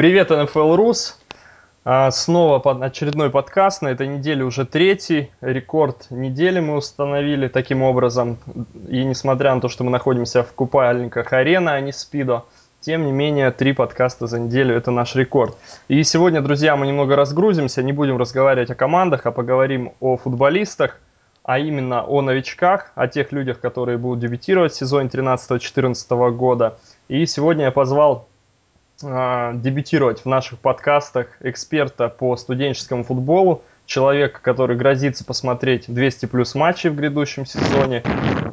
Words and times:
Привет, 0.00 0.30
НФЛ 0.30 0.76
Рус. 0.76 1.18
А, 1.84 2.10
снова 2.10 2.58
под 2.58 2.80
очередной 2.80 3.28
подкаст. 3.28 3.82
На 3.82 3.88
этой 3.88 4.06
неделе 4.06 4.44
уже 4.44 4.64
третий. 4.64 5.30
Рекорд 5.42 6.06
недели 6.08 6.58
мы 6.58 6.76
установили 6.76 7.48
таким 7.48 7.82
образом. 7.82 8.38
И 8.88 9.04
несмотря 9.04 9.54
на 9.54 9.60
то, 9.60 9.68
что 9.68 9.84
мы 9.84 9.90
находимся 9.90 10.42
в 10.42 10.54
купальниках 10.54 11.34
арена, 11.34 11.74
а 11.74 11.80
не 11.82 11.92
спидо, 11.92 12.46
тем 12.80 13.04
не 13.04 13.12
менее, 13.12 13.50
три 13.50 13.74
подкаста 13.74 14.26
за 14.26 14.40
неделю– 14.40 14.74
это 14.76 14.90
наш 14.90 15.14
рекорд. 15.16 15.54
И 15.88 16.02
сегодня, 16.02 16.40
друзья, 16.40 16.76
мы 16.76 16.86
немного 16.86 17.14
разгрузимся, 17.14 17.82
не 17.82 17.92
будем 17.92 18.16
разговаривать 18.16 18.70
о 18.70 18.74
командах, 18.74 19.26
а 19.26 19.32
поговорим 19.32 19.92
о 20.00 20.16
футболистах, 20.16 20.98
а 21.42 21.58
именно 21.58 22.06
о 22.06 22.22
новичках, 22.22 22.90
о 22.94 23.06
тех 23.06 23.32
людях, 23.32 23.60
которые 23.60 23.98
будут 23.98 24.20
дебютировать 24.20 24.72
в 24.72 24.76
сезоне 24.76 25.10
13-14 25.10 26.30
года. 26.30 26.78
И 27.08 27.26
сегодня 27.26 27.64
я 27.66 27.70
позвал 27.70 28.29
э, 29.02 29.52
дебютировать 29.54 30.20
в 30.20 30.26
наших 30.26 30.58
подкастах 30.58 31.28
эксперта 31.40 32.08
по 32.08 32.36
студенческому 32.36 33.04
футболу, 33.04 33.62
человека, 33.90 34.40
который 34.40 34.76
грозится 34.76 35.24
посмотреть 35.24 35.84
200 35.88 36.26
плюс 36.26 36.54
матчей 36.54 36.90
в 36.90 36.96
грядущем 36.96 37.44
сезоне, 37.44 38.02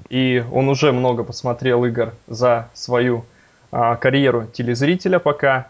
и 0.09 0.43
он 0.51 0.67
уже 0.67 0.91
много 0.91 1.23
посмотрел 1.23 1.85
игр 1.85 2.13
за 2.27 2.69
свою 2.73 3.23
э, 3.71 3.95
карьеру 4.01 4.47
телезрителя 4.47 5.19
пока. 5.19 5.67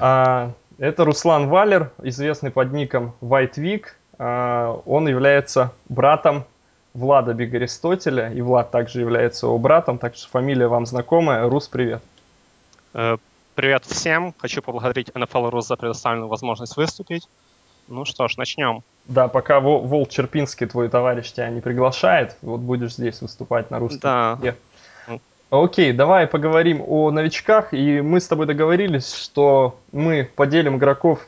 Э, 0.00 0.50
это 0.78 1.04
Руслан 1.04 1.48
Валер, 1.48 1.90
известный 2.02 2.50
под 2.50 2.72
ником 2.72 3.14
White 3.22 3.54
Week. 3.54 3.84
Э, 4.18 4.76
он 4.84 5.08
является 5.08 5.72
братом 5.88 6.44
Влада 6.92 7.32
Бегаристотеля, 7.32 8.32
и 8.32 8.42
Влад 8.42 8.70
также 8.70 9.00
является 9.00 9.46
его 9.46 9.58
братом, 9.58 9.98
так 9.98 10.14
что 10.14 10.28
фамилия 10.28 10.68
вам 10.68 10.84
знакомая. 10.84 11.48
Рус, 11.48 11.68
привет. 11.68 12.02
Привет 13.54 13.84
всем. 13.84 14.34
Хочу 14.38 14.62
поблагодарить 14.62 15.10
NFL 15.10 15.50
Рус 15.50 15.68
за 15.68 15.76
предоставленную 15.76 16.28
возможность 16.28 16.76
выступить. 16.76 17.28
Ну 17.86 18.04
что 18.04 18.26
ж, 18.26 18.36
начнем. 18.36 18.82
Да, 19.06 19.28
пока 19.28 19.60
Волк 19.60 20.08
Черпинский, 20.08 20.66
твой 20.66 20.88
товарищ, 20.88 21.30
тебя 21.30 21.50
не 21.50 21.60
приглашает, 21.60 22.36
вот 22.42 22.60
будешь 22.60 22.94
здесь 22.94 23.20
выступать 23.20 23.70
на 23.70 23.78
русском 23.78 24.00
Да. 24.00 24.30
языке. 24.32 24.56
Окей, 25.50 25.92
давай 25.92 26.26
поговорим 26.26 26.82
о 26.84 27.12
новичках. 27.12 27.72
И 27.72 28.00
мы 28.00 28.18
с 28.18 28.26
тобой 28.26 28.46
договорились, 28.46 29.14
что 29.14 29.78
мы 29.92 30.28
поделим 30.34 30.78
игроков 30.78 31.24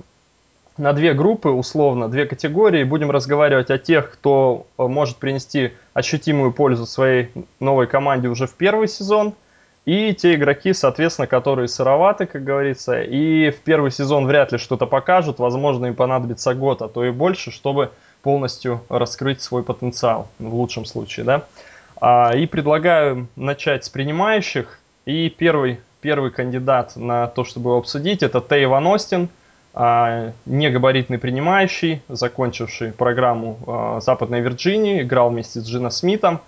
на 0.78 0.92
две 0.94 1.12
группы, 1.14 1.50
условно, 1.50 2.08
две 2.08 2.26
категории. 2.26 2.82
Будем 2.82 3.12
разговаривать 3.12 3.70
о 3.70 3.78
тех, 3.78 4.10
кто 4.10 4.66
э, 4.78 4.82
может 4.82 5.18
принести 5.18 5.74
ощутимую 5.94 6.52
пользу 6.52 6.86
своей 6.86 7.30
новой 7.60 7.86
команде 7.86 8.26
уже 8.26 8.48
в 8.48 8.54
первый 8.54 8.88
сезон. 8.88 9.32
И 9.86 10.12
те 10.14 10.34
игроки, 10.34 10.72
соответственно, 10.72 11.28
которые 11.28 11.68
сыроваты, 11.68 12.26
как 12.26 12.42
говорится, 12.42 13.00
и 13.00 13.50
в 13.50 13.60
первый 13.60 13.92
сезон 13.92 14.26
вряд 14.26 14.50
ли 14.50 14.58
что-то 14.58 14.84
покажут. 14.84 15.38
Возможно, 15.38 15.86
им 15.86 15.94
понадобится 15.94 16.54
год, 16.54 16.82
а 16.82 16.88
то 16.88 17.04
и 17.04 17.12
больше, 17.12 17.52
чтобы 17.52 17.92
полностью 18.22 18.80
раскрыть 18.88 19.40
свой 19.40 19.62
потенциал, 19.62 20.28
в 20.40 20.52
лучшем 20.52 20.84
случае, 20.84 21.24
да. 21.24 21.44
А, 22.00 22.32
И 22.34 22.46
предлагаю 22.46 23.28
начать 23.36 23.84
с 23.84 23.88
принимающих. 23.88 24.80
И 25.04 25.30
первый, 25.30 25.78
первый 26.00 26.32
кандидат 26.32 26.96
на 26.96 27.28
то, 27.28 27.44
чтобы 27.44 27.70
его 27.70 27.78
обсудить, 27.78 28.24
это 28.24 28.40
Тей 28.40 28.66
Ван 28.66 28.88
Остин, 28.88 29.28
а, 29.72 30.32
негабаритный 30.46 31.18
принимающий, 31.18 32.02
закончивший 32.08 32.90
программу 32.90 33.60
а, 33.68 34.00
Западной 34.00 34.40
Вирджинии, 34.40 35.02
играл 35.02 35.30
вместе 35.30 35.60
с 35.60 35.64
Джина 35.68 35.90
Смитом, 35.90 36.40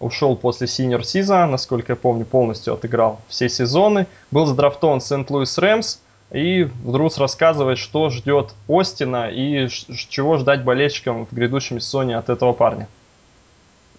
ушел 0.00 0.36
после 0.36 0.66
синьор 0.66 1.04
Сиза, 1.04 1.46
насколько 1.46 1.92
я 1.92 1.96
помню, 1.96 2.24
полностью 2.24 2.74
отыграл 2.74 3.20
все 3.28 3.48
сезоны, 3.48 4.06
был 4.30 4.46
задрафтован 4.46 5.00
Сент-Луис 5.00 5.58
Рэмс, 5.58 5.98
и 6.32 6.68
Друз 6.84 7.18
рассказывает, 7.18 7.78
что 7.78 8.10
ждет 8.10 8.54
Остина 8.68 9.30
и 9.30 9.68
чего 9.68 10.38
ждать 10.38 10.64
болельщикам 10.64 11.26
в 11.26 11.32
грядущем 11.32 11.80
сезоне 11.80 12.16
от 12.18 12.28
этого 12.28 12.52
парня. 12.52 12.88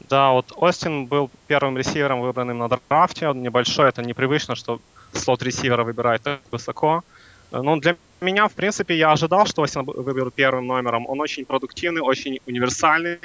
Да, 0.10 0.32
вот 0.32 0.54
Остин 0.56 1.06
был 1.06 1.30
первым 1.48 1.78
ресивером, 1.78 2.22
выбранным 2.22 2.58
на 2.60 2.70
драфте. 2.70 3.28
Он 3.28 3.42
небольшой, 3.42 3.90
это 3.90 4.02
непривычно, 4.02 4.56
что 4.56 4.80
слот 5.12 5.44
ресивера 5.44 5.84
выбирают 5.84 6.22
так 6.22 6.40
высоко. 6.52 7.04
Э, 7.52 7.62
Ну, 7.62 7.78
для 7.78 7.96
меня, 8.22 8.48
в 8.48 8.54
принципе, 8.54 8.96
я 8.96 9.12
ожидал, 9.12 9.46
что 9.46 9.62
Остин 9.62 9.84
выберут 9.84 10.34
первым 10.34 10.68
номером. 10.68 11.06
Он 11.10 11.20
очень 11.20 11.46
продуктивный, 11.46 12.02
очень 12.02 12.40
универсальный. 12.48 13.20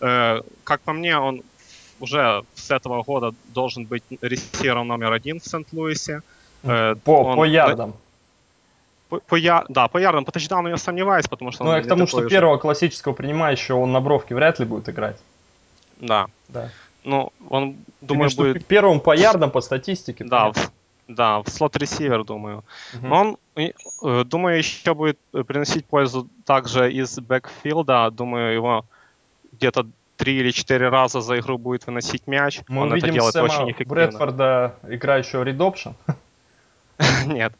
Э, 0.00 0.40
Как 0.64 0.80
по 0.80 0.92
мне, 0.92 1.16
он 1.16 1.42
уже 2.00 2.42
с 2.54 2.70
этого 2.70 3.02
года 3.02 3.32
должен 3.54 3.84
быть 3.84 4.02
ресивером 4.20 4.88
номер 4.88 5.12
один 5.12 5.40
в 5.40 5.44
Сент-Луисе. 5.46 6.22
Э, 6.62 6.94
По, 7.04 7.22
он- 7.24 7.36
по 7.36 7.44
ярдам. 7.44 7.94
По, 9.08 9.20
по 9.20 9.36
я- 9.36 9.64
да, 9.68 9.86
по 9.88 9.98
ярдам, 9.98 10.24
по 10.24 10.32
тачдауну 10.32 10.68
я 10.68 10.76
сомневаюсь, 10.76 11.26
потому 11.28 11.52
что 11.52 11.64
Ну, 11.64 11.72
я 11.72 11.82
к 11.82 11.86
тому, 11.86 12.06
что 12.06 12.18
уже- 12.18 12.28
первого 12.30 12.56
классического 12.58 13.12
принимающего 13.12 13.78
он 13.78 13.92
на 13.92 14.00
бровке 14.00 14.34
вряд 14.34 14.58
ли 14.58 14.64
будет 14.66 14.88
играть. 14.88 15.16
Да. 16.00 16.26
Да. 16.48 16.70
Ну, 17.04 17.32
он, 17.50 17.72
Ты 18.00 18.06
думаю, 18.06 18.30
виду 18.30 18.42
будет... 18.42 18.66
первым 18.66 19.00
по 19.00 19.14
ярдам, 19.14 19.50
по 19.50 19.60
статистике. 19.60 20.24
Да, 20.24 20.52
в, 20.52 20.72
да, 21.06 21.42
в 21.42 21.48
слот 21.50 21.76
ресивер, 21.76 22.24
думаю. 22.24 22.64
Мгм. 22.94 23.08
Но 23.08 23.20
он, 23.20 23.38
э, 24.02 24.24
думаю, 24.24 24.58
еще 24.58 24.94
будет 24.94 25.18
э, 25.34 25.42
приносить 25.44 25.84
пользу 25.84 26.26
также 26.46 26.90
из 26.90 27.18
бэкфилда. 27.18 28.10
Думаю, 28.10 28.54
его 28.54 28.84
где-то 29.52 29.86
три 30.24 30.38
или 30.38 30.50
четыре 30.50 30.88
раза 30.88 31.20
за 31.20 31.38
игру 31.38 31.58
будет 31.58 31.86
выносить 31.86 32.26
мяч. 32.26 32.60
Мы 32.68 32.82
он 32.82 32.86
это 32.88 32.94
увидим 32.94 33.14
делает 33.14 33.34
Сэма 33.34 33.44
очень 33.44 33.70
эффективно. 33.70 33.94
Брэдфорда, 33.94 34.74
играющего 34.88 35.44
Option. 35.44 35.94
Нет. 37.26 37.52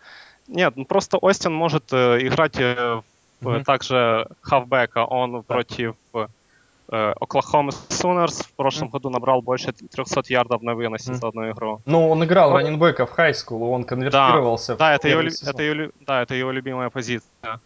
Нет, 0.49 0.77
ну 0.77 0.85
просто 0.87 1.19
Остин 1.19 1.53
может 1.53 1.93
э, 1.93 2.19
играть 2.27 2.57
в, 2.57 3.05
Мгм. 3.41 3.65
также 3.65 4.27
хавбека. 4.41 5.05
Он 5.05 5.43
против 5.43 5.95
э, 6.15 7.13
Оклахомы 7.21 7.73
Сунерс 7.89 8.43
в 8.43 8.55
прошлом 8.55 8.89
Мгм. 8.89 8.93
году 8.93 9.11
набрал 9.11 9.43
больше 9.43 9.73
300 9.73 10.23
ярдов 10.29 10.63
на 10.63 10.75
выносе 10.75 11.11
Мгм. 11.13 11.21
за 11.21 11.29
одну 11.29 11.51
игру. 11.51 11.81
Ну, 11.87 12.11
он 12.11 12.25
играл 12.25 12.51
Ну, 12.51 12.57
раненбека 12.57 13.05
в 13.07 13.11
хайскул, 13.11 13.63
он 13.71 13.85
конвертировался 13.85 14.77
Да, 14.77 14.93
в 14.93 14.97
это 14.97 15.09
его, 15.09 15.21
это, 15.23 15.63
его, 15.63 15.93
да, 16.01 16.23
это 16.23 16.35
его 16.35 16.53
любимая 16.53 16.91
позиция. 16.91 17.61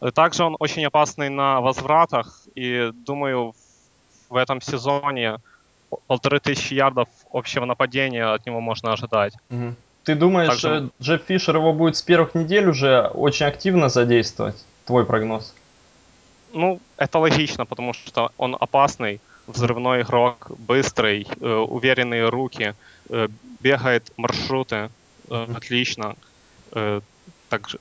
Э, 0.00 0.10
Также 0.12 0.44
он 0.44 0.56
очень 0.58 0.84
опасный 0.86 1.28
на 1.28 1.60
возвратах, 1.60 2.46
и 2.56 2.90
думаю, 2.92 3.52
в 4.32 4.36
этом 4.36 4.60
сезоне 4.62 5.36
по- 5.90 5.98
полторы 6.06 6.40
тысячи 6.40 6.74
ярдов 6.74 7.08
общего 7.32 7.66
нападения 7.66 8.24
от 8.34 8.46
него 8.46 8.60
можно 8.60 8.92
ожидать. 8.92 9.34
Мгм. 9.50 9.76
Ты 10.04 10.14
думаешь, 10.14 10.48
Также- 10.48 10.68
э, 10.68 10.88
Джефф 11.02 11.22
Фишер 11.28 11.56
его 11.56 11.72
будет 11.72 11.96
с 11.96 12.02
первых 12.02 12.34
недель 12.34 12.68
уже 12.68 13.02
очень 13.14 13.46
активно 13.46 13.88
задействовать? 13.88 14.56
Твой 14.86 15.04
прогноз? 15.04 15.54
Ну, 16.54 16.80
это 16.96 17.18
логично, 17.18 17.66
потому 17.66 17.92
что 17.92 18.30
он 18.38 18.56
опасный, 18.60 19.20
взрывной 19.46 20.02
игрок, 20.02 20.50
быстрый, 20.58 21.26
э, 21.40 21.54
уверенные 21.54 22.28
руки, 22.28 22.74
э, 23.10 23.28
бегает 23.60 24.10
маршруты 24.16 24.76
э, 25.30 25.44
Мгм. 25.46 25.56
отлично. 25.56 26.14
Э, 26.72 27.00
также 27.48 27.78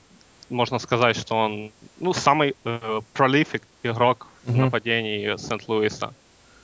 можно 0.49 0.79
сказать, 0.79 1.17
что 1.17 1.35
он 1.35 1.71
ну, 1.99 2.13
самый 2.13 2.53
э, 2.65 3.01
prolific 3.15 3.61
игрок 3.83 4.27
в 4.45 4.51
Мгм. 4.51 4.61
нападении 4.65 5.37
Сент-Луиса. 5.37 6.13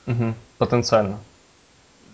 Мгм. 0.08 0.34
Потенциально. 0.58 1.18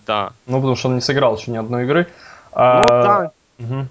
Да. 0.06 0.32
Ну, 0.46 0.56
потому 0.58 0.76
что 0.76 0.88
он 0.88 0.96
не 0.96 1.00
сыграл 1.00 1.36
еще 1.36 1.50
ни 1.50 1.56
одной 1.56 1.84
игры. 1.84 2.06
Ну 2.54 2.60
А, 2.60 3.02
да, 3.02 3.32
мгм. 3.58 3.88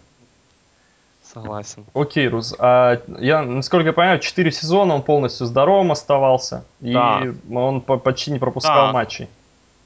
согласен. 1.24 1.86
Окей, 1.94 2.28
Рус. 2.28 2.54
А 2.60 3.02
я, 3.20 3.42
насколько 3.42 3.88
я 3.88 3.94
понимаю, 3.94 4.20
4 4.20 4.52
сезона 4.52 4.96
он 4.96 5.02
полностью 5.02 5.48
здоровым 5.48 5.92
оставался. 5.92 6.64
Да. 6.82 7.22
И 7.24 7.54
он 7.56 7.82
по- 7.82 7.98
почти 7.98 8.32
не 8.32 8.40
пропускал 8.40 8.88
Да. 8.88 8.92
матчей. 8.94 9.28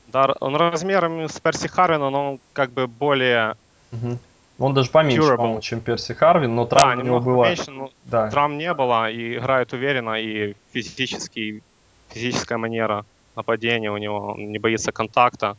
Да, 0.08 0.34
он 0.40 0.56
размерами 0.56 1.28
с 1.28 1.40
Перси 1.40 1.68
Харвином, 1.68 2.12
но 2.12 2.32
он 2.32 2.40
как 2.54 2.72
бы 2.72 2.88
более... 2.88 3.56
Мгм. 3.92 4.20
Он 4.60 4.74
даже 4.74 4.90
поменьше, 4.90 5.36
по-моему, 5.38 5.62
чем 5.62 5.80
Перси 5.82 6.14
Харвин, 6.14 6.56
но 6.56 6.66
Да, 6.66 6.78
травм 6.80 7.00
у 7.00 7.04
него 7.04 7.20
было... 7.20 7.46
меньше, 7.46 7.70
но 7.72 7.92
Да. 8.06 8.32
травм 8.32 8.58
не 8.58 8.74
было, 8.74 9.10
и 9.12 9.38
играет 9.38 9.74
уверенно, 9.74 10.20
и 10.20 10.56
физический, 10.74 11.62
физическая 12.10 12.58
манера 12.58 13.06
нападения 13.38 13.90
у 13.92 13.98
него, 13.98 14.34
он 14.34 14.52
не 14.52 14.60
боится 14.60 14.92
контакта. 14.92 15.56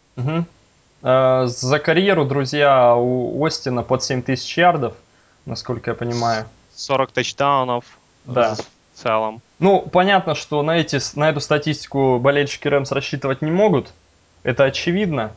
А, 1.03 1.47
За 1.47 1.79
карьеру, 1.79 2.25
друзья, 2.27 2.95
у 2.97 3.43
Остина 3.45 3.83
под 3.83 4.03
7000 4.03 4.59
ярдов, 4.59 4.95
насколько 5.47 5.91
я 5.91 5.95
понимаю. 5.95 6.45
40 6.75 7.13
тачдаунов 7.13 7.85
Да. 8.25 8.55
в 8.57 8.99
целом. 9.03 9.41
Ну, 9.61 9.81
понятно, 9.81 10.35
что 10.35 10.63
на, 10.63 10.77
эти, 10.79 10.99
на 11.19 11.31
эту 11.31 11.41
статистику 11.41 12.19
болельщики 12.19 12.69
Рэмс 12.69 12.91
рассчитывать 12.93 13.43
не 13.43 13.51
могут. 13.51 13.93
Это 14.43 14.65
очевидно. 14.65 15.33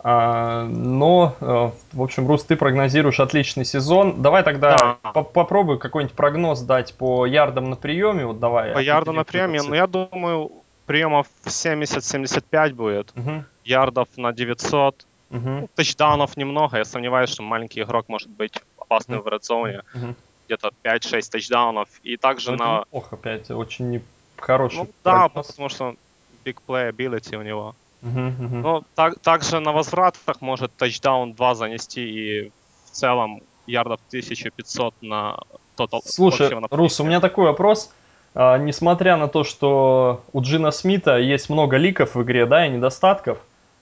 А, 0.00 0.64
но, 0.64 1.34
э, 1.40 1.70
в 1.92 2.02
общем, 2.02 2.28
Рус, 2.28 2.44
ты 2.44 2.54
прогнозируешь 2.54 3.18
отличный 3.18 3.64
сезон. 3.64 4.22
Давай 4.22 4.44
тогда 4.44 4.76
Да. 5.02 5.10
по- 5.12 5.24
попробуй 5.24 5.78
какой-нибудь 5.78 6.14
прогноз 6.14 6.60
дать 6.60 6.94
по 6.94 7.26
ярдам 7.26 7.70
на 7.70 7.76
приеме. 7.76 8.24
Вот 8.26 8.38
давай. 8.38 8.72
По 8.72 8.78
ярду 8.78 9.10
определим 9.10 9.16
на 9.18 9.24
приеме, 9.24 9.62
ну 9.68 9.74
я 9.74 9.86
думаю, 9.88 10.52
приемов 10.88 11.26
70-75 11.46 12.72
будет. 12.72 13.14
Мгм, 13.14 13.44
ярдов 13.64 14.08
на 14.16 14.32
900, 14.32 15.06
мгм, 15.30 15.60
ну, 15.60 15.68
тачдаунов 15.74 16.36
немного, 16.36 16.78
я 16.78 16.84
сомневаюсь, 16.84 17.30
что 17.30 17.42
маленький 17.42 17.82
игрок 17.82 18.08
может 18.08 18.28
быть 18.30 18.54
опасным 18.76 19.18
Мгм. 19.18 19.24
в 19.24 19.32
редзоне. 19.32 19.82
мгм. 19.94 20.16
где-то 20.48 20.70
5-6 20.82 21.30
тачдаунов. 21.30 21.88
И 22.02 22.16
также 22.16 22.48
Ну, 22.48 22.54
это 22.54 22.64
на... 22.64 22.78
неплохо, 22.80 23.16
опять, 23.16 23.50
очень 23.50 23.90
не- 23.90 24.02
хороший 24.38 24.76
Ну, 24.78 24.88
да, 25.04 25.28
потому 25.28 25.68
что 25.68 25.94
big 26.42 26.56
playability 26.66 27.36
у 27.36 27.42
него. 27.42 27.74
Мгм, 28.00 28.26
мгм. 28.44 28.60
Ну, 28.62 28.82
так, 28.94 29.20
также 29.20 29.60
на 29.60 29.72
возвратах 29.72 30.40
может 30.40 30.74
тачдаун 30.76 31.34
2 31.34 31.54
занести 31.54 32.00
и 32.00 32.48
в 32.86 32.90
целом 32.92 33.40
ярдов 33.66 34.00
1500 34.08 34.94
на 35.02 35.36
тотал. 35.76 36.00
Слушай, 36.06 36.50
Рус, 36.70 36.98
у 37.00 37.04
меня 37.04 37.20
такой 37.20 37.44
вопрос. 37.44 37.92
А, 38.40 38.56
несмотря 38.56 39.16
на 39.16 39.26
то, 39.26 39.42
что 39.42 40.20
у 40.32 40.40
Джина 40.42 40.70
Смита 40.70 41.18
есть 41.18 41.50
много 41.50 41.76
ликов 41.76 42.14
в 42.14 42.22
игре, 42.22 42.46
да, 42.46 42.66
и 42.66 42.70
недостатков, 42.70 43.38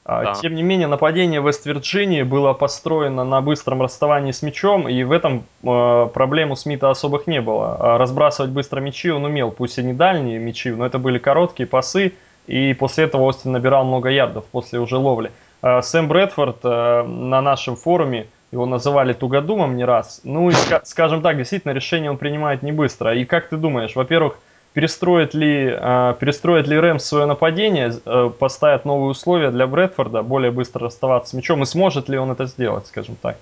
а, 0.06 0.24
Да. 0.24 0.32
тем 0.32 0.54
не 0.54 0.62
менее 0.62 0.86
нападение 0.88 1.42
Вест-Вирджинии 1.42 2.22
было 2.22 2.54
построено 2.54 3.22
на 3.22 3.42
быстром 3.42 3.82
расставании 3.82 4.30
с 4.30 4.40
мячом, 4.40 4.88
и 4.88 5.02
в 5.04 5.12
этом 5.12 5.44
а, 5.62 6.06
проблем 6.06 6.52
у 6.52 6.56
Смита 6.56 6.88
особых 6.88 7.26
не 7.26 7.42
было. 7.42 7.98
Разбрасывать 7.98 8.50
быстро 8.50 8.80
мячи 8.80 9.10
он 9.10 9.26
умел, 9.26 9.50
пусть 9.50 9.76
и 9.76 9.82
не 9.82 9.92
дальние 9.92 10.38
мячи, 10.38 10.70
но 10.70 10.86
это 10.86 10.98
были 10.98 11.18
короткие 11.18 11.66
пасы, 11.66 12.14
и 12.46 12.72
после 12.72 13.04
этого 13.04 13.24
Остин 13.24 13.52
набирал 13.52 13.84
много 13.84 14.08
ярдов 14.08 14.46
после 14.46 14.78
уже 14.80 14.96
ловли. 14.96 15.32
Сэм 15.60 16.08
Брэдфорд 16.08 16.64
на 16.64 17.42
нашем 17.42 17.76
форуме 17.76 18.26
его 18.52 18.64
называли 18.64 19.12
тугодумом 19.12 19.76
не 19.76 19.84
раз. 19.84 20.20
Ну 20.24 20.48
и, 20.48 20.52
ска- 20.52 20.80
скажем 20.84 21.20
так, 21.20 21.36
действительно, 21.36 21.72
решение 21.72 22.10
он 22.10 22.16
принимает 22.16 22.62
не 22.62 22.72
быстро. 22.72 23.14
И 23.14 23.24
как 23.24 23.48
ты 23.48 23.56
думаешь, 23.56 23.96
во-первых, 23.96 24.38
перестроит 24.76 25.32
ли, 25.32 25.70
э, 25.74 26.14
перестроит 26.20 26.66
ли 26.68 26.78
Рэмс 26.78 27.02
свое 27.02 27.24
нападение, 27.24 27.94
э, 28.04 28.30
поставит 28.38 28.84
новые 28.84 29.08
условия 29.12 29.50
для 29.50 29.66
Брэдфорда, 29.66 30.22
более 30.22 30.50
быстро 30.50 30.84
расставаться 30.84 31.30
с 31.30 31.32
мячом, 31.32 31.62
и 31.62 31.64
сможет 31.66 32.10
ли 32.10 32.18
он 32.18 32.30
это 32.30 32.44
сделать, 32.44 32.86
скажем 32.86 33.16
так, 33.16 33.38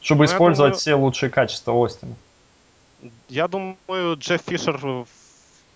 чтобы 0.00 0.24
Ну, 0.26 0.32
использовать 0.32 0.72
думаю- 0.72 0.80
все 0.80 0.94
лучшие 0.96 1.30
качества 1.30 1.72
Остина? 1.84 2.14
Я 3.28 3.46
думаю, 3.46 4.16
Джефф 4.18 4.40
Фишер 4.48 4.80
э, 4.82 5.04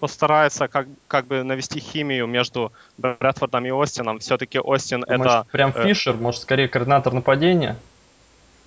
постарается 0.01 0.67
как, 0.67 0.89
как 1.07 1.27
бы 1.29 1.45
навести 1.45 1.79
химию 1.79 2.27
между 2.27 2.73
Брэдфордом 2.99 3.65
и 3.65 3.71
Остином. 3.71 4.19
Все-таки 4.19 4.59
Остин 4.59 5.03
Думаешь, 5.03 5.21
это, 5.31 5.47
прям 5.53 5.73
э, 5.77 5.85
Фишер, 5.87 6.17
может, 6.17 6.43
скорее 6.43 6.67
координатор 6.67 7.13
нападения? 7.13 7.77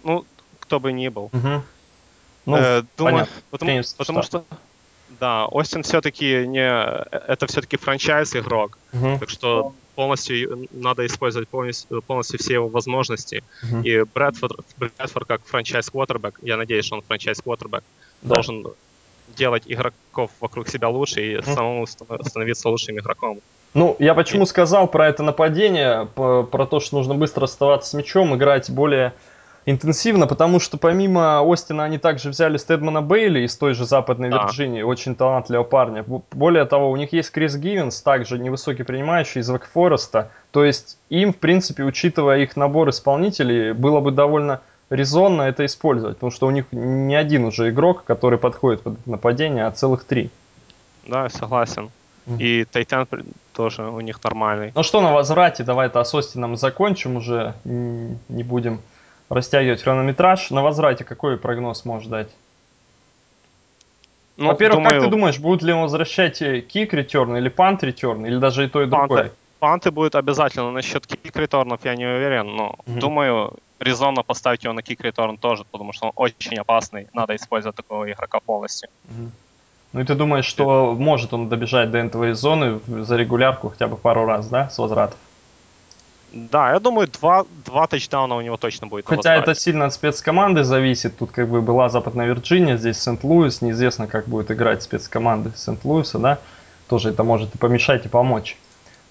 ну, 0.06 0.24
кто 0.62 0.80
бы 0.80 0.94
ни 0.94 1.10
был. 1.10 1.30
Мгм. 1.34 1.64
Ну, 2.46 2.56
Э, 2.58 2.84
думаю, 2.98 3.14
понятно. 3.26 3.34
потому, 3.52 3.82
потому 3.98 4.24
штаб. 4.24 4.46
что, 4.48 4.58
да, 5.20 5.46
Остин 5.48 5.84
все-таки 5.84 6.46
не, 6.48 6.68
это 6.68 7.48
все-таки 7.48 7.78
франчайз 7.78 8.36
игрок, 8.36 8.78
Мгм. 8.94 9.20
так 9.20 9.30
что 9.30 9.74
полностью 9.96 10.36
и- 10.64 10.68
надо 10.72 11.06
использовать 11.06 11.48
полностью, 11.50 12.02
полностью 12.02 12.40
все 12.40 12.54
его 12.56 12.68
возможности. 12.68 13.44
Мгм. 13.64 13.82
И 13.84 14.04
Брэдфорд, 14.04 14.60
Брэдфорд 14.78 15.28
как 15.28 15.46
франчайз 15.46 15.90
квотербек, 15.90 16.40
я 16.42 16.58
надеюсь, 16.58 16.86
что 16.86 16.96
он 16.96 17.02
франчайз 17.02 17.42
квотербек, 17.42 17.84
Да. 18.22 18.36
должен 18.36 18.66
делать 19.38 19.64
игроков 19.66 20.32
вокруг 20.40 20.68
себя 20.68 20.90
лучше 20.90 21.22
и 21.22 21.38
Мгм. 21.38 21.44
самому 21.56 21.88
ста- 21.88 22.24
становиться 22.24 22.70
лучшим 22.70 23.00
игроком. 23.00 23.40
Ну, 23.74 23.96
я 24.00 24.14
почему 24.14 24.46
сказал 24.46 24.88
про 24.88 25.08
это 25.10 25.24
нападение, 25.24 26.08
про 26.16 26.66
то, 26.66 26.80
что 26.80 26.96
нужно 26.98 27.16
быстро 27.16 27.42
расставаться 27.42 27.90
с 27.90 27.94
мячом, 27.94 28.34
играть 28.36 28.70
более 28.70 29.12
интенсивно, 29.66 30.28
потому 30.28 30.60
что 30.60 30.78
помимо 30.78 31.42
Остина 31.52 31.84
они 31.86 31.98
также 31.98 32.30
взяли 32.30 32.58
Стедмана 32.58 33.02
Бейли 33.02 33.42
из 33.42 33.56
той 33.58 33.74
же 33.74 33.86
Западной 33.86 34.30
Да. 34.30 34.44
Вирджинии, 34.44 34.82
очень 34.84 35.16
талантливого 35.16 35.64
парня. 35.64 36.06
Более 36.32 36.66
того, 36.66 36.92
у 36.92 36.96
них 36.96 37.14
есть 37.14 37.32
Крис 37.32 37.56
Гивенс, 37.56 38.02
также 38.02 38.38
невысокий 38.38 38.84
принимающий 38.84 39.42
из 39.42 39.50
Wake 39.50 39.76
Forest 39.76 40.16
а. 40.16 40.30
То 40.52 40.64
есть 40.64 40.98
им, 41.10 41.34
в 41.34 41.38
принципе, 41.38 41.84
учитывая 41.84 42.40
их 42.40 42.56
набор 42.56 42.90
исполнителей, 42.90 43.74
было 43.74 44.00
бы 44.02 44.12
довольно 44.12 44.62
резонно 44.92 45.42
это 45.44 45.66
использовать, 45.66 46.18
потому 46.18 46.32
что 46.32 46.46
у 46.48 46.52
них 46.52 46.66
не 46.72 47.16
один 47.16 47.46
уже 47.46 47.70
игрок, 47.70 48.04
который 48.06 48.38
подходит 48.38 48.82
под 48.82 49.06
нападение, 49.08 49.66
а 49.66 49.72
целых 49.72 50.04
три. 50.04 50.30
Да, 51.08 51.28
согласен. 51.30 51.90
И 52.40 52.66
Тайтен 52.66 53.06
при- 53.06 53.24
тоже 53.54 53.84
у 53.84 54.00
них 54.00 54.24
нормальный. 54.24 54.72
Ну 54.76 54.84
что, 54.84 55.02
на 55.02 55.12
возврате, 55.14 55.64
давай 55.64 55.88
это 55.88 56.04
с 56.04 56.14
Остином 56.14 56.56
закончим 56.56 57.18
уже, 57.18 57.54
не 57.64 58.44
будем 58.44 58.80
растягивать 59.30 59.82
хронометраж. 59.82 60.52
На 60.52 60.64
возврате 60.64 61.04
какой 61.04 61.38
прогноз 61.38 61.86
можешь 61.86 62.08
дать? 62.08 62.30
Ну, 64.38 64.48
Во-первых, 64.48 64.84
как 64.84 64.94
ты 64.94 65.00
думаю, 65.00 65.12
думаешь, 65.12 65.40
будут 65.40 65.64
ли 65.64 65.74
возвращать 65.74 66.40
кик 66.68 66.94
ретерн 66.94 67.38
или 67.38 67.50
пант 67.50 67.84
ретерн, 67.84 68.26
или 68.26 68.38
даже 68.38 68.66
и 68.66 68.68
то, 68.68 68.82
и 68.82 68.86
другое? 68.86 69.24
панты, 69.24 69.36
панты 69.60 69.92
будет 69.92 70.16
обязательно. 70.16 70.72
Насчет 70.72 71.08
кик-реторнов 71.08 71.86
я 71.86 71.96
не 71.96 72.06
уверен, 72.06 72.56
но 72.56 72.76
Мгм. 72.86 73.00
думаю, 73.00 73.54
резонно 73.80 74.24
поставить 74.24 74.64
его 74.64 74.74
на 74.74 74.82
кик-реторн 74.82 75.38
тоже, 75.38 75.64
потому 75.72 75.94
что 75.94 76.08
он 76.08 76.12
очень 76.16 76.58
опасный. 76.58 77.08
Надо 77.14 77.36
использовать 77.36 77.78
такого 77.78 78.12
игрока 78.12 78.40
полностью. 78.46 78.90
Мгм. 79.06 79.32
Ну 79.94 80.02
и 80.02 80.04
ты 80.04 80.16
думаешь, 80.16 80.46
что 80.46 80.94
может 80.94 81.34
он 81.34 81.48
добежать 81.48 81.90
до 81.92 82.02
энтовой 82.02 82.34
зоны 82.34 82.82
за 82.86 83.16
регулярку 83.16 83.70
хотя 83.70 83.88
бы 83.88 83.96
пару 83.96 84.26
раз, 84.26 84.50
да, 84.50 84.70
с 84.70 84.78
возвратов? 84.78 85.18
Да, 86.36 86.74
я 86.74 86.80
думаю, 86.82 87.08
два, 87.08 87.46
два 87.66 87.88
тачдауна 87.88 88.36
у 88.36 88.42
него 88.42 88.58
точно 88.58 88.88
будет 88.88 89.08
Хотя 89.08 89.36
это 89.36 89.56
сильно 89.56 89.86
от 89.86 89.94
спецкоманды 89.94 90.66
зависит. 90.66 91.18
Тут 91.18 91.32
как 91.32 91.48
бы 91.48 91.62
была 91.62 91.88
Западная 91.88 92.28
Вирджиния, 92.28 92.76
здесь 92.76 93.00
Сент-Луис. 93.00 93.62
Неизвестно, 93.62 94.08
как 94.08 94.28
будет 94.28 94.52
играть 94.52 94.84
спецкоманды 94.84 95.54
Сент-Луиса, 95.56 96.20
да. 96.20 96.40
Тоже 96.90 97.10
это 97.10 97.24
может 97.24 97.56
и 97.56 97.58
помешать, 97.58 98.06
и 98.06 98.10
помочь. 98.10 98.58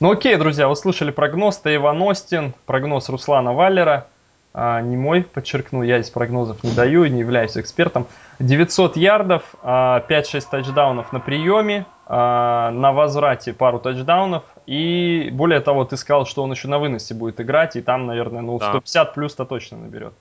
Ну 0.00 0.12
окей, 0.12 0.37
друзья, 0.37 0.69
вы 0.69 0.76
слышали 0.76 1.11
прогноз 1.11 1.56
Тейван 1.59 2.03
Остин, 2.03 2.53
прогноз 2.67 3.09
Руслана 3.09 3.55
Валлера. 3.55 4.06
А, 4.53 4.81
не 4.82 4.97
мой, 4.97 5.23
подчеркну, 5.23 5.82
я 5.82 6.00
здесь 6.00 6.12
прогнозов 6.12 6.62
не 6.62 6.73
даю 6.73 7.05
и 7.05 7.11
не 7.11 7.21
являюсь 7.21 7.56
экспертом. 7.56 8.06
900 8.38 8.97
ярдов, 8.97 9.43
а, 9.62 10.05
5-6 10.09 10.50
тачдаунов 10.50 11.12
на 11.12 11.21
приеме, 11.21 11.87
а, 12.06 12.71
на 12.71 12.93
возврате 12.93 13.53
пару 13.53 13.81
тачдаунов. 13.81 14.44
И 14.66 15.28
более 15.32 15.61
того, 15.61 15.84
ты 15.84 15.96
сказал, 15.96 16.26
что 16.26 16.43
он 16.43 16.50
еще 16.52 16.69
на 16.69 16.78
выносе 16.78 17.14
будет 17.14 17.40
играть, 17.40 17.76
и 17.76 17.82
там, 17.82 18.06
наверное, 18.06 18.43
ну, 18.43 18.58
Да. 18.58 18.70
150 18.70 19.14
плюс-то 19.14 19.44
точно 19.44 19.78
наберет. 19.78 20.14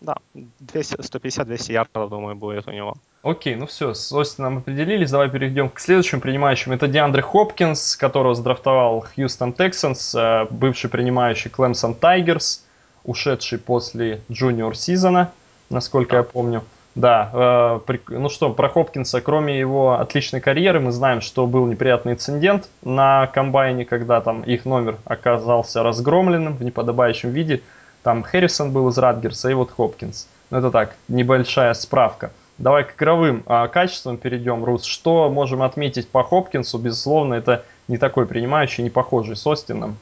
Да, 0.00 0.16
200 0.34 0.96
150-200 0.96 1.72
ярдов, 1.72 2.10
думаю, 2.10 2.36
будет 2.36 2.68
у 2.68 2.70
него. 2.72 2.94
Окей, 3.22 3.54
ну 3.54 3.64
все, 3.64 3.94
с 3.94 4.12
Остином 4.12 4.58
определились. 4.58 5.10
Давай 5.10 5.30
перейдем 5.30 5.70
к 5.70 5.80
следующему 5.80 6.20
принимающему. 6.20 6.74
Это 6.74 6.88
Диандре 6.88 7.22
Хопкинс, 7.22 7.96
которого 7.96 8.34
сдрафтовал 8.34 9.00
Хьюстон 9.14 9.52
Texans, 9.52 10.14
э, 10.14 10.46
бывший 10.50 10.90
принимающий 10.90 11.50
Клемсон 11.50 11.94
Тайгерс, 11.94 12.66
ушедший 13.04 13.58
после 13.58 14.20
джуниор 14.30 14.76
сезона, 14.76 15.32
насколько 15.70 16.10
Да. 16.12 16.16
я 16.18 16.22
помню. 16.22 16.62
Да, 16.94 17.80
э, 17.88 17.96
ну 18.08 18.28
что, 18.28 18.50
про 18.50 18.68
Хопкинса, 18.68 19.20
кроме 19.20 19.58
его 19.58 19.98
отличной 19.98 20.40
карьеры, 20.40 20.78
мы 20.78 20.92
знаем, 20.92 21.20
что 21.20 21.46
был 21.46 21.66
неприятный 21.66 22.12
инцидент 22.12 22.68
на 22.82 23.26
комбайне, 23.26 23.84
когда 23.84 24.20
там 24.20 24.42
их 24.42 24.64
номер 24.64 24.98
оказался 25.04 25.82
разгромленным 25.82 26.56
в 26.56 26.62
неподобающем 26.62 27.30
виде. 27.30 27.62
Там 28.04 28.22
Хэррисон 28.22 28.72
был 28.72 28.88
из 28.90 28.98
Радгерса 28.98 29.50
и 29.50 29.54
вот 29.54 29.72
Хопкинс. 29.72 30.28
Ну 30.50 30.58
это 30.58 30.70
так, 30.70 30.94
небольшая 31.08 31.74
справка. 31.74 32.30
Давай 32.58 32.84
к 32.84 32.94
игровым 32.94 33.42
а, 33.46 33.66
качествам 33.66 34.16
перейдем, 34.16 34.62
Рус. 34.62 34.84
Что 34.84 35.28
можем 35.28 35.62
отметить 35.62 36.08
по 36.08 36.22
Хопкинсу? 36.22 36.78
Безусловно, 36.78 37.34
это 37.34 37.64
не 37.88 37.96
такой 37.96 38.26
принимающий, 38.26 38.84
не 38.84 38.90
похожий 38.90 39.34
с 39.34 39.44
Остином. 39.46 39.96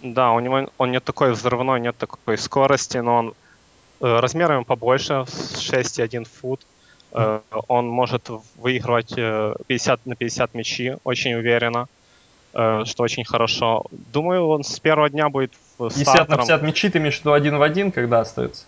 Да, 0.00 0.30
у 0.30 0.40
него 0.40 0.68
он 0.78 0.92
не 0.92 1.00
такой 1.00 1.32
взрывной, 1.32 1.80
нет 1.80 1.96
такой 1.96 2.38
скорости, 2.38 2.98
но 2.98 3.16
он 3.16 3.34
э, 4.00 4.20
размером 4.20 4.64
побольше, 4.64 5.24
с 5.28 5.60
6,1 5.60 6.24
фут. 6.40 6.60
Э, 7.12 7.40
он 7.68 7.88
может 7.88 8.28
выигрывать 8.56 9.12
э, 9.16 9.54
50 9.66 10.06
на 10.06 10.14
50 10.16 10.54
мячи 10.54 10.96
очень 11.04 11.34
уверенно, 11.34 11.86
э, 12.54 12.84
что 12.86 13.02
очень 13.02 13.24
хорошо. 13.24 13.84
Думаю, 14.12 14.46
он 14.48 14.62
с 14.64 14.78
первого 14.80 15.10
дня 15.10 15.28
будет 15.28 15.52
в 15.78 15.88
50 15.88 16.06
на 16.06 16.12
стартером. 16.14 16.38
50 16.46 16.62
мячи, 16.62 16.88
ты 16.88 16.98
имеешь 16.98 17.16
в 17.16 17.20
виду 17.20 17.32
один 17.32 17.56
в 17.58 17.62
один, 17.62 17.92
когда 17.92 18.20
остается? 18.20 18.64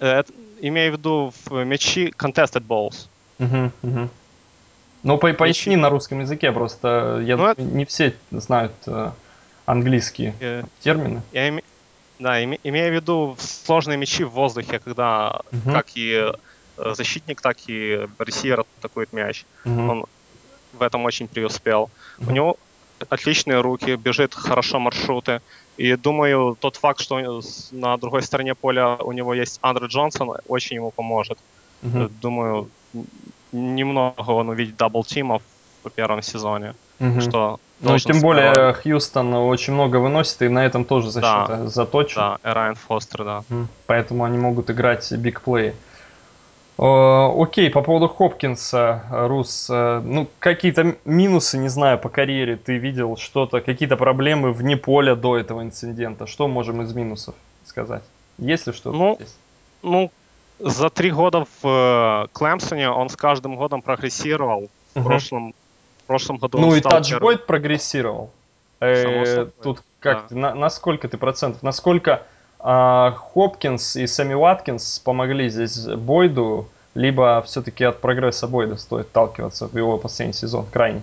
Э, 0.00 0.20
это- 0.20 0.32
имею 0.60 0.92
в 0.92 0.96
виду 0.98 1.32
в 1.46 1.64
мячи 1.64 2.12
contested 2.18 2.66
balls. 2.66 3.08
Мгм, 3.38 3.72
мгм. 3.82 4.10
Ну, 5.02 5.18
по- 5.18 5.32
поясни 5.32 5.74
на 5.76 5.88
русском 5.88 6.20
языке, 6.20 6.52
просто 6.52 7.20
я 7.24 7.36
Ну, 7.36 7.46
это- 7.46 7.60
не 7.62 7.84
все 7.84 8.14
знают 8.30 8.72
э, 8.86 9.10
английские 9.66 10.34
Э, 10.40 10.62
термины. 10.80 11.22
Я 11.32 11.48
име- 11.48 11.64
Да, 12.22 12.40
име- 12.40 12.60
имея 12.62 12.90
в 12.90 12.94
виду 12.94 13.36
сложные 13.38 13.98
мячи 13.98 14.24
в 14.24 14.30
воздухе, 14.30 14.78
когда 14.78 15.40
Мгм. 15.50 15.72
как 15.72 15.96
и 15.96 16.32
э, 16.78 16.94
защитник, 16.94 17.40
так 17.40 17.56
и 17.68 18.08
ресивер 18.18 18.64
атакует 18.78 19.12
мяч. 19.12 19.44
Мгм. 19.64 19.90
Он 19.90 20.04
в 20.72 20.82
этом 20.82 21.04
очень 21.04 21.26
преуспел. 21.28 21.90
У 22.18 22.22
Мгм. 22.24 22.34
него 22.34 22.56
отличные 23.10 23.60
руки, 23.60 23.96
бежит 23.96 24.34
хорошо 24.34 24.78
маршруты. 24.78 25.40
И 25.80 25.96
думаю, 25.96 26.56
тот 26.60 26.76
факт, 26.76 27.00
что 27.00 27.40
на 27.72 27.96
другой 27.96 28.22
стороне 28.22 28.54
поля 28.54 28.96
у 28.96 29.12
него 29.12 29.34
есть 29.34 29.58
Андре 29.62 29.86
Джонсон, 29.88 30.30
очень 30.48 30.76
ему 30.76 30.92
поможет. 30.92 31.38
Э, 31.82 32.08
Думаю, 32.22 32.70
немного 33.52 34.30
он 34.32 34.48
увидит 34.48 34.76
double 34.76 35.09
team 35.09 35.31
ов 35.31 35.42
в 35.84 35.90
первом 35.90 36.22
сезоне, 36.22 36.74
Мгм. 37.00 37.20
что 37.20 37.58
Ну 37.82 37.98
тем 37.98 38.20
более 38.20 38.72
Хьюстон 38.74 39.34
очень 39.34 39.72
много 39.74 39.96
выносит, 39.96 40.40
и 40.42 40.48
на 40.48 40.64
этом 40.64 40.84
тоже 40.84 41.10
защита 41.10 41.46
Да. 41.48 41.66
заточена. 41.66 42.38
Да, 42.42 42.54
Райан 42.54 42.76
Фостер, 42.76 43.24
да. 43.24 43.44
Поэтому 43.86 44.24
они 44.24 44.38
могут 44.38 44.70
играть 44.70 45.10
бигплей. 45.12 45.74
Окей, 46.78 47.70
по 47.70 47.82
поводу 47.82 48.08
Хопкинса, 48.08 49.04
Рус, 49.10 49.68
э, 49.70 50.00
ну, 50.04 50.26
какие-то 50.38 50.96
минусы, 51.04 51.58
не 51.58 51.68
знаю, 51.68 51.98
по 51.98 52.08
карьере 52.08 52.56
ты 52.56 52.78
видел 52.78 53.16
что-то, 53.18 53.60
какие-то 53.60 53.96
проблемы 53.96 54.52
вне 54.52 54.76
поля 54.76 55.14
до 55.14 55.36
этого 55.36 55.62
инцидента? 55.62 56.26
Что 56.26 56.48
можем 56.48 56.82
из 56.82 56.92
минусов 56.94 57.34
сказать? 57.66 58.02
Есть 58.38 58.66
ли 58.66 58.72
что-то 58.72 58.96
ну, 58.96 59.14
здесь? 59.16 59.36
Ну, 59.82 60.10
за 60.58 60.90
три 60.90 61.10
года 61.10 61.44
в 61.62 62.24
э, 62.24 62.26
Клемсоне 62.32 62.90
он 62.90 63.10
с 63.10 63.16
каждым 63.16 63.56
годом 63.56 63.82
прогрессировал. 63.82 64.68
В, 64.94 65.04
прошлом, 65.04 65.52
в 65.52 65.61
прошлом 66.12 66.36
году 66.36 66.58
Ну 66.58 66.74
и 66.74 66.80
первым... 66.80 67.38
прогрессировал. 67.46 68.30
Э, 68.80 69.46
тут 69.62 69.82
как 70.00 70.26
да. 70.30 70.36
на, 70.36 70.54
на 70.54 70.70
сколько 70.70 71.08
ты 71.08 71.16
процентов? 71.16 71.62
Насколько 71.62 72.22
а 72.58 73.12
Хопкинс 73.12 73.96
и 73.96 74.06
Сэмми 74.06 74.34
Уаткинс 74.34 75.00
помогли 75.00 75.48
здесь 75.48 75.86
Бойду, 75.86 76.68
либо 76.94 77.42
все-таки 77.42 77.84
от 77.84 78.00
прогресса 78.00 78.46
Бойда 78.46 78.76
стоит 78.76 79.06
отталкиваться 79.06 79.66
в 79.66 79.76
его 79.76 79.98
последний 79.98 80.34
сезон, 80.34 80.66
крайний? 80.70 81.02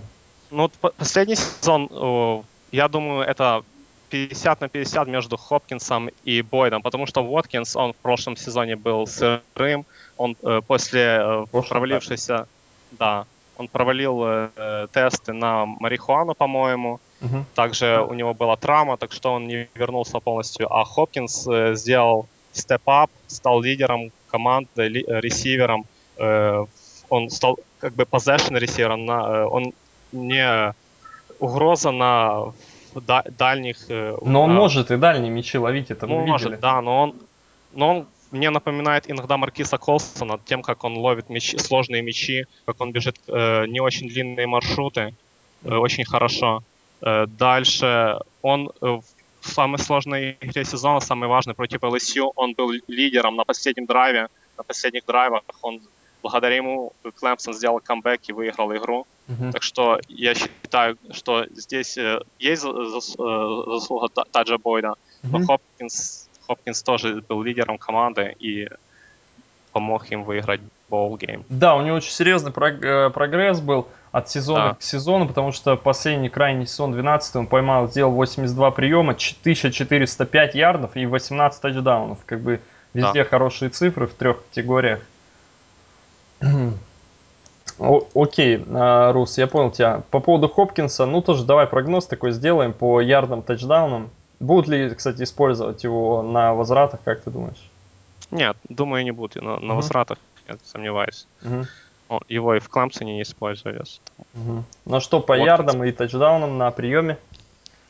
Ну, 0.50 0.70
последний 0.96 1.36
сезон, 1.36 2.44
я 2.72 2.88
думаю, 2.88 3.26
это 3.26 3.62
50 4.10 4.60
на 4.60 4.68
50 4.68 5.08
между 5.08 5.36
Хопкинсом 5.36 6.10
и 6.24 6.42
Бойдом, 6.42 6.82
потому 6.82 7.06
что 7.06 7.22
Уоткинс, 7.22 7.76
он 7.76 7.92
в 7.92 7.96
прошлом 7.96 8.36
сезоне 8.36 8.76
был 8.76 9.06
сырым, 9.06 9.84
он 10.16 10.36
э, 10.42 10.60
после 10.66 11.18
э, 11.20 11.46
провалившейся, 11.50 12.46
да, 12.92 13.26
он 13.60 13.68
провалил 13.68 14.22
э, 14.24 14.86
тесты 14.92 15.32
на 15.32 15.66
марихуану, 15.66 16.34
по-моему, 16.34 17.00
Угу. 17.22 17.44
Также 17.54 18.00
у 18.08 18.14
него 18.14 18.34
была 18.34 18.56
травма, 18.56 18.96
так 18.96 19.12
что 19.12 19.34
он 19.34 19.46
не 19.46 19.68
вернулся 19.74 20.20
полностью. 20.20 20.72
А 20.72 20.84
Хопкинс 20.84 21.46
э, 21.46 21.74
сделал 21.74 22.26
степ-ап, 22.52 23.10
стал 23.26 23.60
лидером 23.60 24.10
команды, 24.30 24.88
ли, 24.88 25.04
э, 25.06 25.20
ресивером. 25.20 25.84
Э, 26.16 26.64
он 27.10 27.30
стал 27.30 27.58
как 27.78 27.92
бы 27.92 28.04
possession 28.04 28.58
ресивером. 28.58 29.04
На, 29.04 29.20
э, 29.20 29.44
он 29.44 29.74
не 30.12 30.74
угроза 31.38 31.90
на 31.90 32.52
да, 32.94 33.22
дальних... 33.38 33.76
Э, 33.90 34.16
но 34.22 34.44
он 34.44 34.54
на... 34.54 34.60
может 34.60 34.90
и 34.90 34.96
дальние 34.96 35.30
мячи 35.30 35.58
ловить, 35.58 35.90
это 35.90 36.06
мы 36.06 36.24
может, 36.24 36.48
видели. 36.48 36.60
да, 36.60 36.80
но 36.80 37.02
он, 37.02 37.14
но 37.74 37.90
он 37.90 38.06
мне 38.30 38.50
напоминает 38.50 39.10
иногда 39.10 39.36
Маркиса 39.36 39.78
Колсона 39.78 40.38
тем, 40.44 40.62
как 40.62 40.84
он 40.84 40.96
ловит 40.96 41.30
мячи, 41.30 41.58
сложные 41.58 42.02
мячи, 42.02 42.46
как 42.66 42.80
он 42.80 42.92
бежит 42.92 43.16
э, 43.26 43.66
не 43.66 43.80
очень 43.80 44.08
длинные 44.08 44.46
маршруты, 44.46 45.14
э, 45.64 45.74
очень 45.74 46.04
хорошо. 46.04 46.62
Э, 47.02 47.26
дальше 47.26 48.18
он 48.42 48.70
э, 48.80 49.00
в 49.40 49.48
самой 49.48 49.78
сложной 49.78 50.36
игре 50.40 50.64
сезона, 50.64 51.00
самый 51.00 51.28
важный 51.28 51.54
против 51.54 51.82
LSU, 51.82 52.32
он 52.36 52.54
был 52.54 52.72
лидером 52.88 53.36
на 53.36 53.44
последнем 53.44 53.86
драйве, 53.86 54.28
на 54.56 54.64
последних 54.64 55.04
драйвах. 55.06 55.42
Он 55.62 55.80
благодаря 56.22 56.56
ему 56.56 56.92
Клэмпсон 57.02 57.54
сделал 57.54 57.80
камбэк 57.80 58.20
и 58.28 58.32
выиграл 58.32 58.74
игру. 58.76 59.06
Uh-huh. 59.28 59.52
Так 59.52 59.62
что 59.62 60.00
я 60.08 60.34
считаю, 60.34 60.98
что 61.12 61.46
здесь 61.50 61.96
э, 61.96 62.20
есть 62.38 62.62
заслуга 62.62 64.08
Таджа 64.08 64.58
Бойда, 64.58 64.94
но 65.22 65.44
Хопкинс, 65.44 66.28
Хопкинс 66.50 66.82
тоже 66.82 67.22
был 67.28 67.44
лидером 67.44 67.78
команды 67.78 68.34
и 68.40 68.68
помог 69.70 70.10
им 70.10 70.24
выиграть 70.24 70.60
bowl 70.88 71.13
game. 71.13 71.44
Да, 71.48 71.76
у 71.76 71.82
него 71.82 71.96
очень 71.98 72.10
серьезный 72.10 72.50
прогресс 72.50 73.60
был 73.60 73.86
от 74.10 74.28
сезона 74.28 74.70
да. 74.70 74.74
к 74.74 74.82
сезону, 74.82 75.28
потому 75.28 75.52
что 75.52 75.76
последний 75.76 76.28
крайний 76.28 76.66
сезон 76.66 76.90
12 76.90 77.36
он 77.36 77.46
поймал, 77.46 77.88
сделал 77.88 78.10
82 78.10 78.72
приема, 78.72 79.12
1405 79.12 80.54
ярдов 80.56 80.96
и 80.96 81.06
18 81.06 81.62
тачдаунов. 81.62 82.18
Как 82.26 82.40
бы 82.40 82.60
везде 82.94 83.22
да. 83.22 83.30
хорошие 83.30 83.68
цифры 83.68 84.08
в 84.08 84.14
трех 84.14 84.44
категориях. 84.48 85.02
О, 87.78 88.02
окей, 88.12 88.64
а, 88.74 89.12
Рус, 89.12 89.38
я 89.38 89.46
понял 89.46 89.70
тебя. 89.70 90.02
По 90.10 90.18
поводу 90.18 90.48
Хопкинса, 90.48 91.06
ну 91.06 91.22
тоже 91.22 91.44
давай 91.44 91.68
прогноз 91.68 92.06
такой 92.06 92.32
сделаем 92.32 92.72
по 92.72 93.00
ярдам 93.00 93.42
тачдаунам. 93.42 94.10
Будут 94.40 94.68
ли, 94.68 94.90
кстати, 94.94 95.22
использовать 95.22 95.84
его 95.84 96.22
на 96.22 96.54
возвратах, 96.54 97.00
как 97.04 97.22
ты 97.22 97.30
думаешь? 97.30 97.70
Нет, 98.30 98.56
думаю, 98.68 99.04
не 99.04 99.12
будут. 99.12 99.42
На, 99.42 99.58
на 99.58 99.72
uh-huh. 99.72 99.76
возвратах, 99.76 100.18
я 100.48 100.56
сомневаюсь. 100.64 101.26
Uh-huh 101.42 101.66
его 102.28 102.54
и 102.54 102.58
в 102.58 102.68
Клемсоне 102.68 103.14
не 103.14 103.22
использовались. 103.22 104.00
Угу. 104.34 104.64
Ну 104.86 105.00
что, 105.00 105.20
по 105.20 105.36
вот. 105.36 105.44
ярдам 105.44 105.84
и 105.84 105.92
тачдаунам 105.92 106.58
на 106.58 106.70
приеме? 106.70 107.16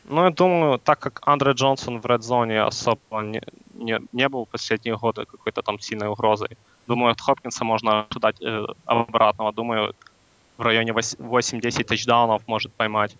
Ну, 0.05 0.23
я 0.25 0.29
думаю, 0.29 0.79
так 0.79 0.99
как 0.99 1.21
Андре 1.25 1.53
Джонсон 1.53 1.99
в 1.99 2.05
Red 2.05 2.19
Zone 2.19 2.67
особо 2.67 3.21
не, 3.21 3.41
не, 3.73 3.99
не 4.11 4.29
был 4.29 4.45
в 4.45 4.49
последние 4.49 4.97
годы 4.97 5.25
какой-то 5.25 5.61
там 5.61 5.79
сильной 5.79 6.07
угрозой, 6.07 6.57
думаю, 6.87 7.11
от 7.11 7.21
Хопкинса 7.21 7.63
можно 7.63 8.07
ожидать 8.09 8.41
э, 8.41 8.65
обратного. 8.85 9.53
Думаю, 9.53 9.95
в 10.57 10.61
районе 10.61 10.91
8-10 10.91 11.83
тачдаунов 11.83 12.47
может 12.47 12.73
поймать. 12.73 13.15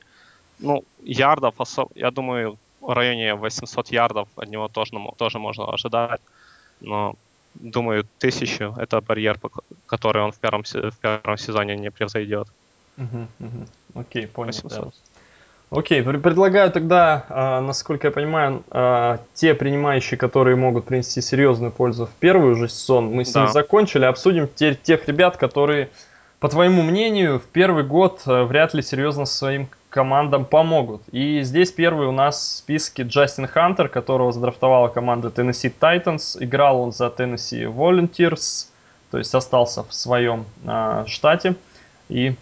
Ну, 0.60 0.84
ярдов, 1.04 1.60
особ... 1.60 1.92
я 1.96 2.12
думаю, 2.12 2.58
в 2.82 2.94
районе 2.94 3.36
800 3.36 3.88
ярдов 3.92 4.28
от 4.36 4.50
него 4.50 4.68
тоже, 4.68 4.92
тоже 5.18 5.40
можно 5.40 5.66
ожидать. 5.66 6.22
Но 6.82 7.16
думаю, 7.54 8.06
тысячу— 8.20 8.76
это 8.78 9.02
барьер, 9.02 9.40
который 9.86 10.24
он 10.24 10.32
в 10.32 10.40
первом, 10.40 10.64
в 10.64 10.98
первом 10.98 11.38
сезоне 11.38 11.78
не 11.78 11.92
превзойдет. 11.92 12.48
Угу, 12.98 13.28
угу. 13.40 13.66
Окей, 13.96 14.28
понял. 14.28 14.54
Да. 14.64 14.88
Окей, 15.72 16.04
предлагаю 16.04 16.70
тогда, 16.70 17.26
а, 17.30 17.62
насколько 17.62 18.08
я 18.08 18.12
понимаю, 18.12 18.62
а, 18.72 19.20
те 19.34 19.54
принимающие, 19.54 20.18
которые 20.18 20.58
могут 20.58 20.86
принести 20.86 21.22
серьезную 21.22 21.72
пользу 21.72 22.08
в 22.08 22.12
первый 22.20 22.52
уже 22.52 22.68
сезон, 22.68 23.06
мы 23.06 23.24
с 23.24 23.32
да. 23.32 23.42
ними 23.42 23.52
закончили, 23.52 24.04
обсудим 24.04 24.50
теперь 24.54 24.76
тех 24.76 25.08
ребят, 25.08 25.38
которые, 25.38 25.90
по 26.40 26.50
твоему 26.50 26.82
мнению, 26.82 27.40
в 27.40 27.46
первый 27.46 27.86
год 27.86 28.22
а, 28.26 28.44
вряд 28.44 28.74
ли 28.74 28.82
серьезно 28.82 29.26
своим 29.26 29.70
командам 29.92 30.46
помогут. 30.46 31.04
И 31.12 31.42
здесь 31.44 31.72
первый 31.72 32.08
у 32.08 32.12
нас 32.12 32.38
в 32.40 32.58
списке 32.58 33.04
Джастин 33.04 33.46
Хантер, 33.46 33.90
которого 33.90 34.32
задрафтовала 34.32 34.88
команда 34.88 35.28
Tennessee 35.28 35.72
Titans. 35.80 36.44
Играл 36.44 36.82
он 36.82 36.92
за 36.92 37.08
Tennessee 37.08 37.66
Volunteers, 37.66 38.68
то 39.12 39.20
есть 39.20 39.36
остался 39.36 39.84
в 39.84 39.94
своем 39.94 40.46
э, 40.66 41.04
штате. 41.08 41.56
И 42.10 42.36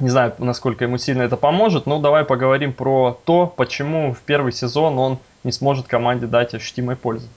не 0.00 0.08
знаю, 0.08 0.34
насколько 0.38 0.84
ему 0.84 0.98
сильно 0.98 1.22
это 1.22 1.36
поможет, 1.36 1.86
но 1.86 1.98
давай 1.98 2.24
поговорим 2.24 2.72
про 2.72 3.18
то, 3.24 3.46
почему 3.46 4.14
в 4.14 4.20
первый 4.20 4.52
сезон 4.52 4.98
он 4.98 5.18
не 5.44 5.52
сможет 5.52 5.86
команде 5.86 6.26
дать 6.26 6.54
ощутимой 6.54 6.96
пользы. 6.96 7.28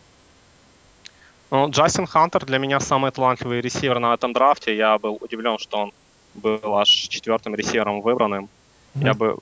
Ну, 1.52 1.70
Джастин 1.70 2.06
Хантер 2.06 2.46
для 2.46 2.60
меня 2.60 2.80
самый 2.80 3.12
талантливый 3.12 3.62
ресивер 3.62 4.00
на 4.00 4.14
этом 4.14 4.34
драфте. 4.34 4.76
Я 4.76 4.98
был 4.98 5.18
удивлен, 5.20 5.58
что 5.58 5.78
он 5.78 5.94
был 6.36 6.78
аж 6.78 6.90
четвертым 6.90 7.56
ресивером 7.56 8.02
выбранным. 8.02 8.50
Я 8.96 9.14
бы 9.14 9.38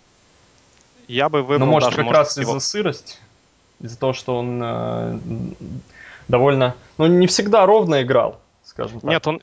я 1.08 1.30
бы 1.30 1.44
выбрал 1.44 1.66
Ну, 1.66 1.72
может, 1.72 1.88
даже, 1.90 1.98
как 1.98 2.06
может, 2.06 2.18
раз 2.18 2.38
его... 2.38 2.52
из-за 2.52 2.60
сырости, 2.60 3.18
из-за 3.80 4.00
того, 4.00 4.14
что 4.14 4.38
он 4.38 4.62
э, 4.64 5.20
довольно, 6.28 6.76
ну, 6.98 7.08
не 7.08 7.28
всегда 7.28 7.66
ровно 7.66 8.02
играл, 8.02 8.40
скажем 8.64 9.00
так. 9.00 9.10
Нет, 9.10 9.28
он, 9.28 9.40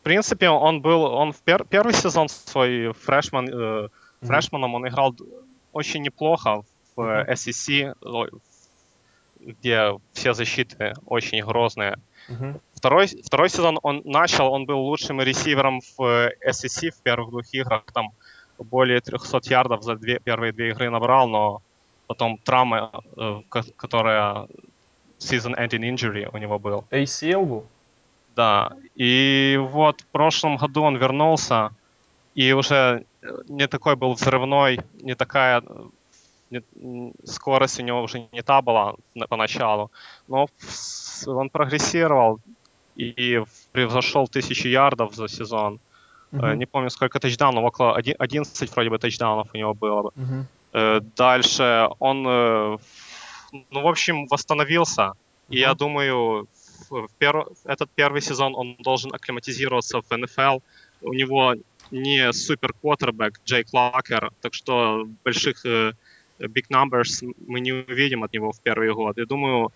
в 0.00 0.04
принципе, 0.04 0.48
он 0.48 0.80
был, 0.80 1.02
он 1.02 1.32
в 1.32 1.38
пер, 1.38 1.64
первый 1.64 1.94
сезон 1.94 2.28
свой 2.28 2.92
фрешман, 2.92 3.48
э, 3.48 3.88
фрешманом 4.22 4.74
он 4.74 4.88
играл 4.88 5.14
очень 5.72 6.02
неплохо 6.02 6.62
в 6.94 7.00
mm-hmm. 7.00 7.32
SEC, 7.32 8.40
где 9.40 9.98
все 10.12 10.32
защиты 10.32 10.94
очень 11.06 11.42
грозные. 11.44 11.98
Mm-hmm. 12.28 12.60
Второй, 12.76 13.06
второй 13.06 13.48
сезон 13.50 13.78
он 13.82 14.02
начал, 14.04 14.52
он 14.52 14.66
был 14.66 14.78
лучшим 14.78 15.20
ресивером 15.20 15.80
в 15.98 16.30
SEC 16.46 16.90
в 16.90 17.02
первых 17.02 17.30
двух 17.30 17.52
играх, 17.52 17.84
там 17.92 18.12
более 18.58 19.00
300 19.00 19.40
ярдов 19.44 19.82
за 19.82 19.96
две, 19.96 20.18
первые 20.18 20.52
две 20.52 20.70
игры 20.70 20.90
набрал, 20.90 21.28
но 21.28 21.62
потом 22.06 22.38
травма, 22.38 22.90
э, 23.16 23.40
которая 23.76 24.46
season-ending 25.18 25.94
injury 25.94 26.28
у 26.32 26.38
него 26.38 26.58
был. 26.58 26.84
ACL 26.90 27.44
был? 27.44 27.66
Да. 28.36 28.72
И 28.94 29.58
вот 29.60 30.00
в 30.00 30.06
прошлом 30.06 30.56
году 30.56 30.82
он 30.82 30.96
вернулся, 30.96 31.70
и 32.34 32.52
уже 32.52 33.04
не 33.48 33.68
такой 33.68 33.96
был 33.96 34.12
взрывной, 34.14 34.80
не 35.00 35.14
такая 35.14 35.62
не, 36.50 37.12
скорость 37.24 37.80
у 37.80 37.82
него 37.82 38.02
уже 38.02 38.28
не 38.32 38.42
та 38.42 38.62
была 38.62 38.94
поначалу, 39.28 39.90
но 40.28 40.48
он 41.26 41.50
прогрессировал 41.50 42.40
и 42.96 43.42
превзошел 43.72 44.28
тысячу 44.28 44.68
ярдов 44.68 45.14
за 45.14 45.28
сезон. 45.28 45.80
Uh-huh. 46.34 46.56
Не 46.56 46.66
помню, 46.66 46.90
сколько 46.90 47.18
тачдаунов, 47.18 47.64
около 47.64 47.96
11 47.96 48.70
вроде 48.74 48.90
бы 48.90 48.98
тачдаунов 48.98 49.48
у 49.54 49.56
него 49.56 49.74
было. 49.74 50.10
Uh-huh. 50.16 51.00
Дальше 51.16 51.88
он, 52.00 52.26
э, 52.26 52.78
ну, 53.70 53.82
в 53.82 53.86
общем, 53.86 54.26
восстановился. 54.26 55.02
Uh-huh. 55.02 55.14
И 55.50 55.58
я 55.58 55.74
думаю, 55.74 56.48
в 56.90 57.08
пер... 57.18 57.46
этот 57.64 57.88
первый 57.94 58.20
сезон 58.20 58.54
он 58.56 58.76
должен 58.78 59.14
акклиматизироваться 59.14 60.00
в 60.00 60.16
НФЛ. 60.16 60.58
У 61.02 61.12
него 61.12 61.54
не 61.90 62.32
супер 62.32 62.72
квотербек 62.72 63.40
Джейк 63.44 63.72
Лакер, 63.72 64.32
так 64.40 64.54
что 64.54 65.06
больших 65.24 65.64
big 65.64 66.66
numbers 66.72 67.22
мы 67.46 67.60
не 67.60 67.72
увидим 67.72 68.24
от 68.24 68.32
него 68.32 68.50
в 68.50 68.60
первый 68.60 68.92
год. 68.92 69.18
Я 69.18 69.26
думаю, 69.26 69.70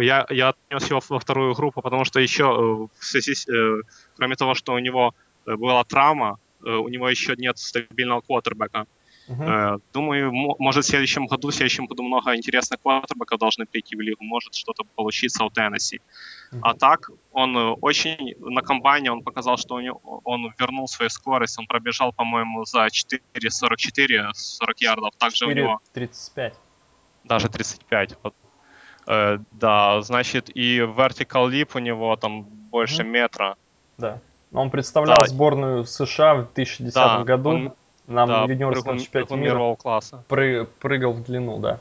я, 0.00 0.26
я 0.30 0.48
отнес 0.50 0.90
его 0.90 1.00
во 1.08 1.18
вторую 1.18 1.54
группу, 1.54 1.82
потому 1.82 2.04
что 2.04 2.20
еще 2.20 2.44
э, 2.44 2.98
в 2.98 3.04
связи 3.04 3.34
с, 3.34 3.48
э, 3.48 3.82
кроме 4.16 4.36
того, 4.36 4.54
что 4.54 4.74
у 4.74 4.78
него 4.78 5.14
э, 5.46 5.56
была 5.56 5.84
травма, 5.84 6.38
у 6.62 6.88
него 6.88 7.08
еще 7.08 7.34
нет 7.38 7.56
стабильного 7.58 8.20
квотербека. 8.20 8.86
Uh-huh. 9.28 9.80
Думаю, 9.94 10.30
может 10.58 10.84
в 10.84 10.88
следующем 10.88 11.26
году, 11.26 11.48
в 11.48 11.54
следующем 11.54 11.86
году 11.86 12.02
много 12.02 12.36
интересных 12.36 12.80
квотербеков 12.82 13.38
должны 13.38 13.64
прийти 13.64 13.96
в 13.96 14.00
лигу, 14.00 14.24
может 14.24 14.54
что-то 14.54 14.84
получиться 14.94 15.44
у 15.44 15.50
Теннесси. 15.50 16.00
Uh-huh. 16.52 16.58
А 16.62 16.74
так, 16.74 17.10
он 17.32 17.56
очень, 17.80 18.34
на 18.40 18.60
комбайне 18.60 19.10
он 19.10 19.22
показал, 19.22 19.56
что 19.56 19.76
у 19.76 19.80
него, 19.80 20.20
он 20.24 20.52
вернул 20.58 20.86
свою 20.86 21.08
скорость, 21.08 21.58
он 21.58 21.66
пробежал, 21.66 22.12
по-моему, 22.12 22.64
за 22.66 22.86
4.44, 22.88 24.32
40 24.34 24.80
ярдов, 24.82 25.16
также 25.16 25.46
4, 25.46 25.52
у 25.52 25.64
него... 25.64 25.80
35. 25.94 26.54
Даже 27.24 27.48
35, 27.48 28.16
вот 28.22 28.34
Э, 29.06 29.38
да, 29.52 30.00
значит, 30.02 30.50
и 30.54 30.78
vertical 30.78 31.50
leap 31.50 31.70
у 31.74 31.78
него 31.78 32.16
там 32.16 32.42
больше 32.42 33.02
mm-hmm. 33.02 33.06
метра. 33.06 33.56
Да. 33.98 34.18
Он 34.52 34.70
представлял 34.70 35.16
да. 35.18 35.26
сборную 35.26 35.84
США 35.84 36.34
в 36.34 36.38
2010 36.54 36.94
да, 36.94 37.24
году. 37.24 37.50
Он, 37.50 37.72
Нам 38.06 38.28
да, 38.28 38.44
юниорском 38.44 38.98
чемпионате 38.98 39.36
мира 39.36 39.74
класса. 39.76 40.24
Пры, 40.28 40.66
прыгал 40.80 41.12
в 41.12 41.22
длину, 41.22 41.58
да. 41.60 41.78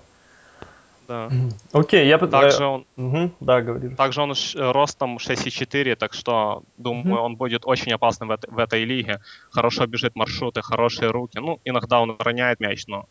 Да. 1.08 1.30
Окей, 1.74 2.08
я... 2.08 2.20
Также 2.20 2.66
он... 2.66 2.86
Угу, 2.96 3.32
да, 3.40 3.62
говоришь. 3.62 3.98
Также 3.98 4.22
он 4.22 4.34
ростом 4.56 5.18
6,4, 5.18 5.96
так 5.96 6.14
что, 6.14 6.64
думаю, 6.78 7.16
угу. 7.16 7.26
он 7.26 7.36
будет 7.36 7.66
очень 7.66 7.92
опасным 7.92 8.30
в, 8.30 8.38
в 8.48 8.60
этой 8.60 8.86
лиге. 8.86 9.20
Хорошо 9.50 9.88
бежит 9.88 10.16
маршруты, 10.16 10.62
хорошие 10.62 11.10
руки. 11.10 11.40
Ну, 11.40 11.60
иногда 11.66 12.00
он 12.00 12.16
роняет 12.20 12.60
мяч, 12.60 12.86
но 12.88 13.06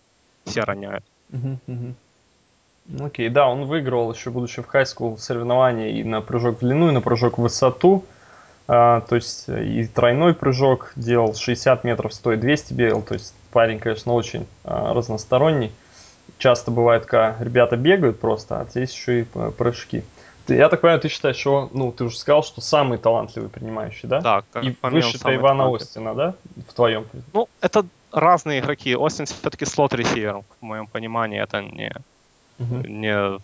все 0.45 0.63
роняют. 0.63 1.05
Угу, 1.33 1.59
угу. 1.67 1.95
Окей, 3.01 3.29
да, 3.29 3.49
он 3.49 3.67
выиграл 3.67 4.13
еще 4.13 4.31
будучи 4.31 4.63
в 4.63 4.67
хайскул 4.67 5.19
соревнования 5.19 5.91
и 5.91 6.05
на 6.05 6.21
прыжок 6.21 6.57
в 6.57 6.61
длину, 6.61 6.89
и 6.89 6.93
на 6.93 7.01
прыжок 7.01 7.39
в 7.39 7.43
высоту. 7.43 8.05
А, 8.67 9.01
то 9.03 9.17
есть 9.17 9.49
э, 9.49 9.65
и 9.65 9.87
тройной 9.87 10.35
прыжок 10.35 10.93
делал 10.95 11.35
60 11.35 11.85
метров, 11.85 12.15
стоит 12.15 12.41
200 12.41 12.73
бегал. 12.75 13.03
То 13.03 13.15
есть 13.15 13.35
парень, 13.51 13.79
конечно, 13.79 14.13
очень 14.13 14.47
а, 14.65 14.93
разносторонний. 14.95 15.73
Часто 16.39 16.71
бывает, 16.71 17.07
когда 17.07 17.37
ребята 17.41 17.77
бегают 17.77 18.21
просто, 18.21 18.61
а 18.61 18.65
здесь 18.67 18.93
еще 18.93 19.23
и 19.23 19.25
прыжки. 19.25 20.03
Ты, 20.47 20.55
я 20.55 20.69
так 20.69 20.81
понимаю, 20.81 21.01
ты 21.01 21.09
считаешь, 21.09 21.37
что, 21.37 21.69
ну, 21.73 21.93
ты 21.93 22.05
уже 22.05 22.17
сказал, 22.17 22.43
что 22.43 22.61
самый 22.61 22.99
талантливый 22.99 23.51
принимающий, 23.51 24.09
да? 24.09 24.21
Да, 24.21 24.43
как 24.51 24.65
И 24.65 24.77
выше 24.83 25.17
Ивана 25.17 25.65
талантливый. 25.65 25.77
Остина, 25.77 26.15
да? 26.15 26.35
В 26.69 26.73
твоем? 26.73 27.07
Ну, 27.35 27.49
это 27.61 27.85
разные 28.13 28.61
игроки. 28.61 28.97
Остин 28.97 29.27
все-таки 29.27 29.65
слот-ресивер, 29.65 30.43
в 30.61 30.63
моем 30.63 30.87
понимании, 30.87 31.41
это 31.43 31.63
не 31.63 31.93
uh-huh. 32.59 32.89
не 32.89 33.41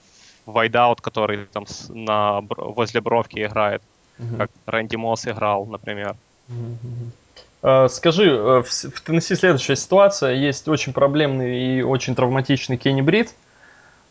вайдаут, 0.47 1.00
который 1.00 1.47
там 1.47 1.64
на, 1.88 2.40
возле 2.40 3.00
бровки 3.00 3.44
играет, 3.44 3.83
uh-huh. 4.18 4.37
как 4.37 4.50
Рэнди 4.66 4.97
Мосс 4.97 5.26
играл, 5.26 5.66
например. 5.66 6.16
Uh-huh. 6.49 7.88
Скажи, 7.88 8.30
э, 8.30 8.62
в, 8.62 8.66
в 8.66 9.00
Теннесси 9.00 9.35
следующая 9.37 9.76
ситуация. 9.76 10.35
Есть 10.35 10.68
очень 10.68 10.92
проблемный 10.92 11.78
и 11.78 11.83
очень 11.83 12.14
травматичный 12.14 12.76
Кенни 12.76 13.00
Брит, 13.00 13.35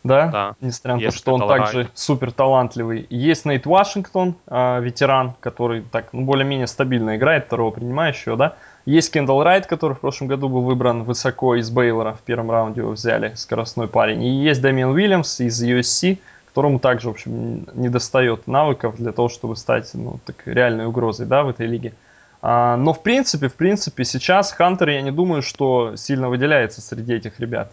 да? 0.04 0.26
да. 0.26 0.54
Несмотря 0.60 0.96
на 0.96 1.10
то, 1.10 1.16
что 1.16 1.34
он 1.34 1.48
также 1.48 1.88
супер 1.94 2.30
талантливый. 2.30 3.06
Есть 3.08 3.46
Нейт 3.46 3.64
Вашингтон, 3.64 4.36
а, 4.46 4.78
ветеран, 4.80 5.34
который 5.40 5.82
так 5.82 6.12
ну, 6.12 6.22
более-менее 6.22 6.66
стабильно 6.66 7.16
играет, 7.16 7.46
второго 7.46 7.70
принимающего, 7.70 8.36
да? 8.36 8.56
Есть 8.86 9.12
Кендалл 9.12 9.42
Райт, 9.42 9.66
который 9.66 9.94
в 9.94 10.00
прошлом 10.00 10.28
году 10.28 10.48
был 10.48 10.60
выбран 10.60 11.04
высоко 11.04 11.54
из 11.56 11.70
Бейлора. 11.70 12.12
В 12.12 12.20
первом 12.20 12.50
раунде 12.50 12.82
его 12.82 12.90
взяли, 12.90 13.32
скоростной 13.34 13.88
парень. 13.88 14.22
И 14.22 14.44
есть 14.44 14.60
Дэмиан 14.60 14.90
Уильямс 14.90 15.40
из 15.40 15.62
USC, 15.62 16.18
которому 16.48 16.78
также, 16.78 17.08
в 17.08 17.12
общем, 17.12 17.66
не 17.72 17.88
достает 17.88 18.46
навыков 18.46 18.96
для 18.96 19.12
того, 19.12 19.28
чтобы 19.28 19.56
стать 19.56 19.90
ну, 19.94 20.20
так, 20.26 20.36
реальной 20.46 20.86
угрозой 20.86 21.26
да, 21.26 21.44
в 21.44 21.48
этой 21.48 21.66
лиге. 21.66 21.94
А, 22.42 22.76
но 22.76 22.92
в 22.92 23.02
принципе, 23.02 23.48
в 23.48 23.54
принципе, 23.54 24.04
сейчас 24.04 24.52
Хантер, 24.52 24.90
я 24.90 25.00
не 25.00 25.10
думаю, 25.10 25.40
что 25.40 25.96
сильно 25.96 26.28
выделяется 26.28 26.82
среди 26.82 27.14
этих 27.14 27.40
ребят. 27.40 27.72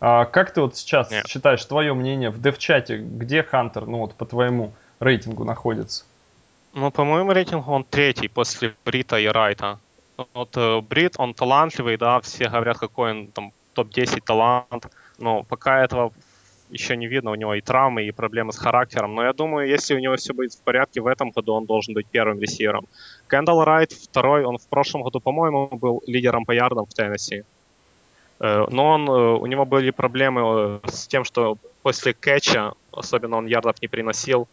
А 0.00 0.24
как 0.24 0.50
ты 0.52 0.60
вот 0.60 0.76
сейчас 0.76 1.10
Нет. 1.10 1.26
считаешь, 1.28 1.64
твое 1.64 1.94
мнение 1.94 2.30
в 2.30 2.42
дев-чате, 2.42 2.98
где 2.98 3.44
Хантер, 3.44 3.86
ну 3.86 3.98
вот 3.98 4.14
по 4.14 4.26
твоему 4.26 4.72
рейтингу 4.98 5.44
находится? 5.44 6.04
Ну, 6.74 6.90
по 6.90 7.04
моему 7.04 7.32
рейтингу 7.32 7.70
он 7.70 7.84
третий 7.84 8.28
после 8.28 8.74
Брита 8.84 9.18
и 9.18 9.26
Райта. 9.26 9.78
Вот 10.34 10.56
э, 10.56 10.80
Брит, 10.80 11.14
он 11.18 11.34
талантливый, 11.34 11.96
да, 11.96 12.20
все 12.20 12.48
говорят, 12.48 12.78
какой 12.78 13.10
он 13.12 13.26
там 13.28 13.52
топ-10 13.74 14.22
талант, 14.24 14.86
но 15.18 15.44
пока 15.44 15.84
этого 15.84 16.12
еще 16.70 16.96
не 16.96 17.06
видно, 17.06 17.30
у 17.30 17.34
него 17.34 17.54
и 17.54 17.60
травмы, 17.60 18.02
и 18.04 18.10
проблемы 18.10 18.52
с 18.52 18.58
характером. 18.58 19.14
Но 19.14 19.24
я 19.24 19.32
думаю, 19.32 19.68
если 19.68 19.94
у 19.94 19.98
него 19.98 20.16
все 20.16 20.34
будет 20.34 20.52
в 20.52 20.60
порядке 20.62 21.00
в 21.00 21.06
этом 21.06 21.30
году, 21.30 21.54
он 21.54 21.66
должен 21.66 21.94
быть 21.94 22.06
первым 22.06 22.40
ресивером. 22.40 22.86
Кэндалл 23.28 23.64
Райт 23.64 23.92
второй, 23.92 24.44
он 24.44 24.58
в 24.58 24.66
прошлом 24.68 25.02
году, 25.02 25.20
по-моему, 25.20 25.68
был 25.68 26.02
лидером 26.06 26.44
по 26.44 26.52
ярдам 26.52 26.84
в 26.84 26.94
Теннесси. 26.94 27.44
Э, 28.40 28.66
но 28.68 28.86
он, 28.86 29.08
э, 29.08 29.12
у 29.12 29.46
него 29.46 29.64
были 29.64 29.90
проблемы 29.90 30.80
с 30.84 31.06
тем, 31.06 31.24
что 31.24 31.56
после 31.82 32.12
кэтча, 32.12 32.72
особенно 32.92 33.36
он 33.36 33.46
ярдов 33.46 33.80
не 33.80 33.88
приносил, 33.88 34.48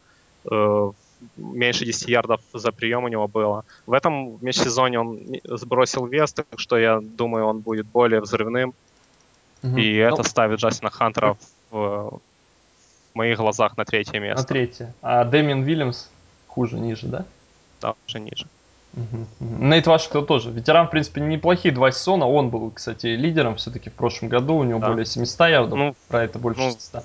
меньше 1.37 1.85
10 1.85 2.07
ярдов 2.09 2.41
за 2.53 2.71
прием 2.71 3.03
у 3.03 3.07
него 3.07 3.27
было. 3.27 3.65
В 3.85 3.93
этом 3.93 4.37
межсезоне 4.41 4.99
он 4.99 5.19
сбросил 5.43 6.05
вес, 6.05 6.33
так 6.33 6.47
что 6.57 6.77
я 6.77 6.99
думаю, 7.01 7.45
он 7.45 7.59
будет 7.59 7.85
более 7.85 8.21
взрывным. 8.21 8.73
Угу. 9.63 9.77
И 9.77 9.97
ну, 9.97 10.13
это 10.13 10.23
ставит 10.23 10.59
Джастина 10.59 10.89
Хантера 10.89 11.37
в, 11.71 11.71
в 11.71 12.21
моих 13.13 13.37
глазах 13.37 13.77
на 13.77 13.85
третье 13.85 14.19
место. 14.19 14.41
На 14.41 14.47
третье. 14.47 14.93
А 15.01 15.23
Дэмин 15.23 15.63
Вильямс 15.63 16.09
хуже, 16.47 16.77
ниже, 16.77 17.07
да? 17.07 17.25
Да, 17.81 17.95
уже 18.07 18.19
ниже. 18.19 18.47
Угу. 18.93 19.25
Нейт 19.39 19.87
Вашингтон 19.87 20.25
тоже. 20.25 20.51
Ветеран, 20.51 20.87
в 20.87 20.91
принципе, 20.91 21.21
неплохие 21.21 21.73
два 21.73 21.91
сезона. 21.91 22.27
Он 22.27 22.49
был, 22.49 22.71
кстати, 22.71 23.07
лидером 23.07 23.57
все-таки 23.57 23.89
в 23.89 23.93
прошлом 23.93 24.29
году. 24.29 24.55
У 24.55 24.63
него 24.63 24.79
да. 24.79 24.87
более 24.87 25.05
700 25.05 25.39
ярдов. 25.49 25.77
Ну, 25.77 25.95
про 26.07 26.23
это 26.23 26.39
больше 26.39 26.61
ну, 26.61 26.69
600 26.71 27.03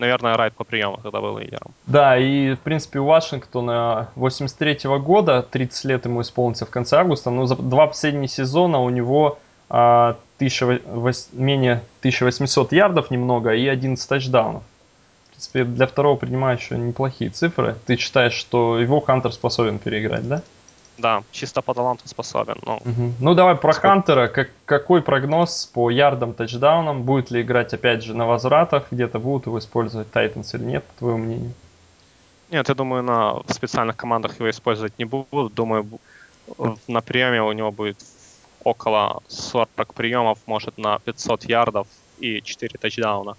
наверное, 0.00 0.36
Райт 0.36 0.54
по 0.54 0.64
приему, 0.64 0.96
когда 0.96 1.20
был 1.20 1.38
лидером. 1.38 1.72
Да, 1.86 2.18
и, 2.18 2.54
в 2.54 2.58
принципе, 2.58 2.98
у 2.98 3.04
Вашингтона 3.04 4.08
83 4.16 4.88
-го 4.88 4.98
года, 4.98 5.42
30 5.42 5.84
лет 5.84 6.04
ему 6.06 6.22
исполнится 6.22 6.66
в 6.66 6.70
конце 6.70 6.96
августа, 6.96 7.30
но 7.30 7.46
за 7.46 7.56
два 7.56 7.86
последние 7.86 8.28
сезона 8.28 8.80
у 8.80 8.90
него 8.90 9.38
а, 9.68 10.16
1008, 10.38 11.28
менее 11.32 11.82
1800 12.00 12.72
ярдов 12.72 13.10
немного 13.10 13.54
и 13.54 13.68
11 13.68 14.08
тачдаунов. 14.08 14.62
В 15.26 15.30
принципе, 15.30 15.64
для 15.64 15.86
второго 15.86 16.16
принимающего 16.16 16.76
неплохие 16.76 17.30
цифры. 17.30 17.76
Ты 17.86 17.96
считаешь, 17.96 18.32
что 18.32 18.78
его 18.78 19.00
Хантер 19.00 19.32
способен 19.32 19.78
переиграть, 19.78 20.26
да? 20.26 20.42
Да, 20.98 21.22
чисто 21.32 21.62
по 21.62 21.74
таланту 21.74 22.08
способен. 22.08 22.58
Но... 22.66 22.76
Угу. 22.76 23.12
Ну 23.20 23.34
давай 23.34 23.56
про 23.56 23.72
Сколько... 23.72 23.88
Хантера. 23.88 24.28
Как, 24.28 24.50
какой 24.66 25.00
прогноз 25.02 25.66
по 25.66 25.90
ярдам, 25.90 26.34
тачдаунам? 26.34 27.02
Будет 27.02 27.30
ли 27.30 27.40
играть 27.40 27.72
опять 27.72 28.02
же 28.02 28.14
на 28.14 28.26
возвратах? 28.26 28.86
Где-то 28.90 29.18
будут 29.18 29.46
его 29.46 29.58
использовать 29.58 30.10
Тайтанс 30.10 30.54
или 30.54 30.64
нет, 30.64 30.84
по 30.84 30.98
твоему 30.98 31.18
мнению? 31.18 31.54
Нет, 32.50 32.68
я 32.68 32.74
думаю, 32.74 33.02
на 33.02 33.40
специальных 33.48 33.96
командах 33.96 34.38
его 34.38 34.50
использовать 34.50 34.98
не 34.98 35.04
будут. 35.04 35.54
Думаю, 35.54 35.86
на 36.88 37.00
приеме 37.00 37.42
у 37.42 37.52
него 37.52 37.70
будет 37.70 37.98
около 38.64 39.22
40 39.28 39.94
приемов, 39.94 40.38
может 40.46 40.76
на 40.78 40.98
500 40.98 41.44
ярдов 41.44 41.86
и 42.18 42.42
4 42.42 42.78
тачдауна. 42.78 43.36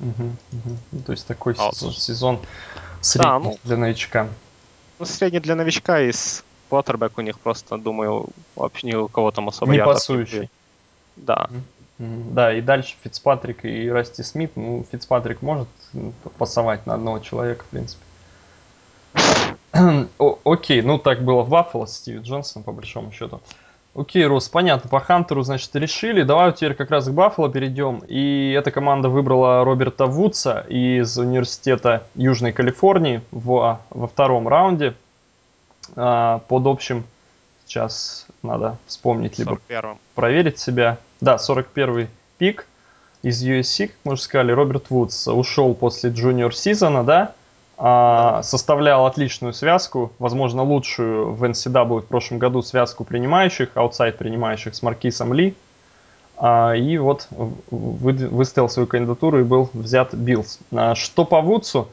Угу, 0.00 0.36
угу. 0.52 1.02
То 1.06 1.12
есть 1.12 1.26
такой 1.26 1.54
а 1.58 1.72
сезон, 1.72 1.92
сезон 1.92 2.40
средний 3.00 3.30
да, 3.30 3.38
ну, 3.38 3.58
для 3.64 3.76
новичка. 3.76 4.28
Ну, 4.98 5.04
средний 5.04 5.40
для 5.40 5.54
новичка 5.54 6.00
из 6.00 6.44
квотербек 6.72 7.18
у 7.18 7.20
них 7.20 7.38
просто, 7.38 7.76
думаю, 7.76 8.28
вообще 8.56 8.86
ни 8.86 8.94
у 8.94 9.06
кого 9.06 9.30
там 9.30 9.48
особо 9.48 9.72
не 9.72 9.84
пасующий. 9.84 10.48
Да. 11.16 11.50
Да, 11.98 12.54
и 12.54 12.62
дальше 12.62 12.96
Фицпатрик 13.04 13.66
и 13.66 13.90
Расти 13.90 14.22
Смит. 14.22 14.52
Ну, 14.56 14.82
Фицпатрик 14.90 15.42
может 15.42 15.68
пасовать 16.38 16.86
на 16.86 16.94
одного 16.94 17.18
человека, 17.18 17.64
в 17.64 17.66
принципе. 17.66 18.02
О, 20.18 20.38
окей, 20.44 20.80
ну 20.80 20.98
так 20.98 21.22
было 21.22 21.42
в 21.42 21.50
Баффало 21.50 21.84
с 21.84 21.98
Стиви 21.98 22.20
Джонсоном, 22.20 22.64
по 22.64 22.72
большому 22.72 23.12
счету. 23.12 23.42
Окей, 23.94 24.24
Рос, 24.24 24.48
понятно, 24.48 24.88
по 24.88 25.00
Хантеру, 25.00 25.42
значит, 25.42 25.76
решили. 25.76 26.22
Давай 26.22 26.52
теперь 26.52 26.74
как 26.74 26.90
раз 26.90 27.06
к 27.06 27.12
Баффало 27.12 27.50
перейдем. 27.50 28.02
И 28.08 28.56
эта 28.58 28.70
команда 28.70 29.10
выбрала 29.10 29.62
Роберта 29.62 30.06
Вудса 30.06 30.64
из 30.70 31.18
университета 31.18 32.06
Южной 32.14 32.52
Калифорнии 32.52 33.20
в, 33.30 33.78
во 33.90 34.06
втором 34.06 34.48
раунде. 34.48 34.94
А, 35.96 36.40
под 36.48 36.66
общим, 36.66 37.04
сейчас 37.66 38.26
надо 38.42 38.76
вспомнить, 38.86 39.38
либо 39.38 39.58
41 39.68 39.98
проверить 40.14 40.58
себя. 40.58 40.98
Да, 41.20 41.38
41 41.38 42.08
пик 42.38 42.66
из 43.22 43.44
USC, 43.44 43.88
как 43.88 43.96
мы 44.04 44.12
уже 44.14 44.22
сказали, 44.22 44.52
Роберт 44.52 44.90
Вудс 44.90 45.28
ушел 45.28 45.74
после 45.74 46.10
junior 46.10 46.54
сезона, 46.54 47.04
да, 47.04 47.34
а, 47.78 48.42
составлял 48.42 49.06
отличную 49.06 49.52
связку, 49.52 50.12
возможно, 50.18 50.62
лучшую 50.62 51.32
в 51.32 51.44
NCAA 51.44 52.00
в 52.00 52.06
прошлом 52.06 52.38
году 52.38 52.62
связку 52.62 53.04
принимающих, 53.04 53.70
outside 53.74 54.18
принимающих 54.18 54.74
с 54.74 54.82
Маркисом 54.82 55.32
Ли. 55.32 55.54
А, 56.36 56.72
и 56.72 56.98
вот 56.98 57.28
вы, 57.30 58.12
выставил 58.12 58.68
свою 58.68 58.86
кандидатуру 58.86 59.40
и 59.40 59.44
был 59.44 59.70
взят 59.72 60.14
Биллс. 60.14 60.58
Что 60.94 61.24
по 61.24 61.40
Вудсу? 61.40 61.88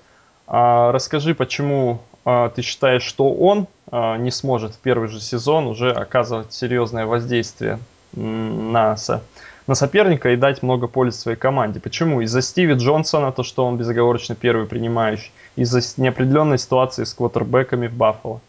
Расскажи, 0.48 1.36
почему 1.36 2.02
ты 2.24 2.62
считаешь, 2.64 3.04
что 3.04 3.32
он 3.32 3.68
не 3.92 4.32
сможет 4.32 4.76
в 4.76 4.78
первый 4.80 5.10
же 5.10 5.20
сезон 5.20 5.68
уже 5.68 5.92
оказывать 5.92 6.54
серьезное 6.54 7.06
воздействие 7.06 7.80
на, 8.14 8.98
со, 8.98 9.24
на 9.68 9.76
соперника 9.76 10.32
и 10.32 10.36
дать 10.36 10.64
много 10.64 10.88
пользы 10.88 11.18
своей 11.18 11.38
команде. 11.38 11.80
Почему? 11.80 12.22
Из-за 12.22 12.42
Стиви 12.42 12.74
Джонсона, 12.74 13.32
то, 13.32 13.44
что 13.44 13.66
он 13.66 13.78
безоговорочно 13.78 14.36
первый 14.36 14.68
принимающий, 14.68 15.32
из-за 15.56 15.82
неопределенной 16.02 16.58
ситуации 16.58 17.04
с 17.04 17.14
квотербеками 17.14 17.88
в 17.88 17.94
Баффало. 17.94 18.42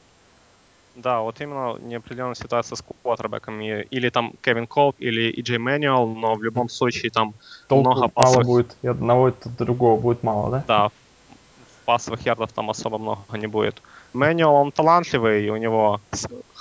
Да, 0.96 1.20
вот 1.20 1.40
именно 1.40 1.79
неопределенная 1.79 2.35
ситуация 2.35 2.76
с 2.76 2.85
квотербеками. 3.03 3.87
Или 3.90 4.11
там 4.11 4.35
Кевин 4.42 4.66
Колб, 4.66 4.96
или 4.98 5.31
Иджей 5.40 5.59
Мэнюэл, 5.59 6.07
но 6.07 6.35
в 6.35 6.42
любом 6.42 6.68
случае 6.68 7.11
там 7.11 7.33
Толку 7.68 7.90
много 7.90 8.00
мало 8.00 8.11
пасовых... 8.11 8.46
будет, 8.46 8.76
и 8.83 8.88
одного 8.88 9.29
и 9.29 9.33
другого 9.59 9.98
будет 9.98 10.22
мало, 10.22 10.50
да? 10.50 10.64
Да, 10.68 10.90
пасовых 11.87 12.26
ярдов 12.26 12.53
там 12.53 12.68
особо 12.68 12.98
много 12.98 13.20
не 13.33 13.46
будет. 13.46 13.81
Мэнюэл, 14.12 14.52
он 14.52 14.72
талантливый, 14.72 15.48
у 15.50 15.56
него 15.56 16.00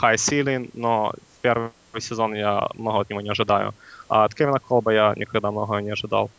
high 0.02 0.16
ceiling, 0.16 0.70
но 0.74 1.12
в 1.12 1.42
первый 1.42 1.72
сезон 2.00 2.36
я 2.36 2.68
много 2.76 3.02
от 3.02 3.10
него 3.10 3.22
не 3.22 3.30
ожидаю. 3.30 3.74
А 4.08 4.26
от 4.26 4.34
Кевина 4.34 4.60
Колба 4.60 4.92
я 4.92 5.14
никогда 5.16 5.52
много 5.52 5.82
не 5.82 5.92
ожидал. 5.92 6.30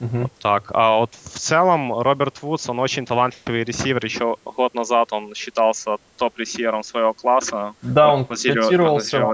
Угу. 0.00 0.18
Вот 0.22 0.32
так. 0.40 0.70
А 0.74 0.98
вот 0.98 1.10
в 1.14 1.38
целом 1.38 1.92
Роберт 2.00 2.42
Вудс, 2.42 2.68
он 2.68 2.80
очень 2.80 3.06
талантливый 3.06 3.64
ресивер. 3.64 4.04
Еще 4.04 4.36
год 4.44 4.74
назад 4.74 5.12
он 5.12 5.34
считался 5.34 5.96
топ-ресивером 6.16 6.82
своего 6.82 7.12
класса. 7.12 7.74
Да, 7.82 8.12
он 8.12 8.24
котировался, 8.24 9.24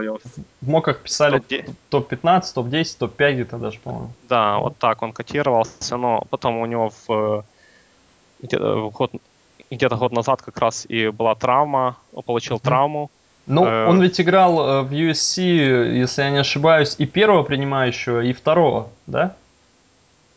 в 0.60 0.68
моках 0.68 0.98
писали 0.98 1.42
топ-15, 1.88 2.54
топ-10, 2.54 2.96
топ-5 2.98 3.32
где-то 3.32 3.58
даже, 3.58 3.78
по-моему. 3.78 4.10
Да, 4.28 4.58
вот 4.58 4.76
так 4.78 5.02
он 5.02 5.12
котировался, 5.12 5.96
но 5.96 6.26
потом 6.30 6.58
у 6.58 6.66
него 6.66 6.90
в 7.06 7.44
где-то 8.42 8.90
год, 8.90 9.12
где 9.70 9.88
год 9.88 10.12
назад 10.12 10.42
как 10.42 10.58
раз 10.58 10.86
и 10.88 11.08
была 11.08 11.34
травма, 11.34 11.96
получил 12.26 12.58
травму. 12.58 13.10
Ну, 13.46 13.64
э- 13.64 13.86
он 13.86 14.02
ведь 14.02 14.20
играл 14.20 14.60
э, 14.60 14.82
в 14.82 14.92
USC, 14.92 15.40
если 16.00 16.22
я 16.22 16.30
не 16.30 16.38
ошибаюсь, 16.38 16.96
и 16.98 17.06
первого 17.06 17.42
принимающего, 17.42 18.20
и 18.20 18.32
второго, 18.32 18.88
да? 19.06 19.34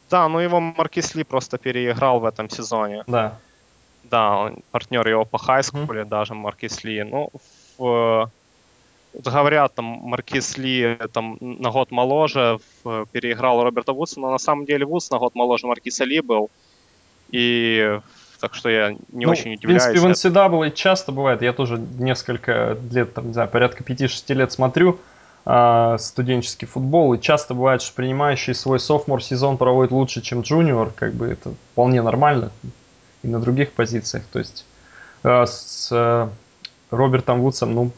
Да, 0.09 0.27
ну 0.27 0.39
его 0.39 0.59
Маркис 0.59 1.15
Ли 1.15 1.23
просто 1.23 1.57
переиграл 1.57 2.19
в 2.19 2.25
этом 2.25 2.49
сезоне. 2.49 3.03
Да. 3.07 3.37
Да, 4.03 4.37
он 4.37 4.57
партнер 4.71 5.07
его 5.07 5.25
по 5.25 5.37
хайскуле, 5.37 6.01
mm-hmm. 6.01 6.09
даже 6.09 6.33
Маркис 6.33 6.83
Ли. 6.83 7.03
Ну, 7.03 7.29
в, 7.77 8.29
говорят, 9.13 9.75
там 9.75 9.85
Маркис 9.85 10.57
Ли 10.57 10.97
там, 11.13 11.37
на 11.39 11.69
год 11.69 11.91
моложе, 11.91 12.59
в, 12.83 13.05
переиграл 13.11 13.63
Роберта 13.63 13.93
Вудса, 13.93 14.19
но 14.19 14.31
на 14.31 14.39
самом 14.39 14.65
деле 14.65 14.85
Вудс 14.85 15.11
на 15.11 15.17
год 15.17 15.35
моложе 15.35 15.67
Маркиса 15.67 16.03
Ли 16.03 16.21
был. 16.21 16.49
И 17.31 17.99
так 18.41 18.55
что 18.55 18.69
я 18.69 18.89
не 19.11 19.25
ну, 19.25 19.31
очень 19.31 19.53
удивляюсь. 19.53 19.83
В 19.83 19.91
принципе, 19.91 19.99
в 19.99 20.33
NCAA 20.35 20.71
часто 20.71 21.11
бывает, 21.11 21.43
я 21.43 21.53
тоже 21.53 21.77
несколько 21.77 22.75
лет, 22.89 23.13
там, 23.13 23.27
не 23.27 23.33
знаю, 23.33 23.47
порядка 23.47 23.83
5-6 23.83 24.33
лет 24.33 24.51
смотрю 24.51 24.99
э, 25.45 25.97
студенческий 25.99 26.67
футбол, 26.67 27.13
и 27.13 27.21
часто 27.21 27.53
бывает, 27.53 27.83
что 27.83 27.95
принимающий 27.95 28.55
свой 28.55 28.79
софмор 28.79 29.23
сезон 29.23 29.57
проводит 29.57 29.91
лучше, 29.91 30.21
чем 30.21 30.41
джуниор, 30.41 30.91
как 30.95 31.13
бы 31.13 31.27
это 31.27 31.53
вполне 31.71 32.01
нормально. 32.01 32.51
И 33.21 33.27
на 33.27 33.39
других 33.39 33.73
позициях, 33.73 34.23
то 34.31 34.39
есть 34.39 34.65
э, 35.23 35.45
с 35.45 35.89
э, 35.91 36.27
Робертом 36.89 37.41
Вудсом, 37.41 37.75
ну... 37.75 37.91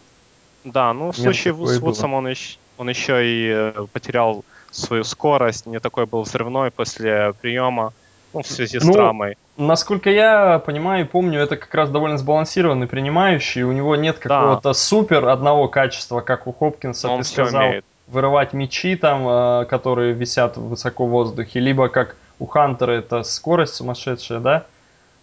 Да, 0.65 0.91
ну 0.91 1.11
в 1.11 1.17
случае 1.17 1.53
с 1.53 1.79
Вудсом 1.79 2.13
он 2.13 2.27
еще, 2.27 2.57
он 2.77 2.89
еще 2.89 3.25
и 3.25 3.49
э, 3.49 3.85
потерял 3.93 4.43
свою 4.71 5.05
скорость, 5.05 5.67
не 5.67 5.79
такой 5.79 6.05
был 6.05 6.23
взрывной 6.23 6.69
после 6.69 7.33
приема, 7.41 7.93
ну, 8.33 8.41
в 8.43 8.47
связи 8.47 8.79
с 8.79 8.83
ну, 8.83 8.93
травмой. 8.93 9.37
Насколько 9.57 10.09
я 10.09 10.59
понимаю 10.59 11.05
и 11.05 11.07
помню, 11.07 11.39
это 11.39 11.57
как 11.57 11.73
раз 11.73 11.89
довольно 11.89 12.17
сбалансированный 12.17 12.87
принимающий. 12.87 13.63
У 13.63 13.71
него 13.71 13.95
нет 13.95 14.17
какого-то 14.19 14.69
да. 14.69 14.73
супер 14.73 15.27
одного 15.27 15.67
качества, 15.67 16.21
как 16.21 16.47
у 16.47 16.53
Хопкинса, 16.53 17.09
Он 17.09 17.19
ты 17.19 17.27
сказал, 17.27 17.67
умеет. 17.67 17.85
вырывать 18.07 18.53
мячи 18.53 18.95
там, 18.95 19.27
э, 19.27 19.65
которые 19.65 20.13
висят 20.13 20.57
высоко 20.57 21.05
в 21.05 21.09
воздухе, 21.09 21.59
либо 21.59 21.87
как 21.89 22.15
у 22.39 22.45
Хантера 22.45 22.91
это 22.93 23.23
скорость 23.23 23.75
сумасшедшая, 23.75 24.39
да? 24.39 24.65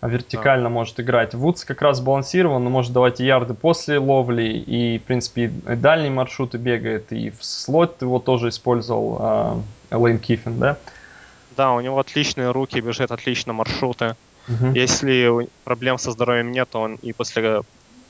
А 0.01 0.09
вертикально 0.09 0.65
да. 0.65 0.71
может 0.71 0.99
играть. 0.99 1.35
Вудс 1.35 1.65
как 1.65 1.83
раз 1.83 2.01
балансирован, 2.01 2.65
но 2.65 2.71
может 2.71 2.93
давать 2.93 3.21
и 3.21 3.27
ярды 3.27 3.53
после 3.53 3.99
ловли, 3.99 4.45
и, 4.45 4.99
в 4.99 5.03
принципе, 5.03 5.45
и 5.45 5.77
дальние 5.77 6.11
маршруты 6.11 6.57
бегает, 6.57 7.13
и 7.13 7.31
в 7.31 7.45
слот 7.45 8.01
его 8.01 8.19
тоже 8.19 8.49
использовал 8.49 9.65
э, 9.91 9.97
Лейн 9.97 10.19
Киффин, 10.19 10.59
да? 10.59 10.79
Да, 11.61 11.73
у 11.73 11.81
него 11.83 11.99
отличные 11.99 12.53
руки, 12.53 12.81
бежит 12.81 13.11
отлично 13.11 13.53
маршруты. 13.53 14.17
Угу. 14.49 14.73
Если 14.73 15.31
проблем 15.63 15.99
со 15.99 16.11
здоровьем 16.11 16.53
нет, 16.53 16.71
то 16.71 16.81
он 16.81 16.95
и 16.95 17.13
после 17.13 17.61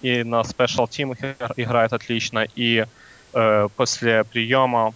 и 0.03 0.23
на 0.23 0.43
Special 0.43 0.87
Team 0.87 1.15
играет 1.57 1.93
отлично, 1.93 2.47
и 2.55 2.85
э, 3.35 3.69
после 3.77 4.23
приема 4.23 4.95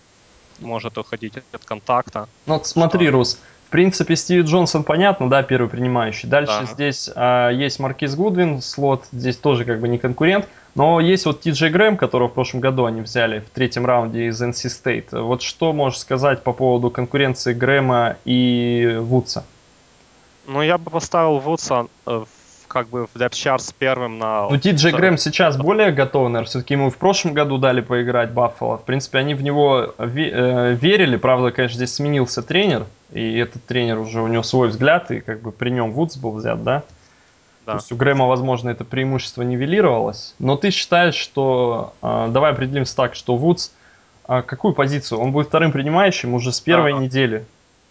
может 0.60 0.96
уходить 0.98 1.34
от 1.52 1.64
контакта. 1.64 2.28
Ну 2.46 2.54
вот 2.54 2.68
смотри. 2.68 3.10
Рус, 3.10 3.40
принципе, 3.74 4.14
Стив 4.14 4.44
Джонсон 4.44 4.84
понятно, 4.84 5.28
да, 5.28 5.42
первый 5.42 5.68
принимающий. 5.68 6.28
Дальше 6.28 6.60
да. 6.60 6.66
здесь 6.72 7.10
э, 7.12 7.50
есть 7.54 7.80
Маркиз 7.80 8.14
Гудвин, 8.14 8.62
слот, 8.62 9.06
здесь 9.10 9.36
тоже 9.36 9.64
как 9.64 9.80
бы 9.80 9.88
не 9.88 9.98
конкурент. 9.98 10.46
Но 10.76 11.00
есть 11.00 11.26
вот 11.26 11.40
Ти 11.40 11.50
Джей 11.50 11.70
Грэм, 11.70 11.96
которого 11.96 12.28
в 12.28 12.34
прошлом 12.34 12.60
году 12.60 12.84
они 12.84 13.00
взяли 13.00 13.40
в 13.40 13.50
третьем 13.50 13.84
раунде 13.84 14.28
из 14.28 14.40
NC 14.40 14.68
State. 14.68 15.20
Вот 15.20 15.42
что 15.42 15.72
можешь 15.72 15.98
сказать 15.98 16.44
по 16.44 16.52
поводу 16.52 16.88
конкуренции 16.88 17.52
Грэма 17.52 18.16
и 18.24 18.96
Вудса? 19.00 19.42
Ну, 20.46 20.62
я 20.62 20.78
бы 20.78 20.92
поставил 20.92 21.38
Вудса 21.38 21.88
э, 22.06 22.24
как 22.74 22.88
бы 22.88 23.06
в 23.06 23.16
депт 23.16 23.36
с 23.36 23.72
первым 23.72 24.18
на... 24.18 24.48
Ну, 24.50 24.58
Ти 24.58 24.72
Джей 24.72 24.90
Грэм 24.90 25.16
сейчас 25.16 25.56
более 25.56 25.92
готов, 25.92 26.24
наверное. 26.24 26.48
Все-таки 26.48 26.74
ему 26.74 26.90
в 26.90 26.96
прошлом 26.96 27.32
году 27.32 27.56
дали 27.56 27.80
поиграть 27.80 28.32
Баффало. 28.32 28.78
В 28.78 28.82
принципе, 28.82 29.18
они 29.18 29.34
в 29.34 29.44
него 29.44 29.94
э, 29.96 30.74
верили. 30.74 31.16
Правда, 31.16 31.52
конечно, 31.52 31.76
здесь 31.76 31.94
сменился 31.94 32.42
тренер. 32.42 32.86
И 33.12 33.38
этот 33.38 33.64
тренер 33.64 34.00
уже, 34.00 34.20
у 34.20 34.26
него 34.26 34.42
свой 34.42 34.68
взгляд. 34.68 35.12
И 35.12 35.20
как 35.20 35.40
бы 35.40 35.52
при 35.52 35.70
нем 35.70 35.92
Вудс 35.92 36.16
был 36.16 36.32
взят, 36.32 36.64
да? 36.64 36.82
Да. 37.64 37.72
То 37.72 37.78
есть 37.78 37.92
у 37.92 37.96
Грэма, 37.96 38.26
возможно, 38.26 38.70
это 38.70 38.84
преимущество 38.84 39.42
нивелировалось. 39.42 40.34
Но 40.40 40.56
ты 40.56 40.70
считаешь, 40.72 41.14
что... 41.14 41.94
Э, 42.02 42.26
давай 42.28 42.50
определимся 42.50 42.96
так, 42.96 43.14
что 43.14 43.36
Вудс... 43.36 43.70
Э, 44.26 44.42
какую 44.42 44.74
позицию? 44.74 45.20
Он 45.20 45.30
будет 45.30 45.46
вторым 45.46 45.70
принимающим 45.70 46.34
уже 46.34 46.50
с 46.50 46.60
первой 46.60 46.92
да. 46.92 46.98
недели. 46.98 47.44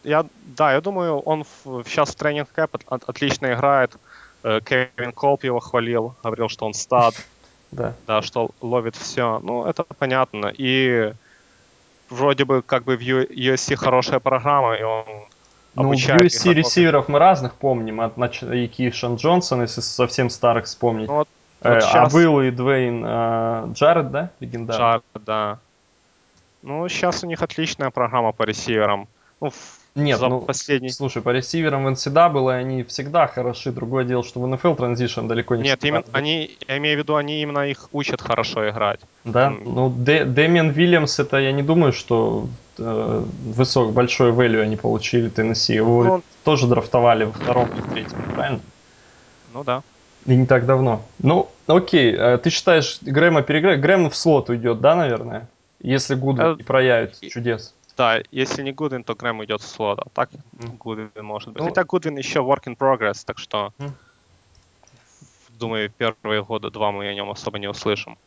Я, 0.03 0.25
да, 0.57 0.73
я 0.73 0.81
думаю, 0.81 1.19
он 1.19 1.45
в, 1.63 1.83
сейчас 1.85 2.09
в 2.09 2.15
тренинг 2.15 2.49
кэп 2.53 2.75
от, 2.87 3.03
отлично 3.07 3.53
играет. 3.53 3.93
Э, 4.43 4.59
Кевин 4.63 5.11
Колп 5.13 5.43
его 5.43 5.59
хвалил, 5.59 6.15
говорил, 6.23 6.49
что 6.49 6.65
он 6.65 6.73
стад. 6.73 7.15
Да. 7.71 7.93
Да, 8.05 8.21
что 8.21 8.51
ловит 8.61 8.95
все. 8.95 9.39
Ну, 9.39 9.65
это 9.65 9.83
понятно. 9.83 10.53
И 10.55 11.13
вроде 12.09 12.45
бы 12.45 12.61
как 12.61 12.83
бы 12.83 12.97
в 12.97 13.01
USC 13.01 13.75
хорошая 13.75 14.19
программа, 14.19 14.75
и 14.75 14.83
он 14.83 15.05
ну, 15.75 15.89
в 15.89 15.91
USC 15.93 16.53
ресиверов 16.53 17.07
мы 17.07 17.17
разных 17.17 17.55
помним, 17.55 18.01
от 18.01 18.13
и 18.43 18.67
Кишан 18.67 19.15
Джонсон, 19.15 19.61
если 19.61 19.81
совсем 19.81 20.29
старых 20.29 20.65
вспомнить. 20.65 21.07
Ну, 21.07 21.15
вот, 21.15 21.27
вот 21.61 21.71
э, 21.71 21.81
сейчас... 21.81 22.13
А 22.13 22.15
был 22.15 22.41
и 22.41 22.51
Двейн 22.51 23.03
э, 23.03 23.67
Джаред, 23.73 24.11
да, 24.11 24.29
легендарный? 24.39 24.79
Джаред, 24.79 25.25
да. 25.25 25.59
Ну, 26.61 26.87
сейчас 26.89 27.23
у 27.23 27.27
них 27.27 27.41
отличная 27.41 27.89
программа 27.89 28.33
по 28.33 28.43
ресиверам. 28.43 29.07
Ну, 29.41 29.51
нет, 29.95 30.19
за 30.19 30.27
ну, 30.27 30.41
последний... 30.41 30.89
слушай, 30.89 31.21
по 31.21 31.29
ресиверам 31.29 31.85
в 31.85 31.87
NCAA 31.89 32.53
они 32.53 32.83
всегда 32.83 33.27
хороши. 33.27 33.71
Другое 33.71 34.05
дело, 34.05 34.23
что 34.23 34.39
в 34.39 34.45
NFL 34.45 34.75
Transition 34.75 35.27
далеко 35.27 35.55
не 35.55 35.63
Нет, 35.63 35.83
именно, 35.85 36.03
они, 36.11 36.57
я 36.67 36.77
имею 36.77 36.97
в 36.97 37.03
виду, 37.03 37.15
они 37.15 37.41
именно 37.41 37.67
их 37.67 37.89
учат 37.91 38.19
хорошо 38.19 38.67
играть. 38.69 38.99
Да, 39.23 39.49
mm. 39.49 39.61
ну, 39.65 39.89
Дэмиан 39.89 40.71
Вильямс, 40.71 41.19
это 41.19 41.37
я 41.37 41.51
не 41.51 41.61
думаю, 41.61 41.93
что 41.93 42.47
э, 42.79 43.23
высок, 43.45 43.93
большой 43.93 44.31
value 44.31 44.61
они 44.61 44.77
получили 44.77 45.29
Теннесси. 45.29 45.75
Его 45.75 46.03
ну, 46.03 46.23
тоже 46.43 46.67
драфтовали 46.67 47.25
во 47.25 47.31
втором 47.33 47.69
или 47.73 47.81
третьем, 47.81 48.23
правильно? 48.33 48.61
Ну 49.53 49.63
да. 49.63 49.83
И 50.25 50.35
не 50.35 50.47
так 50.47 50.65
давно. 50.65 51.05
Ну, 51.19 51.49
окей, 51.67 52.15
э, 52.17 52.39
ты 52.39 52.49
считаешь, 52.49 52.97
Грэма 53.01 53.43
переиграет? 53.43 53.79
Грэм 53.79 54.09
в 54.09 54.15
слот 54.15 54.49
уйдет, 54.49 54.81
да, 54.81 54.95
наверное? 54.95 55.47
Если 55.81 56.15
Гудвин 56.15 56.45
э, 56.45 56.55
не 56.57 56.63
проявит 56.63 57.19
чудес. 57.29 57.75
Да, 57.97 58.21
если 58.31 58.63
не 58.63 58.71
Гудвин, 58.71 59.03
то 59.03 59.13
Грэм 59.13 59.43
идет 59.43 59.61
в 59.61 59.67
слот, 59.67 59.99
а 59.99 60.09
так 60.09 60.29
mm. 60.31 60.77
Гудвин 60.77 61.09
может 61.21 61.49
быть. 61.49 61.61
Ну, 61.61 61.69
Хотя 61.69 61.83
Гудвин 61.83 62.17
еще 62.17 62.39
work 62.39 62.63
in 62.65 62.77
progress, 62.77 63.23
так 63.25 63.37
что 63.37 63.71
mm. 63.77 63.91
думаю, 65.59 65.91
первые 65.97 66.43
года 66.43 66.71
два 66.71 66.91
мы 66.91 67.07
о 67.07 67.13
нем 67.13 67.29
особо 67.29 67.59
не 67.59 67.67
услышим. 67.67 68.17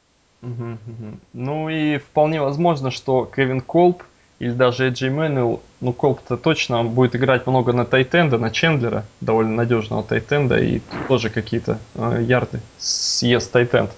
Mm-hmm, 0.42 0.78
mm-hmm. 0.86 1.18
Ну 1.32 1.68
и 1.68 1.98
вполне 1.98 2.40
возможно, 2.40 2.90
что 2.90 3.24
Кевин 3.34 3.60
Колб 3.60 4.02
или 4.38 4.52
даже 4.52 4.88
Эджи 4.88 5.10
Мэнуэл, 5.10 5.62
ну 5.80 5.92
Колб-то 5.92 6.36
точно 6.36 6.78
он 6.80 6.90
будет 6.90 7.16
играть 7.16 7.46
много 7.46 7.72
на 7.72 7.84
Тайтенда, 7.84 8.38
на 8.38 8.50
Чендлера, 8.50 9.04
довольно 9.20 9.52
надежного 9.52 10.02
Тайтенда, 10.02 10.58
и 10.58 10.80
тоже 11.08 11.30
какие-то 11.30 11.78
э, 11.94 12.22
ярды 12.22 12.60
съест 12.78 13.50
Тайтенд 13.50 13.90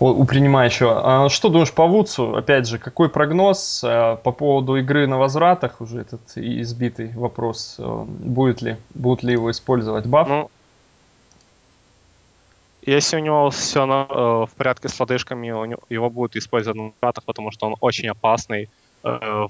у 0.00 0.24
принимающего. 0.24 1.24
А 1.24 1.28
что 1.28 1.48
думаешь 1.48 1.72
по 1.72 1.86
Вудсу? 1.86 2.34
Опять 2.36 2.66
же, 2.66 2.78
какой 2.78 3.08
прогноз 3.08 3.82
а, 3.84 4.16
по 4.16 4.32
поводу 4.32 4.76
игры 4.76 5.06
на 5.06 5.18
возвратах? 5.18 5.80
Уже 5.80 6.00
этот 6.00 6.20
избитый 6.36 7.12
вопрос. 7.14 7.76
А, 7.78 8.04
будет 8.04 8.62
ли, 8.62 8.76
будут 8.94 9.22
ли 9.22 9.32
его 9.32 9.50
использовать 9.50 10.06
баф? 10.06 10.28
Ну, 10.28 10.50
если 12.82 13.16
у 13.16 13.20
него 13.20 13.50
все 13.50 13.86
на, 13.86 14.06
э, 14.08 14.14
в 14.46 14.50
порядке 14.56 14.88
с 14.88 15.00
лодыжками, 15.00 15.50
у 15.50 15.64
него, 15.64 15.80
его 15.88 16.10
будут 16.10 16.36
использовать 16.36 16.78
на 16.78 16.92
катах, 17.00 17.24
потому 17.24 17.50
что 17.50 17.66
он 17.66 17.76
очень 17.80 18.08
опасный. 18.10 18.68
Э, 19.02 19.46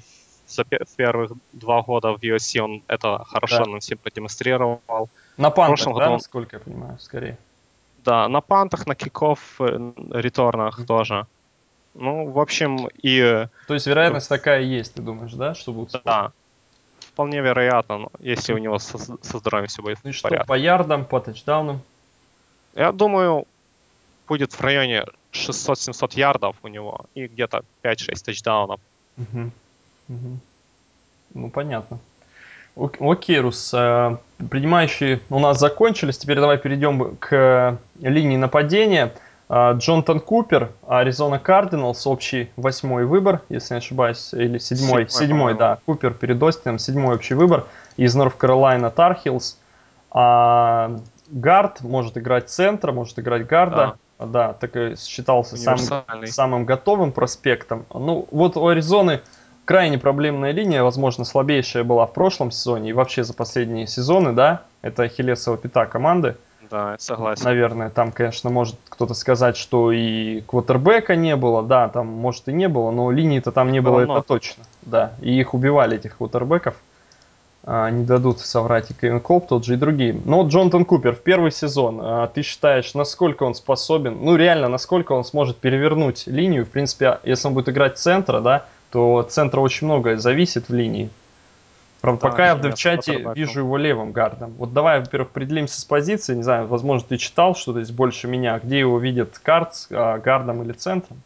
за 0.46 0.64
первых 0.96 1.33
два 1.52 1.83
года 1.83 2.12
в 2.12 2.22
UFC 2.22 2.61
он 2.61 2.83
это 2.87 3.24
хорошо 3.24 3.64
Да. 3.64 3.70
нам 3.70 3.80
всем 3.80 3.98
продемонстрировал. 3.98 4.80
На 5.37 5.50
прошлом 5.50 5.94
да, 5.94 6.07
он- 6.07 6.12
насколько 6.12 6.57
я 6.57 6.61
понимаю, 6.61 6.98
скорее. 7.00 7.38
Да, 8.04 8.28
на 8.28 8.40
пантах, 8.40 8.86
на 8.86 8.94
киков, 8.94 9.60
э, 9.60 9.92
реторнах 10.12 10.86
тоже. 10.86 11.26
Ну, 11.94 12.30
в 12.30 12.38
общем, 12.38 12.88
и 13.02 13.20
э, 13.20 13.48
То 13.66 13.74
есть 13.74 13.86
вероятность 13.86 14.28
такая 14.28 14.60
есть, 14.62 14.94
ты 14.94 15.02
думаешь, 15.02 15.32
да, 15.32 15.54
что 15.54 15.72
споры? 15.72 16.02
да, 16.04 16.32
вполне 16.98 17.40
вероятно, 17.40 18.08
если 18.18 18.52
у 18.52 18.58
него 18.58 18.78
со, 18.78 18.98
со 18.98 19.38
здоровьем 19.38 19.68
все 19.68 19.82
будет 19.82 19.98
Ну 20.04 20.10
и 20.10 20.12
в 20.12 20.16
что, 20.16 20.28
порядке. 20.28 20.48
по 20.48 20.54
ярдам, 20.54 21.04
по 21.04 21.20
тачдаунам? 21.20 21.80
Я 22.74 22.92
думаю, 22.92 23.46
будет 24.28 24.52
в 24.52 24.60
районе 24.60 25.04
600-700 25.32 26.18
ярдов 26.18 26.56
у 26.62 26.68
него 26.68 27.06
и 27.14 27.26
где-то 27.26 27.62
5-6 27.82 28.24
тачдаунов. 28.24 28.80
Мгм. 29.16 29.52
Мгм. 30.08 30.40
Ну, 31.34 31.50
понятно. 31.50 31.98
Ок- 32.76 32.96
Окей, 33.00 33.38
Рус, 33.38 33.72
э, 33.72 34.16
принимающие 34.50 35.20
у 35.30 35.38
нас 35.38 35.60
закончились. 35.60 36.18
Теперь 36.18 36.40
давай 36.40 36.58
перейдем 36.58 37.16
к 37.16 37.78
линии 38.00 38.37
нападения. 38.37 39.12
А, 39.48 39.72
Джонатан 39.74 40.20
Купер, 40.20 40.70
Аризона 40.88 41.38
Кардиналс, 41.38 42.06
общий 42.06 42.50
восьмой 42.56 43.04
выбор, 43.04 43.42
если 43.50 43.74
не 43.74 43.78
ошибаюсь, 43.78 44.32
или 44.32 44.58
седьмой, 44.58 45.08
Седьмой, 45.08 45.10
седьмой, 45.10 45.54
да, 45.54 45.78
Купер 45.87 46.14
перед 46.14 46.42
Остином, 46.42 46.78
седьмой 46.78 47.16
общий 47.16 47.34
выбор 47.34 47.66
из 47.96 48.14
Норф 48.14 48.37
Каролайна 48.37 48.90
Тархилс. 48.90 49.58
А, 50.10 50.96
гард 51.28 51.82
может 51.82 52.16
играть 52.16 52.48
центра, 52.48 52.92
может 52.92 53.18
играть 53.18 53.46
гарда. 53.46 53.96
Да, 54.18 54.52
так 54.54 54.76
и 54.76 54.94
считался 54.96 55.56
самым, 55.56 56.26
самым 56.26 56.64
готовым 56.64 57.12
проспектом. 57.12 57.84
Ну, 57.92 58.26
вот 58.30 58.56
у 58.56 58.66
Аризоны 58.68 59.20
крайне 59.64 59.98
проблемная 59.98 60.53
линия, 60.53 60.83
возможно, 60.83 61.24
слабейшая 61.24 61.85
была 61.85 62.07
в 62.07 62.12
прошлом 62.12 62.50
сезоне 62.50 62.90
и 62.90 62.92
вообще 62.92 63.24
за 63.24 63.35
последние 63.35 63.87
сезоны, 63.87 64.33
да, 64.33 64.62
это 64.83 65.05
Ахиллесова 65.05 65.57
пята 65.57 65.87
команды. 65.87 66.37
Да, 66.70 66.96
согласен. 66.98 67.44
Наверное, 67.44 67.90
там, 67.90 68.11
конечно, 68.11 68.50
может 68.50 68.77
кто-то 68.88 69.14
сказать, 69.14 69.57
что 69.57 69.92
и 69.92 70.40
квотербека 70.42 71.14
не 71.14 71.37
было, 71.37 71.62
да, 71.62 71.88
там, 71.88 72.07
может, 72.07 72.48
и 72.48 72.53
не 72.53 72.68
было, 72.68 72.90
но 72.90 73.11
линии-то 73.11 73.53
там 73.53 73.70
не 73.70 73.81
Было 73.81 73.92
было, 73.92 74.05
много. 74.05 74.20
это 74.20 74.29
точно, 74.29 74.64
да, 74.83 75.12
и 75.20 75.38
их 75.38 75.55
убивали, 75.55 75.96
этих 75.96 76.16
квотербеков, 76.16 76.74
А, 77.66 77.88
не 77.88 78.05
дадут 78.05 78.40
соврать 78.40 78.90
и 78.90 78.94
Кевин 78.94 79.20
Колб, 79.20 79.46
тот 79.48 79.64
же 79.64 79.74
и 79.74 79.77
другие. 79.79 80.20
Но 80.27 80.42
вот 80.42 80.53
Джонатан 80.53 80.85
Купер 80.85 81.14
в 81.14 81.20
первый 81.20 81.50
сезон, 81.50 81.98
а, 82.03 82.27
ты 82.27 82.42
считаешь, 82.42 82.92
насколько 82.92 83.44
он 83.44 83.55
способен, 83.55 84.18
ну, 84.20 84.37
реально, 84.37 84.68
насколько 84.68 85.12
он 85.12 85.24
сможет 85.24 85.57
перевернуть 85.57 86.27
линию, 86.27 86.66
в 86.66 86.68
принципе, 86.68 87.20
если 87.24 87.48
он 87.48 87.55
будет 87.55 87.70
играть 87.70 87.96
центра, 87.98 88.40
да, 88.40 88.66
то 88.94 89.16
от 89.16 89.33
центра 89.33 89.61
очень 89.61 89.88
многое 89.88 90.18
зависит 90.18 90.68
в 90.68 90.72
линии. 90.72 91.11
Правда, 92.00 92.20
Да, 92.22 92.30
пока 92.30 92.46
я 92.46 92.54
в 92.54 92.61
квотербеком. 92.61 93.33
вижу 93.33 93.59
его 93.59 93.76
левым 93.76 94.12
гардом. 94.12 94.52
Вот 94.57 94.72
давай, 94.72 95.00
во-первых, 95.00 95.30
определимся 95.30 95.80
с 95.80 95.85
позиции. 95.85 96.37
Не 96.37 96.44
знаю, 96.44 96.68
возможно, 96.68 97.09
ты 97.09 97.16
читал 97.16 97.57
что-то 97.57 97.83
здесь 97.83 97.92
больше 97.96 98.28
меня. 98.28 98.57
Где 98.61 98.78
его 98.78 99.00
видят 99.00 99.37
Картс, 99.40 99.88
а, 99.90 100.18
гардом 100.18 100.62
или 100.62 100.70
центром? 100.72 101.20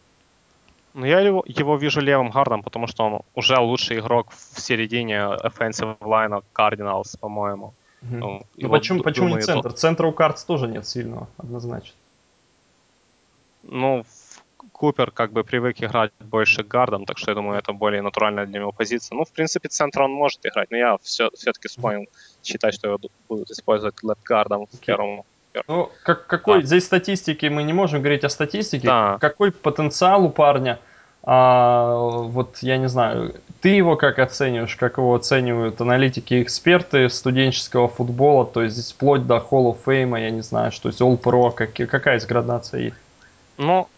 Ну, 0.94 1.04
я 1.04 1.20
его, 1.20 1.44
его 1.46 1.76
вижу 1.76 2.00
левым 2.00 2.30
гардом, 2.30 2.62
потому 2.62 2.86
что 2.86 3.04
он 3.04 3.20
уже 3.34 3.58
лучший 3.58 3.98
игрок 3.98 4.28
в 4.30 4.58
середине 4.58 5.16
offensive 5.16 5.98
line 5.98 6.42
Cardinals, 6.54 7.18
по-моему. 7.20 7.74
Мгм. 8.00 8.18
Ну, 8.18 8.42
Ну 8.56 8.68
почему, 8.70 9.02
почему 9.02 9.28
не 9.36 9.42
центр? 9.42 9.72
Центра 9.74 10.06
у 10.06 10.12
Картс 10.12 10.42
тоже 10.44 10.68
нет 10.68 10.86
сильного, 10.88 11.26
однозначно. 11.36 11.92
Ну, 13.64 14.04
в- 14.08 14.27
Купер 14.72 15.10
как 15.10 15.32
бы 15.32 15.44
привык 15.44 15.82
играть 15.82 16.12
больше 16.20 16.62
гардом, 16.62 17.04
так 17.04 17.18
что 17.18 17.30
я 17.30 17.34
думаю, 17.34 17.58
это 17.58 17.72
более 17.72 18.02
натуральная 18.02 18.46
для 18.46 18.60
него 18.60 18.72
позиция. 18.72 19.16
Ну, 19.16 19.24
в 19.24 19.32
принципе, 19.32 19.68
центр 19.68 20.02
он 20.02 20.12
может 20.12 20.44
играть, 20.46 20.70
но 20.70 20.76
я 20.76 20.96
все, 21.02 21.30
все-таки 21.34 21.68
склонен 21.68 22.06
считать, 22.44 22.74
что 22.74 22.88
его 22.88 22.98
ду- 22.98 23.10
будут 23.28 23.50
использовать 23.50 23.94
лефт-гардом 24.02 24.66
в 24.66 24.78
первом. 24.78 25.22
Ну, 25.66 25.90
как, 26.04 26.26
какой, 26.26 26.60
Да. 26.60 26.66
здесь 26.66 26.84
статистики, 26.84 27.46
мы 27.46 27.62
не 27.64 27.72
можем 27.72 28.00
говорить 28.00 28.24
о 28.24 28.28
статистике. 28.28 28.86
Да. 28.86 29.18
Какой 29.20 29.50
потенциал 29.50 30.24
у 30.24 30.30
парня? 30.30 30.78
А, 31.24 31.96
вот, 31.96 32.58
я 32.62 32.78
не 32.78 32.88
знаю, 32.88 33.34
ты 33.60 33.70
его 33.70 33.96
как 33.96 34.18
оцениваешь, 34.18 34.76
как 34.76 34.98
его 34.98 35.14
оценивают 35.14 35.80
аналитики 35.80 36.34
и 36.34 36.42
эксперты 36.42 37.08
студенческого 37.10 37.88
футбола, 37.88 38.46
то 38.46 38.62
есть 38.62 38.76
здесь 38.76 38.92
вплоть 38.92 39.26
до 39.26 39.36
Hall 39.36 39.72
of 39.72 39.78
Fame, 39.84 40.18
я 40.20 40.30
не 40.30 40.42
знаю, 40.42 40.70
что 40.72 40.88
есть 40.88 41.00
All-Pro, 41.00 41.52
как, 41.52 41.74
какая 41.74 42.18
здесь 42.18 42.28
градация 42.28 42.80
есть? 42.80 42.96
Ну, 43.58 43.88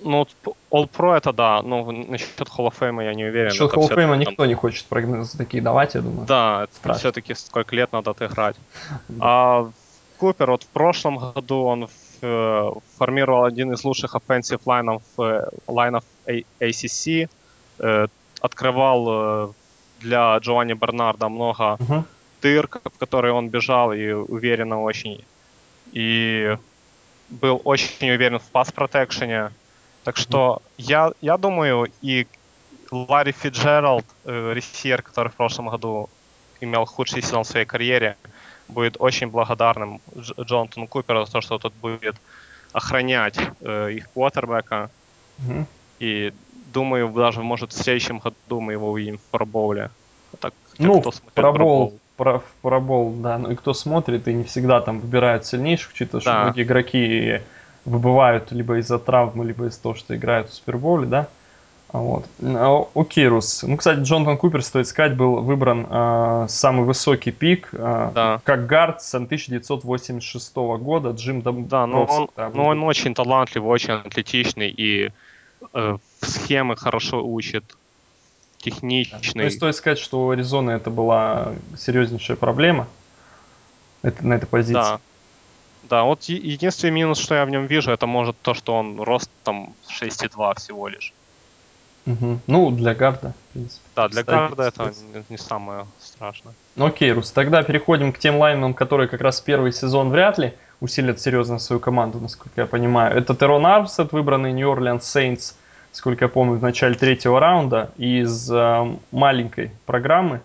ну, 0.00 0.18
вот 0.18 0.28
п- 0.42 0.52
All-Pro 0.70 1.16
это 1.16 1.32
да, 1.32 1.62
но 1.62 1.90
насчет 1.90 2.40
Hall 2.40 2.68
of 2.68 2.74
Fame 2.78 3.04
я 3.04 3.14
не 3.14 3.24
уверен. 3.24 3.48
Насчет 3.48 3.72
Hall 3.72 3.88
of 3.88 3.96
Fame 3.96 4.16
никто 4.16 4.46
не 4.46 4.54
хочет 4.54 4.86
прогнозы 4.86 5.36
такие 5.38 5.62
давать, 5.62 5.94
я 5.94 6.00
думаю. 6.02 6.26
Да, 6.26 6.66
это 6.82 6.94
все-таки 6.94 7.34
сколько 7.34 7.74
лет 7.76 7.92
надо 7.92 8.10
отыграть. 8.10 8.56
А 9.20 9.70
Купер, 10.18 10.50
вот 10.50 10.62
в 10.62 10.68
прошлом 10.68 11.18
году 11.18 11.64
он 11.64 11.88
э, 12.22 12.70
формировал 12.98 13.44
один 13.44 13.72
из 13.72 13.84
лучших 13.84 14.14
offensive 14.14 14.60
лайнов, 14.64 15.02
лайнов 15.66 16.04
ACC, 16.60 17.28
открывал 18.40 19.06
э, 19.08 19.52
для 20.00 20.36
Джованни 20.38 20.74
Бернарда 20.74 21.28
много 21.28 21.76
Мгм. 21.80 22.04
дыр, 22.42 22.68
в 22.84 22.98
которые 22.98 23.32
он 23.32 23.48
бежал, 23.48 23.92
и 23.92 24.12
уверенно 24.12 24.82
очень. 24.82 25.24
И 25.92 26.56
был 27.28 27.60
очень 27.64 28.10
уверен 28.10 28.38
в 28.38 28.50
пас-протекшене. 28.50 29.50
Так 30.04 30.16
что 30.16 30.62
я, 30.76 31.12
я 31.22 31.36
думаю, 31.38 31.86
и 32.02 32.26
Ларри 32.90 33.32
Фиджеральд, 33.32 34.04
э, 34.24 34.52
ресивер, 34.52 35.02
который 35.02 35.30
в 35.30 35.34
прошлом 35.34 35.68
году 35.68 36.08
имел 36.60 36.84
худший 36.84 37.22
сезон 37.22 37.44
в 37.44 37.46
своей 37.48 37.66
карьере, 37.66 38.16
будет 38.68 38.96
очень 38.98 39.28
благодарным 39.28 40.00
Дж- 40.14 40.44
Джонатану 40.44 40.86
Куперу 40.86 41.24
за 41.24 41.32
то, 41.32 41.40
что 41.40 41.58
тот 41.58 41.72
будет 41.74 42.16
охранять 42.72 43.38
э, 43.60 43.92
их 43.92 44.08
квотербека. 44.12 44.90
Мгм. 45.38 45.66
И 46.00 46.32
думаю, 46.74 47.08
даже 47.08 47.42
может 47.42 47.72
в 47.72 47.82
следующем 47.82 48.18
году 48.18 48.60
мы 48.60 48.72
его 48.72 48.90
увидим 48.90 49.18
в 49.18 49.30
пробоуле. 49.30 49.90
Так, 50.40 50.52
Ну, 50.78 51.00
кто 51.00 51.12
пробол, 51.34 52.00
про, 52.16 52.42
пробол, 52.62 53.12
да, 53.22 53.38
ну 53.38 53.50
и 53.50 53.54
кто 53.54 53.72
смотрит, 53.74 54.28
и 54.28 54.34
не 54.34 54.44
всегда 54.44 54.80
там 54.80 55.00
выбирают 55.00 55.46
сильнейших, 55.46 55.92
учитывая, 55.92 56.20
что 56.20 56.30
Да. 56.30 56.42
многие 56.42 56.62
игроки 56.62 57.40
выбывают 57.84 58.50
либо 58.52 58.78
из-за 58.78 58.98
травмы, 58.98 59.44
либо 59.44 59.66
из-за 59.66 59.80
того, 59.82 59.94
что 59.94 60.16
играют 60.16 60.50
в 60.50 60.54
Суперболе, 60.54 61.06
да. 61.06 61.28
А 61.92 61.98
Вот. 61.98 62.24
А, 62.42 62.86
Окей, 62.94 63.28
Рус. 63.28 63.62
Ну, 63.62 63.76
кстати, 63.76 64.00
Джонатан 64.00 64.36
Купер, 64.36 64.62
стоит 64.64 64.88
сказать, 64.88 65.16
был 65.16 65.36
выбран 65.42 65.86
а, 65.88 66.46
самый 66.48 66.84
высокий 66.86 67.30
пик 67.30 67.68
а, 67.72 68.10
Да. 68.12 68.40
как 68.44 68.66
гард 68.66 69.00
с 69.02 69.14
1986 69.14 70.56
года. 70.56 71.10
Джим 71.10 71.40
Дом- 71.42 71.68
Да, 71.68 71.86
но 71.86 72.04
он, 72.04 72.28
да, 72.36 72.50
но 72.52 72.66
он 72.66 72.82
очень 72.82 73.14
талантливый, 73.14 73.68
очень 73.70 73.92
атлетичный 73.92 74.70
и 74.70 75.10
э, 75.72 75.96
схемы 76.20 76.76
хорошо 76.76 77.24
учит, 77.24 77.64
То 77.66 77.76
техничный. 78.58 79.44
есть 79.44 79.56
стоит 79.58 79.76
сказать, 79.76 79.98
что 79.98 80.26
у 80.26 80.30
Аризоны 80.30 80.72
это 80.72 80.90
была 80.90 81.52
серьезнейшая 81.78 82.36
проблема 82.36 82.86
это, 84.02 84.26
на 84.26 84.34
этой 84.34 84.46
позиции. 84.46 84.74
Да. 84.74 85.00
Да, 85.88 86.04
вот 86.04 86.22
единственный 86.24 86.90
минус, 86.90 87.18
что 87.18 87.34
я 87.34 87.44
в 87.44 87.50
нем 87.50 87.66
вижу, 87.66 87.90
это 87.90 88.06
может 88.06 88.36
то, 88.42 88.54
что 88.54 88.74
он 88.74 89.00
рост 89.00 89.30
там 89.42 89.74
6,2 89.88 90.58
всего 90.58 90.88
лишь. 90.88 91.12
Мгм. 92.06 92.40
Ну, 92.46 92.70
для 92.70 92.94
гарда, 92.94 93.32
в 93.50 93.52
принципе. 93.52 93.82
Да, 93.96 94.08
для 94.08 94.22
Кстати, 94.22 94.36
гарда 94.36 94.62
это 94.64 94.92
не, 95.14 95.24
не 95.30 95.38
самое 95.38 95.86
страшное. 96.00 96.54
Ну 96.76 96.86
окей, 96.86 97.12
Рус, 97.12 97.30
тогда 97.30 97.62
переходим 97.62 98.12
к 98.12 98.18
тем 98.18 98.36
лайнам, 98.36 98.74
которые 98.74 99.08
как 99.08 99.22
раз 99.22 99.40
первый 99.40 99.72
сезон 99.72 100.10
вряд 100.10 100.38
ли 100.38 100.52
усилят 100.80 101.20
серьезно 101.20 101.58
свою 101.58 101.80
команду, 101.80 102.20
насколько 102.20 102.60
я 102.60 102.66
понимаю. 102.66 103.16
Это 103.16 103.34
Терон 103.34 103.64
Армстед, 103.64 104.12
выбранный 104.12 104.52
New 104.52 104.70
Orleans 104.70 105.00
Saints, 105.00 105.54
сколько 105.92 106.26
я 106.26 106.28
помню, 106.28 106.58
в 106.58 106.62
начале 106.62 106.94
третьего 106.94 107.40
раунда 107.40 107.90
из 107.96 108.50
э, 108.50 108.96
маленькой 109.10 109.70
программы. 109.86 110.42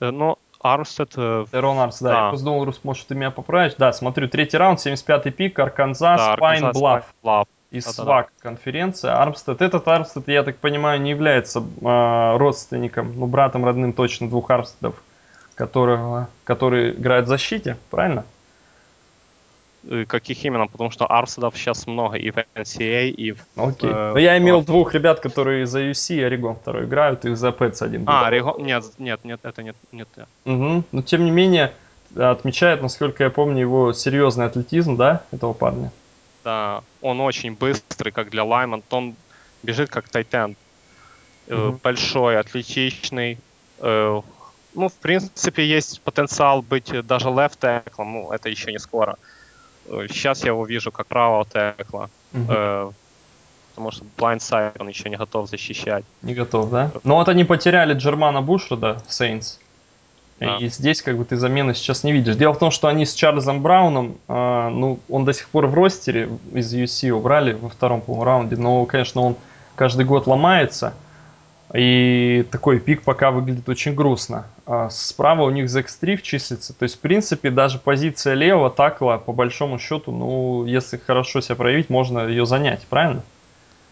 Э, 0.00 0.10
Но 0.10 0.38
Армстед, 0.60 1.12
э, 1.16 1.44
Терон 1.52 1.78
Армстед, 1.78 2.08
да, 2.08 2.12
Да. 2.12 2.22
я 2.24 2.28
просто 2.30 2.44
думал, 2.44 2.64
Рус, 2.64 2.80
может, 2.82 3.06
ты 3.06 3.14
меня 3.14 3.30
поправишь. 3.30 3.74
Да, 3.78 3.92
смотрю, 3.92 4.28
третий 4.28 4.56
раунд, 4.56 4.80
75-й 4.84 5.30
пик, 5.30 5.58
Арканзас, 5.58 6.20
да, 6.20 6.36
Пайн. 6.36 6.72
Блав. 6.72 7.04
Да-да-да. 7.22 7.92
СВАК 7.92 8.32
конференция. 8.40 9.20
Армстед, 9.20 9.60
этот 9.60 9.86
Армстед, 9.86 10.26
я 10.28 10.42
так 10.42 10.56
понимаю, 10.56 11.00
не 11.00 11.10
является 11.10 11.60
э, 11.60 12.36
родственником, 12.38 13.12
ну, 13.18 13.26
братом 13.26 13.64
родным 13.64 13.92
точно 13.92 14.28
двух 14.28 14.50
Армстедов, 14.50 14.94
которого, 15.54 16.28
которые 16.44 16.92
играют 16.94 17.26
в 17.26 17.28
защите, 17.28 17.76
правильно? 17.90 18.24
Э, 19.84 20.04
Каких 20.06 20.44
именно? 20.44 20.66
Потому 20.66 20.90
что 20.90 21.06
Армстедов 21.06 21.56
сейчас 21.56 21.86
много 21.86 22.16
и 22.16 22.30
в 22.30 22.36
NCAA, 22.54 23.08
и 23.08 23.32
в... 23.32 23.38
Окей. 23.56 23.90
э, 23.90 24.12
Но 24.12 24.18
я 24.18 24.36
имел 24.38 24.60
в- 24.60 24.64
двух 24.66 24.94
ребят, 24.94 25.20
которые 25.20 25.66
за 25.66 25.80
UC 25.80 26.16
и 26.16 26.22
Орегон 26.22 26.56
второй 26.56 26.84
играют, 26.84 27.24
и 27.24 27.34
за 27.34 27.52
Пэтс 27.52 27.82
один. 27.82 28.04
А. 28.06 28.28
Рего... 28.30 28.56
Нет, 28.58 28.84
нет, 28.98 29.24
нет, 29.24 29.40
это 29.42 29.62
нет, 29.62 29.76
нет. 29.92 30.08
нет. 30.16 30.28
Мгм. 30.44 30.84
Но 30.92 31.02
тем 31.02 31.24
не 31.24 31.30
менее, 31.30 31.72
отмечает, 32.16 32.82
насколько 32.82 33.24
я 33.24 33.30
помню, 33.30 33.60
его 33.60 33.92
серьезный 33.92 34.46
атлетизм, 34.46 34.96
да, 34.96 35.22
этого 35.32 35.52
парня? 35.52 35.90
Да, 36.44 36.82
он 37.00 37.20
очень 37.20 37.54
быстрый, 37.54 38.10
как 38.10 38.30
для 38.30 38.44
лайман. 38.44 38.82
Он 38.90 39.14
бежит 39.62 39.90
как 39.90 40.08
тайтен. 40.08 40.56
Mm-hmm. 41.46 41.80
Большой, 41.82 42.38
атлетичный. 42.38 43.38
Э, 43.78 44.20
ну, 44.74 44.88
в 44.88 44.94
принципе, 44.94 45.66
есть 45.66 46.00
потенциал 46.02 46.62
быть 46.62 46.92
даже 47.06 47.30
лефт 47.30 47.58
теклом, 47.60 48.12
ну, 48.12 48.32
это 48.32 48.48
еще 48.48 48.70
не 48.70 48.78
скоро. 48.78 49.16
Сейчас 50.08 50.42
я 50.42 50.48
его 50.48 50.64
вижу 50.64 50.92
как 50.92 51.06
правого 51.06 51.44
текла. 51.44 52.10
Mm-hmm 52.32 52.92
потому 53.78 53.92
что 53.92 54.04
blindside 54.16 54.72
он 54.80 54.88
еще 54.88 55.08
не 55.08 55.16
готов 55.16 55.48
защищать. 55.48 56.04
Не 56.22 56.34
готов, 56.34 56.68
да? 56.70 56.90
Ну 57.04 57.14
вот 57.14 57.28
они 57.28 57.44
потеряли 57.44 57.94
Джермана 57.94 58.42
Бушрода 58.42 59.00
в 59.06 59.10
Saints. 59.10 59.58
Да. 60.40 60.56
И 60.56 60.68
здесь 60.68 61.00
как 61.00 61.16
бы 61.16 61.24
ты 61.24 61.36
замены 61.36 61.74
сейчас 61.74 62.02
не 62.02 62.12
видишь. 62.12 62.34
Дело 62.34 62.54
в 62.54 62.58
том, 62.58 62.72
что 62.72 62.88
они 62.88 63.06
с 63.06 63.14
Чарльзом 63.14 63.62
Брауном, 63.62 64.16
э, 64.26 64.68
ну, 64.68 64.98
он 65.08 65.24
до 65.24 65.32
сих 65.32 65.48
пор 65.48 65.66
в 65.66 65.74
ростере 65.74 66.28
из 66.52 66.74
UC 66.74 67.10
убрали 67.10 67.52
во 67.52 67.68
втором, 67.68 68.00
по 68.00 68.24
раунде, 68.24 68.56
но, 68.56 68.84
конечно, 68.84 69.20
он 69.20 69.36
каждый 69.76 70.04
год 70.04 70.26
ломается. 70.26 70.94
И 71.74 72.46
такой 72.50 72.80
пик 72.80 73.02
пока 73.02 73.30
выглядит 73.30 73.68
очень 73.68 73.94
грустно. 73.94 74.46
А 74.66 74.88
справа 74.88 75.42
у 75.42 75.50
них 75.50 75.68
Зек 75.68 75.88
Стриф 75.88 76.22
числится. 76.22 76.72
То 76.72 76.84
есть, 76.84 76.96
в 76.96 77.00
принципе, 77.00 77.50
даже 77.50 77.78
позиция 77.78 78.34
левого 78.34 78.70
такла, 78.70 79.18
по 79.18 79.32
большому 79.32 79.78
счету, 79.78 80.10
ну, 80.10 80.64
если 80.64 80.96
хорошо 80.96 81.40
себя 81.42 81.56
проявить, 81.56 81.90
можно 81.90 82.26
ее 82.26 82.46
занять, 82.46 82.86
правильно? 82.88 83.22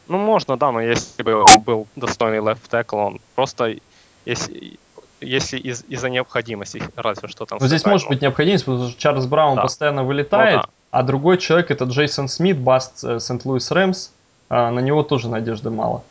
Ну, 0.09 0.19
можно, 0.19 0.57
да, 0.57 0.73
но 0.73 0.81
если 0.81 1.23
бы 1.23 1.35
он 1.35 1.63
был 1.65 1.87
достойный 1.97 2.39
left 2.39 2.71
tackle, 2.71 3.07
он 3.07 3.21
просто, 3.35 3.77
если, 4.25 4.79
если 5.21 5.59
из, 5.59 5.85
из-за 5.89 6.09
необходимости, 6.09 6.83
разве 6.95 7.29
что 7.29 7.45
там... 7.45 7.59
Но 7.61 7.67
здесь 7.67 7.85
может 7.85 8.09
быть 8.09 8.23
необходимость, 8.23 8.65
потому 8.65 8.89
что 8.89 8.99
Чарльз 8.99 9.27
Браун 9.27 9.57
да. 9.57 9.63
постоянно 9.63 10.05
вылетает, 10.05 10.57
ну, 10.57 10.63
да. 10.63 10.69
а 10.93 11.03
другой 11.03 11.39
человек, 11.39 11.71
это 11.71 11.85
Джейсон 11.85 12.29
Смит, 12.29 12.57
баст 12.57 13.05
э, 13.05 13.19
Сент-Луис 13.19 13.71
Рэмс, 13.71 14.11
а 14.49 14.71
на 14.71 14.81
него 14.81 15.03
тоже 15.03 15.29
надежды 15.29 15.71
мало. 15.71 16.05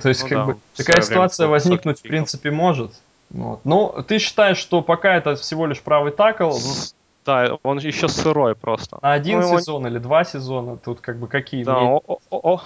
То 0.00 0.08
есть, 0.08 0.22
ну, 0.22 0.28
как 0.28 0.38
да, 0.38 0.44
бы, 0.44 0.58
такая 0.76 1.02
ситуация 1.02 1.46
возникнуть, 1.46 1.98
в 1.98 2.02
принципе, 2.02 2.50
может. 2.50 2.92
Вот. 3.30 3.60
Но 3.64 4.02
ты 4.06 4.18
считаешь, 4.18 4.58
что 4.58 4.82
пока 4.82 5.14
это 5.16 5.34
всего 5.36 5.66
лишь 5.66 5.80
правый 5.80 6.12
такл, 6.12 6.52
да, 7.24 7.58
он 7.62 7.78
еще 7.78 8.08
сырой 8.08 8.54
просто. 8.54 8.98
На 9.02 9.12
один 9.12 9.40
ну, 9.40 9.58
сезон 9.58 9.84
он... 9.84 9.92
или 9.92 9.98
два 9.98 10.24
сезона, 10.24 10.76
тут 10.76 11.00
как 11.00 11.18
бы 11.18 11.28
какие 11.28 11.62
да, 11.64 11.74
мнения? 11.74 12.00
О, 12.06 12.18
о, 12.30 12.54
о. 12.54 12.62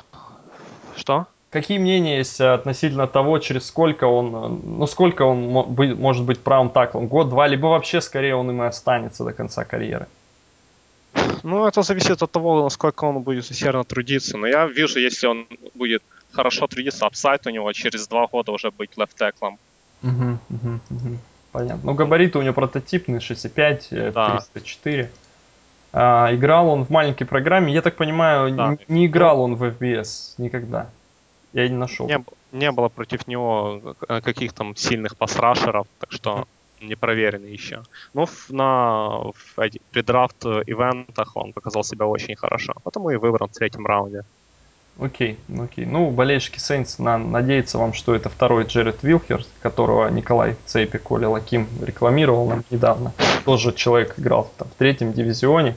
Что? 0.96 1.26
Какие 1.50 1.78
мнения 1.78 2.18
есть 2.18 2.40
относительно 2.40 3.06
того, 3.06 3.38
через 3.38 3.66
сколько 3.66 4.04
он, 4.04 4.62
ну 4.78 4.86
сколько 4.86 5.22
он 5.22 5.48
может 5.48 6.24
быть 6.24 6.40
правым 6.40 6.70
таклом? 6.70 7.08
Год, 7.08 7.28
два, 7.28 7.46
либо 7.46 7.66
вообще 7.66 8.00
скорее 8.00 8.36
он 8.36 8.50
им 8.50 8.62
и 8.62 8.66
останется 8.66 9.24
до 9.24 9.32
конца 9.32 9.64
карьеры? 9.64 10.06
Ну, 11.42 11.66
это 11.66 11.82
зависит 11.82 12.22
от 12.22 12.30
того, 12.30 12.62
насколько 12.62 13.04
он 13.04 13.20
будет 13.20 13.50
усердно 13.50 13.84
трудиться. 13.84 14.38
Но 14.38 14.46
я 14.46 14.66
вижу, 14.66 14.98
если 14.98 15.26
он 15.26 15.46
будет 15.74 16.02
хорошо 16.32 16.66
трудиться, 16.66 17.06
апсайт 17.06 17.46
у 17.46 17.50
него 17.50 17.72
через 17.72 18.08
два 18.08 18.26
года 18.26 18.52
уже 18.52 18.70
быть 18.70 18.96
лефт-теклом. 18.96 19.58
Угу, 20.02 20.38
угу, 20.50 20.80
угу. 20.90 21.18
Понятно. 21.52 21.82
Ну, 21.84 21.94
габариты 21.94 22.38
у 22.38 22.42
него 22.42 22.54
прототипные, 22.54 23.20
6,5, 23.20 23.86
э, 23.90 24.12
да. 24.12 24.40
304. 24.54 25.10
А, 25.92 26.34
играл 26.34 26.68
он 26.68 26.84
в 26.84 26.90
маленькой 26.90 27.26
программе. 27.26 27.72
Я 27.72 27.82
так 27.82 27.96
понимаю, 27.96 28.54
да. 28.54 28.68
не, 28.70 28.78
не 28.88 29.06
играл 29.06 29.42
он 29.42 29.56
в 29.56 29.64
FBS 29.64 30.34
никогда. 30.38 30.88
Я 31.52 31.68
не 31.68 31.76
нашел. 31.76 32.08
Не, 32.08 32.24
не 32.52 32.72
было 32.72 32.88
против 32.88 33.28
него 33.28 33.94
э, 34.08 34.20
каких 34.22 34.54
там 34.54 34.74
сильных 34.74 35.16
пасрашеров, 35.16 35.86
так 35.98 36.10
что 36.12 36.46
не 36.80 36.96
проверенный 36.96 37.52
еще. 37.52 37.82
Но 38.14 38.26
на 38.48 39.30
в 39.32 39.70
предрафт 39.90 40.44
ивентах 40.44 41.36
он 41.36 41.52
показал 41.52 41.84
себя 41.84 42.06
очень 42.06 42.36
хорошо. 42.36 42.72
Потому 42.82 43.10
и 43.10 43.16
выбран 43.16 43.48
в 43.48 43.52
третьем 43.52 43.86
раунде. 43.86 44.24
Окей, 45.02 45.36
окей. 45.60 45.84
Ну, 45.84 46.10
болельщики 46.10 46.60
Сейнс 46.60 46.98
на, 47.00 47.18
надеются 47.18 47.76
вам, 47.76 47.92
что 47.92 48.14
это 48.14 48.28
второй 48.28 48.64
Джеред 48.64 49.02
Вилкер, 49.02 49.44
которого 49.60 50.08
Николай 50.08 50.54
Цейпи 50.64 50.98
Коля 50.98 51.28
Лаким 51.28 51.66
рекламировал 51.82 52.46
нам 52.48 52.62
недавно. 52.70 53.12
Тоже 53.44 53.72
человек 53.72 54.16
играл 54.16 54.50
там, 54.56 54.68
в 54.68 54.74
третьем 54.74 55.12
дивизионе. 55.12 55.74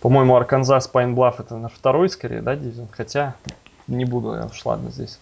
По-моему, 0.00 0.34
Арканзас 0.34 0.88
Пайнблафф 0.88 1.38
это 1.38 1.56
на 1.56 1.68
второй 1.68 2.08
скорее, 2.08 2.42
да, 2.42 2.56
дивизион? 2.56 2.88
Хотя 2.90 3.36
не 3.86 4.04
буду, 4.04 4.34
я 4.34 4.46
уж 4.46 4.64
ладно 4.64 4.90
здесь. 4.90 5.20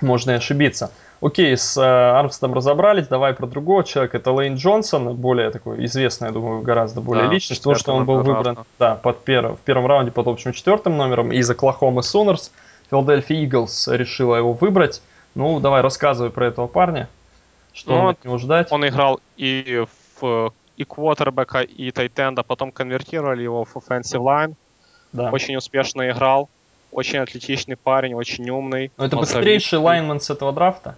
Можно 0.00 0.32
и 0.32 0.34
ошибиться. 0.34 0.92
Окей, 1.22 1.56
с 1.56 1.76
э, 1.76 1.82
Армстедом 1.82 2.54
разобрались, 2.54 3.06
давай 3.06 3.32
про 3.32 3.46
другого 3.46 3.84
человека. 3.84 4.16
Это 4.16 4.32
Лейн 4.32 4.56
Джонсон, 4.56 5.14
более 5.14 5.50
такой 5.50 5.84
известный, 5.84 6.26
я 6.26 6.32
думаю, 6.32 6.62
гораздо 6.62 7.00
более 7.00 7.26
да, 7.26 7.32
личность. 7.32 7.62
То, 7.62 7.76
что 7.76 7.94
он 7.94 8.04
был 8.04 8.22
выбран 8.22 8.58
да, 8.80 8.96
под 8.96 9.22
пер... 9.24 9.52
в 9.52 9.58
первом 9.58 9.86
раунде 9.86 10.10
под 10.10 10.26
общим 10.26 10.52
четвертым 10.52 10.96
номером 10.96 11.30
из 11.30 11.48
Оклахомы 11.48 12.02
Сунерс. 12.02 12.50
Филадельфия 12.90 13.44
Иглс 13.44 13.86
решила 13.86 14.34
его 14.34 14.52
выбрать. 14.52 15.00
Ну, 15.36 15.60
давай 15.60 15.80
рассказывай 15.80 16.30
про 16.30 16.48
этого 16.48 16.66
парня. 16.66 17.08
Что 17.72 17.92
ну, 17.92 18.08
от 18.08 18.24
него 18.24 18.38
ждать? 18.38 18.72
Он 18.72 18.86
играл 18.86 19.20
и 19.36 19.86
в 20.20 20.52
и 20.76 20.84
квотербека, 20.84 21.60
и 21.60 21.90
тайтенда, 21.92 22.42
потом 22.42 22.72
конвертировали 22.72 23.42
его 23.42 23.64
в 23.64 23.76
offensive 23.76 24.20
line. 24.20 24.54
Да. 25.12 25.30
Очень 25.30 25.54
успешно 25.56 26.10
играл. 26.10 26.48
Очень 26.90 27.20
атлетичный 27.20 27.76
парень, 27.76 28.14
очень 28.14 28.50
умный. 28.50 28.90
Но 28.96 29.04
это 29.04 29.16
быстрейший 29.16 29.78
лайнман 29.78 30.20
с 30.20 30.28
этого 30.28 30.52
драфта? 30.52 30.96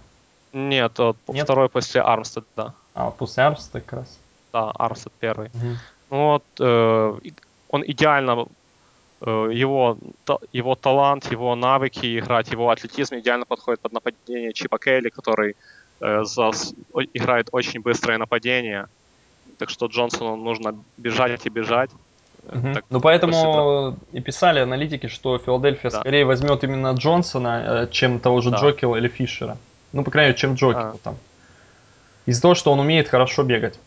Нет, 0.55 0.99
вот 0.99 1.17
Нет? 1.27 1.43
второй 1.43 1.67
после 1.67 2.01
Армстеда. 2.01 2.73
А, 2.93 3.11
после 3.11 3.43
Армстеда 3.43 3.81
как 3.81 3.99
раз. 3.99 4.19
Да, 4.53 4.71
Армстед 4.71 5.11
первый. 5.19 5.47
Угу. 5.47 5.77
Ну 6.11 6.17
вот, 6.17 6.43
э, 6.59 7.31
он 7.69 7.83
идеально, 7.85 8.45
э, 9.19 9.49
его, 9.53 9.97
та, 10.23 10.37
его 10.53 10.75
талант, 10.75 11.29
его 11.31 11.55
навыки 11.55 12.17
играть, 12.19 12.51
его 12.51 12.69
атлетизм 12.69 13.15
идеально 13.15 13.45
подходит 13.45 13.81
под 13.81 13.91
нападение 13.91 14.53
Чипа 14.53 14.77
Келли, 14.77 15.09
который 15.09 15.57
э, 15.99 16.23
за, 16.23 16.51
играет 17.13 17.49
очень 17.51 17.81
быстрое 17.81 18.17
нападение. 18.17 18.85
Так 19.57 19.69
что 19.69 19.87
Джонсону 19.87 20.37
нужно 20.37 20.73
бежать 20.95 21.45
и 21.45 21.49
бежать. 21.49 21.89
Угу. 22.47 22.73
Так, 22.73 22.85
ну 22.89 23.01
поэтому 23.01 23.97
и 24.13 24.21
писали 24.21 24.61
аналитики, 24.61 25.07
что 25.07 25.37
Филадельфия 25.37 25.91
да. 25.91 25.99
скорее 25.99 26.23
возьмет 26.23 26.63
именно 26.63 26.93
Джонсона, 26.93 27.83
э, 27.83 27.87
чем 27.91 28.19
того 28.19 28.39
же 28.39 28.51
да. 28.51 28.57
Джокила 28.57 28.95
или 28.95 29.09
Фишера. 29.09 29.57
Ну, 29.95 30.03
по 30.03 30.11
крайней 30.11 30.29
мере, 30.29 30.37
чем 30.37 30.55
Джокер 30.55 30.79
а. 30.79 30.95
там. 31.01 31.17
Из-за 32.25 32.41
того, 32.41 32.53
что 32.53 32.71
он 32.73 32.79
умеет 32.81 33.07
хорошо 33.07 33.43
бегать. 33.43 33.79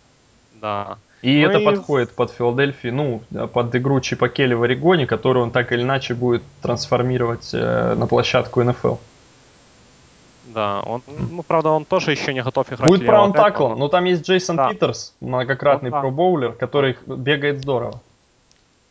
Да. 0.54 0.96
И 1.20 1.42
ну 1.44 1.50
это 1.50 1.58
и... 1.58 1.64
подходит 1.66 2.12
под 2.12 2.30
Филадельфию, 2.30 2.94
ну, 2.94 3.22
под 3.48 3.76
игру 3.76 4.00
Чипа 4.00 4.30
Келли 4.30 4.54
в 4.54 4.62
Орегоне, 4.62 5.06
которую 5.06 5.44
он 5.44 5.50
так 5.50 5.70
или 5.70 5.82
иначе 5.82 6.14
будет 6.14 6.42
трансформировать 6.62 7.50
э, 7.52 7.94
на 7.94 8.06
площадку 8.06 8.62
НФЛ. 8.62 8.94
Да, 10.46 10.80
он, 10.80 11.02
ну, 11.06 11.42
правда, 11.42 11.70
он 11.70 11.84
тоже 11.84 12.12
еще 12.12 12.32
не 12.32 12.42
готов 12.42 12.72
играть. 12.72 12.88
Будет 12.88 13.04
правым 13.04 13.34
таклом, 13.34 13.78
но 13.78 13.88
там 13.88 14.04
есть 14.04 14.26
Джейсон 14.26 14.56
да. 14.56 14.70
Питерс, 14.70 15.14
многократный 15.20 15.90
ну, 15.90 15.96
да. 15.96 16.00
пробоулер, 16.00 16.52
который 16.52 16.96
бегает 17.06 17.60
здорово. 17.60 18.00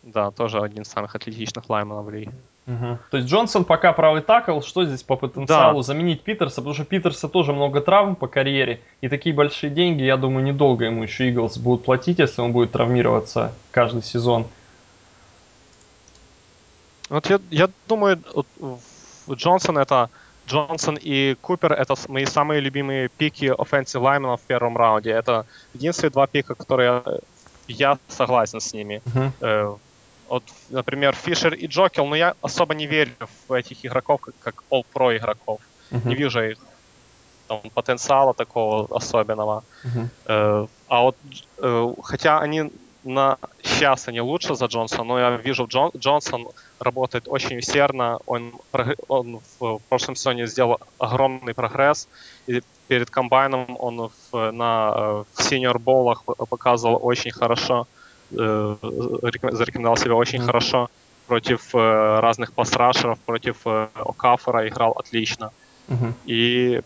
Да, 0.03 0.29
тоже 0.29 0.59
один 0.59 0.83
из 0.83 0.87
самых 0.87 1.15
атлетичных 1.15 1.67
лайманов 1.67 2.05
в 2.05 2.09
лиге. 2.11 2.31
Угу. 2.67 2.99
То 3.11 3.17
есть 3.17 3.29
Джонсон 3.29 3.63
пока 3.63 3.93
правый 3.93 4.21
такл, 4.21 4.61
что 4.61 4.83
здесь 4.83 5.01
по 5.01 5.15
потенциалу? 5.15 5.77
Да. 5.77 5.83
Заменить 5.83 6.21
Питерса, 6.21 6.57
потому 6.57 6.75
что 6.75 6.83
Питерса 6.83 7.29
тоже 7.29 7.53
много 7.53 7.79
травм 7.79 8.15
по 8.17 8.27
карьере, 8.27 8.81
и 8.99 9.07
такие 9.07 9.33
большие 9.33 9.69
деньги, 9.69 10.03
я 10.03 10.17
думаю, 10.17 10.43
недолго 10.43 10.85
ему 10.85 11.03
еще 11.03 11.29
Иглс 11.29 11.57
будут 11.57 11.85
платить, 11.85 12.19
если 12.19 12.41
он 12.41 12.51
будет 12.51 12.73
травмироваться 12.73 13.53
каждый 13.71 14.03
сезон. 14.03 14.45
Вот 17.09 17.29
я, 17.29 17.39
я 17.51 17.69
думаю, 17.87 18.21
Джонсон 19.31 19.77
это 19.77 20.09
Джонсон 20.45 20.97
и 21.01 21.35
Купер 21.41 21.71
это 21.71 21.95
мои 22.09 22.25
самые 22.25 22.59
любимые 22.59 23.07
пики 23.09 23.45
offensive 23.45 24.01
linemen 24.01 24.35
в 24.35 24.41
первом 24.41 24.77
раунде. 24.77 25.11
Это 25.11 25.45
единственные 25.73 26.11
два 26.11 26.27
пика, 26.27 26.53
которые 26.53 27.01
я 27.67 27.97
согласен 28.09 28.59
с 28.59 28.73
ними. 28.73 29.01
Uh-huh. 29.05 29.79
Вот, 30.29 30.43
например, 30.69 31.15
Фишер 31.15 31.53
и 31.53 31.67
Джокел, 31.67 32.05
но 32.05 32.15
я 32.15 32.35
особо 32.41 32.75
не 32.75 32.87
верю 32.87 33.13
в 33.47 33.53
этих 33.53 33.85
игроков, 33.85 34.21
как, 34.21 34.33
как 34.39 34.63
All-Pro 34.69 35.15
игроков. 35.17 35.61
Uh-huh. 35.91 36.07
Не 36.07 36.15
вижу 36.15 36.41
их 36.41 36.57
там, 37.47 37.61
потенциала 37.73 38.33
такого 38.33 38.87
особенного. 38.95 39.63
Uh-huh. 39.83 40.07
Э, 40.25 40.67
а 40.87 41.01
вот, 41.01 41.15
э, 41.59 41.93
хотя 42.03 42.39
они 42.39 42.71
на 43.03 43.37
сейчас 43.63 44.07
они 44.07 44.21
лучше 44.21 44.55
за 44.55 44.65
Джонсона, 44.65 45.03
но 45.03 45.19
я 45.19 45.37
вижу, 45.37 45.65
Джон, 45.67 45.91
Джонсон 45.97 46.47
работает 46.79 47.27
очень 47.27 47.57
усердно, 47.57 48.19
он, 48.25 48.53
он 49.07 49.39
в, 49.59 49.79
прошлом 49.89 50.15
сезоне 50.15 50.47
сделал 50.47 50.79
огромный 50.97 51.53
прогресс, 51.53 52.07
и 52.47 52.61
перед 52.87 53.09
комбайном 53.09 53.77
он 53.79 54.09
в, 54.31 54.51
на, 54.51 54.93
э, 54.95 55.23
в 55.33 55.43
сеньор-болах 55.43 56.23
показывал 56.49 56.99
очень 57.01 57.31
хорошо. 57.31 57.87
Э, 58.31 58.75
зарекомендовал 58.81 59.97
себя 59.97 60.15
очень 60.15 60.41
хорошо 60.41 60.89
против 61.27 61.73
э, 61.73 62.19
разных 62.19 62.51
пасрашеров, 62.53 63.19
против 63.19 63.57
э, 63.65 63.87
Окафора 63.95 64.67
играл 64.67 64.91
отлично. 64.91 65.51
Mm-hmm. 65.87 66.13
И 66.25 66.81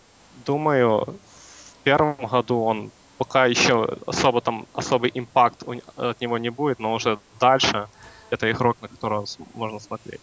думаю, 0.45 0.99
в 0.99 1.83
первом 1.83 2.15
году 2.27 2.61
он 2.63 2.91
пока 3.17 3.45
еще 3.45 3.87
особо 4.05 4.41
там 4.41 4.65
особый 4.73 5.11
импакт 5.13 5.63
от 5.97 6.21
него 6.21 6.37
не 6.37 6.49
будет, 6.49 6.79
но 6.79 6.93
уже 6.93 7.17
дальше 7.39 7.87
это 8.29 8.51
игрок, 8.51 8.77
на 8.81 8.87
которого 8.87 9.25
можно 9.55 9.79
смотреть. 9.79 10.21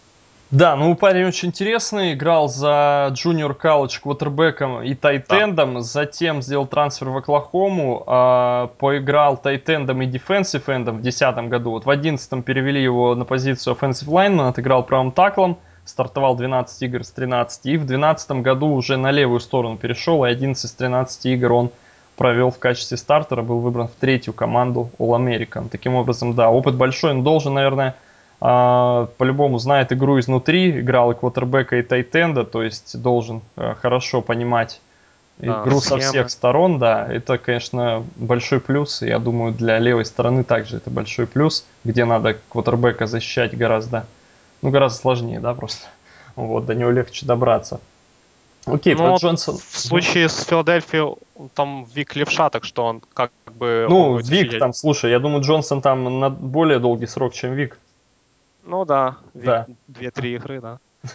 Да, 0.51 0.77
ну 0.77 0.95
парень 0.95 1.27
очень 1.27 1.49
интересный, 1.49 2.15
играл 2.15 2.49
за 2.49 3.13
Junior 3.13 3.55
College 3.55 4.01
квотербеком 4.03 4.83
и 4.83 4.95
тайтендом, 4.95 5.75
да. 5.75 5.81
затем 5.83 6.41
сделал 6.41 6.67
трансфер 6.67 7.11
в 7.11 7.19
Оклахому, 7.19 8.03
э, 8.07 8.69
поиграл 8.79 9.37
тайтендом 9.37 10.01
и 10.01 10.07
дефенсив 10.07 10.71
эндом 10.71 10.99
в 10.99 11.03
2010 11.03 11.49
году. 11.51 11.73
Вот 11.73 11.83
в 11.83 11.85
2011 11.85 12.43
перевели 12.43 12.83
его 12.83 13.15
на 13.15 13.27
позицию 13.27 13.77
offensive 13.77 14.09
lineman, 14.09 14.49
отыграл 14.49 14.85
правым 14.85 15.13
таклом, 15.13 15.59
стартовал 15.85 16.35
12 16.35 16.83
игр 16.83 17.05
с 17.05 17.11
13, 17.11 17.67
и 17.67 17.77
в 17.77 17.85
2012 17.85 18.31
году 18.41 18.69
уже 18.69 18.97
на 18.97 19.11
левую 19.11 19.41
сторону 19.41 19.77
перешел, 19.77 20.25
и 20.25 20.31
11 20.31 20.65
из 20.65 20.73
13 20.73 21.27
игр 21.27 21.53
он 21.53 21.71
провел 22.17 22.51
в 22.51 22.59
качестве 22.59 22.97
стартера, 22.97 23.43
был 23.43 23.59
выбран 23.59 23.89
в 23.89 24.01
третью 24.01 24.33
команду 24.33 24.91
All 24.99 25.11
American. 25.19 25.69
Таким 25.69 25.95
образом, 25.95 26.35
да, 26.35 26.49
опыт 26.49 26.75
большой, 26.75 27.11
он 27.11 27.23
должен, 27.23 27.53
наверное, 27.53 27.97
по-любому 28.41 29.59
знает 29.59 29.93
игру 29.93 30.21
изнутри, 30.21 30.81
играл 30.81 31.11
и 31.11 31.15
квотербека, 31.15 31.77
и 31.77 31.83
тайтенда, 31.83 32.45
то 32.45 32.63
есть 32.63 33.01
должен 33.01 33.43
э, 33.57 33.75
хорошо 33.75 34.23
понимать 34.23 34.81
игру 35.41 35.81
схемы. 35.81 36.03
со 36.03 36.09
всех 36.09 36.31
сторон, 36.31 36.79
да, 36.79 37.07
это, 37.07 37.39
конечно, 37.39 38.05
большой 38.17 38.61
плюс, 38.61 39.03
я 39.03 39.19
думаю, 39.19 39.53
для 39.53 39.79
левой 39.79 40.05
стороны 40.05 40.45
также 40.45 40.77
это 40.77 40.91
большой 40.91 41.27
плюс, 41.27 41.65
где 41.85 42.05
надо 42.05 42.39
квотербека 42.49 43.07
защищать 43.07 43.57
гораздо, 43.57 44.07
ну, 44.63 44.71
гораздо 44.71 45.01
сложнее, 45.01 45.41
да, 45.41 45.55
просто, 45.55 45.87
вот, 46.37 46.67
до 46.67 46.75
него 46.75 46.91
легче 46.91 47.27
добраться. 47.27 47.81
Окей, 48.67 48.95
ну, 48.95 48.99
про 48.99 49.17
Джонсон. 49.17 49.57
В 49.57 49.79
случае 49.79 50.29
с 50.29 50.45
Филадельфией 50.45 51.17
там 51.55 51.87
Вик 51.95 52.15
левша, 52.17 52.51
так 52.51 52.65
что 52.65 52.85
он 52.85 53.03
как 53.15 53.31
бы... 53.47 53.87
Ну, 53.89 54.19
Вик 54.19 54.49
сидеть. 54.49 54.59
там, 54.59 54.75
слушай, 54.75 55.11
я 55.11 55.19
думаю, 55.19 55.43
Джонсон 55.43 55.81
там 55.81 56.21
на 56.21 56.29
более 56.29 56.79
долгий 56.79 57.07
срок, 57.07 57.33
чем 57.33 57.55
Вик. 57.55 57.79
Ну 58.69 58.85
да, 58.85 59.17
да. 59.33 59.67
2-3 59.89 60.37
игры, 60.37 60.61
да. 60.61 60.79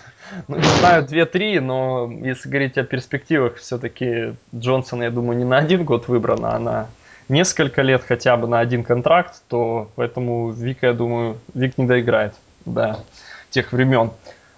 Ну, 0.48 0.58
не 0.58 0.64
знаю, 0.64 1.06
2-3, 1.06 1.60
но 1.60 2.10
если 2.24 2.50
говорить 2.50 2.78
о 2.80 2.84
перспективах, 2.84 3.58
все-таки 3.58 4.34
Джонсон, 4.56 5.04
я 5.04 5.12
думаю, 5.12 5.38
не 5.38 5.46
на 5.46 5.58
один 5.58 5.86
год 5.86 6.08
выбран, 6.08 6.44
а 6.46 6.58
на 6.58 6.88
несколько 7.30 7.84
лет 7.84 8.04
хотя 8.04 8.38
бы 8.38 8.48
на 8.48 8.60
один 8.60 8.84
контракт, 8.84 9.44
то 9.50 9.92
поэтому 9.96 10.50
Вик, 10.50 10.80
я 10.82 10.94
думаю, 10.94 11.38
Вик 11.54 11.78
не 11.78 11.86
доиграет 11.86 12.34
до 12.66 12.98
тех 13.52 13.72
времен. 13.72 14.10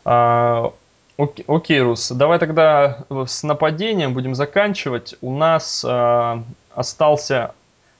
А, 0.06 0.72
окей, 1.18 1.43
окей, 1.50 1.82
Рус, 1.82 2.12
давай 2.12 2.39
тогда 2.39 3.00
с 3.10 3.43
нападением 3.43 4.14
будем 4.14 4.36
заканчивать. 4.36 5.16
У 5.20 5.36
нас 5.36 5.84
а, 5.86 6.43
остался 6.74 7.52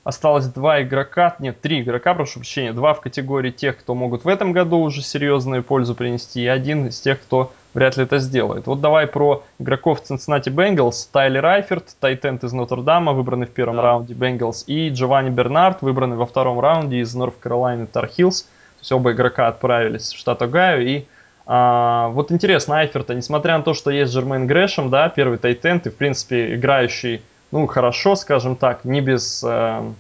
осталось 0.06 0.46
два 0.46 0.84
игрока, 0.84 1.36
нет, 1.40 1.60
три 1.60 1.82
игрока, 1.82 2.14
прошу 2.14 2.40
прощения, 2.40 2.72
два 2.72 2.94
в 2.94 3.02
категории 3.02 3.50
тех, 3.50 3.78
кто 3.78 3.96
могут 3.96 4.24
в 4.24 4.28
этом 4.30 4.54
году 4.54 4.78
уже 4.78 5.02
серьезную 5.02 5.64
пользу 5.64 5.96
принести, 5.96 6.44
и 6.44 6.48
один 6.48 6.88
из 6.88 7.02
тех, 7.02 7.20
кто 7.22 7.52
вряд 7.74 7.98
ли 7.98 8.04
это 8.04 8.20
сделает. 8.20 8.68
Вот 8.68 8.80
давай 8.80 9.08
про 9.08 9.44
игроков 9.60 10.04
Cincinnati 10.08 10.54
Bengals. 10.54 11.10
Тайлер 11.12 11.42
Райферт, 11.42 11.96
тайтенд 12.00 12.44
из 12.44 12.54
Нотр-Дама, 12.54 13.14
выбранный 13.14 13.48
в 13.48 13.52
первом 13.52 13.78
да. 13.78 13.82
раунде 13.82 14.14
Bengals, 14.14 14.64
и 14.68 14.90
Джованни 14.90 15.32
Бернард, 15.32 15.82
выбранный 15.82 16.16
во 16.16 16.28
втором 16.28 16.60
раунде 16.60 17.00
из 17.00 17.14
Норф 17.16 17.34
Каролайны 17.40 17.88
Heels. 17.92 18.44
То 18.46 18.80
есть 18.82 18.92
оба 18.92 19.12
игрока 19.12 19.48
отправились 19.48 20.14
в 20.14 20.18
штат 20.18 20.42
Огайо, 20.44 20.82
и 20.82 21.06
а, 21.48 22.10
вот 22.10 22.32
интересно, 22.32 22.80
Айферта, 22.80 23.16
несмотря 23.16 23.58
на 23.58 23.64
то, 23.64 23.74
что 23.74 23.90
есть 23.90 24.14
Джермейн 24.14 24.46
Грэшем, 24.46 24.92
да, 24.92 25.10
первый 25.10 25.40
тайтенд, 25.40 25.88
и 25.88 25.90
в 25.90 25.96
принципе 25.96 26.56
играющий 26.56 27.22
ну, 27.56 27.68
хорошо, 27.68 28.18
скажем 28.18 28.58
так, 28.58 28.84
не 28.84 29.00
без 29.00 29.42
э, 29.42 29.92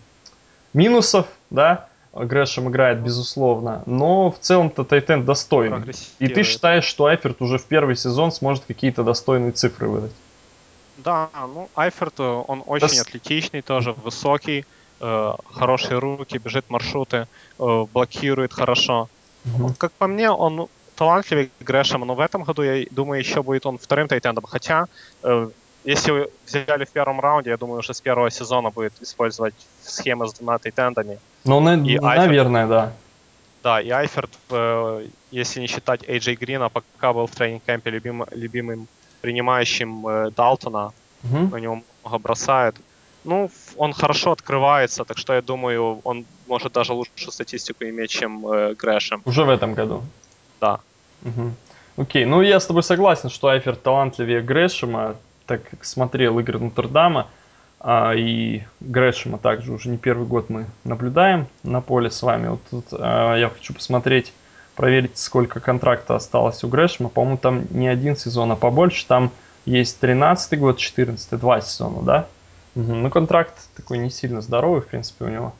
минусов, 0.73 1.25
да, 1.49 1.87
Грэшем 2.11 2.69
играет, 2.69 2.99
безусловно, 2.99 3.81
но 3.85 4.29
в 4.29 4.39
целом-то 4.39 4.83
Тайтен 4.83 5.23
достойный. 5.23 5.81
И 6.19 6.27
ты 6.27 6.43
считаешь, 6.43 6.83
что 6.83 7.05
Айферт 7.05 7.41
уже 7.41 7.57
в 7.57 7.63
первый 7.63 7.95
сезон 7.95 8.33
сможет 8.33 8.65
какие-то 8.65 9.03
достойные 9.03 9.53
цифры 9.53 9.87
выдать? 9.87 10.11
Да, 10.97 11.29
ну 11.33 11.69
Айферт, 11.75 12.19
э, 12.19 12.23
он 12.23 12.61
очень 12.65 12.97
да... 12.97 13.01
атлетичный, 13.01 13.61
тоже 13.61 13.93
высокий, 13.93 14.65
э, 14.99 15.33
хорошие 15.53 15.99
руки, 15.99 16.37
бежит 16.37 16.69
маршруты, 16.69 17.25
э, 17.57 17.85
блокирует 17.93 18.51
хорошо. 18.51 19.07
Угу. 19.45 19.75
Как 19.77 19.93
по 19.93 20.07
мне, 20.07 20.29
он 20.29 20.67
талантливый 20.97 21.49
Грэшем, 21.61 22.01
но 22.01 22.15
в 22.15 22.19
этом 22.19 22.43
году, 22.43 22.63
я 22.63 22.85
думаю, 22.91 23.19
еще 23.19 23.41
будет 23.43 23.65
он 23.65 23.77
вторым 23.77 24.09
тайтендом. 24.09 24.43
Хотя 24.45 24.87
э, 25.23 25.49
если 25.85 26.29
взяли 26.45 26.85
в 26.85 26.89
первом 26.89 27.19
раунде, 27.19 27.49
я 27.49 27.57
думаю, 27.57 27.79
уже 27.79 27.93
с 27.93 28.01
первого 28.01 28.31
сезона 28.31 28.69
будет 28.69 28.93
использовать 29.01 29.53
схемы 29.83 30.27
с 30.27 30.33
двумя 30.33 30.57
тайтендами. 30.57 31.19
Ну, 31.43 31.59
на, 31.59 31.75
и 31.75 31.99
наверное, 31.99 32.63
Айферт, 32.63 32.69
да. 32.69 32.93
Да, 33.63 33.81
и 33.81 33.89
Айферт, 33.89 34.31
э, 34.51 35.07
если 35.31 35.61
не 35.61 35.67
считать 35.67 36.07
Эйджей 36.07 36.35
Грина, 36.35 36.69
пока 36.69 37.13
был 37.13 37.25
в 37.25 37.31
тренинг-кемпе 37.31 37.91
любим, 37.91 38.25
любимым 38.31 38.87
принимающим 39.21 40.07
э, 40.07 40.31
Далтона, 40.35 40.91
угу. 41.23 41.37
на 41.51 41.57
него 41.57 41.81
много 42.03 42.19
бросает. 42.19 42.75
Ну, 43.23 43.49
он 43.77 43.93
хорошо 43.93 44.31
открывается, 44.31 45.03
так 45.03 45.17
что 45.17 45.33
я 45.33 45.41
думаю, 45.41 45.99
он 46.03 46.25
может 46.47 46.73
даже 46.73 46.93
лучшую 46.93 47.31
статистику 47.31 47.85
иметь, 47.85 48.11
чем 48.11 48.47
э, 48.47 48.75
Грэшем. 48.75 49.21
Уже 49.25 49.43
в 49.43 49.49
этом 49.49 49.73
году? 49.73 50.03
Да. 50.61 50.79
Угу. 51.23 51.51
Окей, 51.97 52.25
ну 52.25 52.41
я 52.41 52.59
с 52.59 52.65
тобой 52.65 52.83
согласен, 52.83 53.29
что 53.29 53.47
Айферт 53.47 53.81
талантливее 53.81 54.41
Грэшема 54.41 55.15
так 55.45 55.67
как 55.69 55.85
смотрел 55.85 56.39
игры 56.39 56.59
Нотр-Дама, 56.59 57.27
а, 57.79 58.13
и 58.15 58.63
Грэшема 58.79 59.37
также 59.37 59.71
уже 59.71 59.89
не 59.89 59.97
первый 59.97 60.25
год 60.25 60.49
мы 60.49 60.65
наблюдаем 60.83 61.47
на 61.63 61.81
поле 61.81 62.09
с 62.09 62.21
вами. 62.23 62.47
Вот 62.47 62.61
тут 62.71 62.85
а, 62.91 63.35
я 63.35 63.49
хочу 63.49 63.73
посмотреть, 63.73 64.33
проверить, 64.75 65.17
сколько 65.17 65.59
контракта 65.59 66.15
осталось 66.15 66.63
у 66.63 66.67
Грэшема. 66.67 67.09
По-моему, 67.09 67.37
там 67.37 67.65
не 67.69 67.87
один 67.87 68.15
сезон, 68.15 68.51
а 68.51 68.55
побольше. 68.55 69.05
Там 69.05 69.31
есть 69.65 69.99
13 69.99 70.59
год, 70.59 70.77
14 70.79 71.39
два 71.39 71.61
сезона, 71.61 72.01
да? 72.01 72.27
Угу. 72.75 72.91
Ну, 72.91 73.09
контракт 73.09 73.53
такой 73.75 73.99
не 73.99 74.09
сильно 74.09 74.41
здоровый, 74.41 74.81
в 74.81 74.87
принципе, 74.87 75.25
у 75.25 75.29
него. 75.29 75.53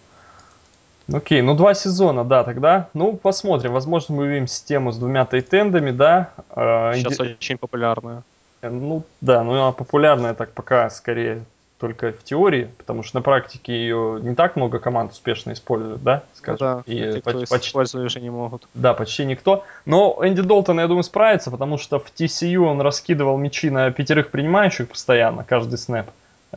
Окей, 1.13 1.43
ну 1.43 1.53
два 1.53 1.75
сезона, 1.75 2.23
да, 2.23 2.43
тогда. 2.43 2.89
Ну, 2.95 3.15
посмотрим. 3.15 3.73
Возможно, 3.73 4.15
мы 4.15 4.23
увидим 4.23 4.47
систему 4.47 4.91
с 4.91 4.97
двумя 4.97 5.25
тайтендами, 5.25 5.91
да. 5.91 6.31
Сейчас 6.49 7.19
Инди... 7.19 7.33
очень 7.33 7.57
популярная. 7.59 8.23
Ну 8.69 9.03
да, 9.21 9.43
но 9.43 9.51
она 9.53 9.71
популярная 9.71 10.33
так 10.33 10.51
пока 10.51 10.89
скорее 10.89 11.43
только 11.77 12.13
в 12.13 12.23
теории, 12.23 12.69
потому 12.77 13.03
что 13.03 13.17
на 13.17 13.21
практике 13.21 13.73
ее 13.73 14.19
не 14.21 14.33
так 14.33 14.55
много 14.55 14.79
команд 14.79 15.11
успешно 15.11 15.51
используют, 15.51 16.01
да, 16.03 16.23
скажем. 16.33 16.67
Ну, 16.67 16.75
да, 16.77 16.83
и 16.85 17.13
те, 17.13 17.21
почти, 17.21 17.45
кто 17.45 17.59
использовать 17.59 18.05
уже 18.07 18.21
не 18.21 18.29
могут. 18.29 18.67
Да, 18.73 18.93
почти 18.93 19.25
никто. 19.25 19.65
Но 19.85 20.17
Энди 20.21 20.41
Долтон, 20.41 20.79
я 20.79 20.87
думаю, 20.87 21.03
справится, 21.03 21.51
потому 21.51 21.77
что 21.77 21.99
в 21.99 22.05
TCU 22.05 22.59
он 22.59 22.79
раскидывал 22.81 23.37
мячи 23.37 23.69
на 23.69 23.91
пятерых 23.91 24.31
принимающих 24.31 24.87
постоянно, 24.87 25.43
каждый 25.43 25.77
снэп. 25.77 26.07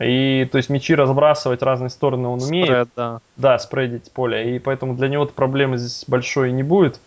И 0.01 0.47
то 0.49 0.57
есть 0.57 0.69
мячи 0.69 0.95
разбрасывать 0.95 1.59
в 1.59 1.63
разные 1.63 1.89
стороны 1.89 2.29
он 2.29 2.41
умеет. 2.41 2.67
Спред, 2.67 2.89
да. 2.95 3.19
Да, 3.35 3.59
спредить 3.59 4.11
поле. 4.11 4.55
И 4.55 4.59
поэтому 4.59 4.95
для 4.95 5.09
него 5.09 5.25
проблемы 5.25 5.77
здесь 5.77 6.05
большой 6.07 6.53
не 6.53 6.63
будет. 6.63 7.01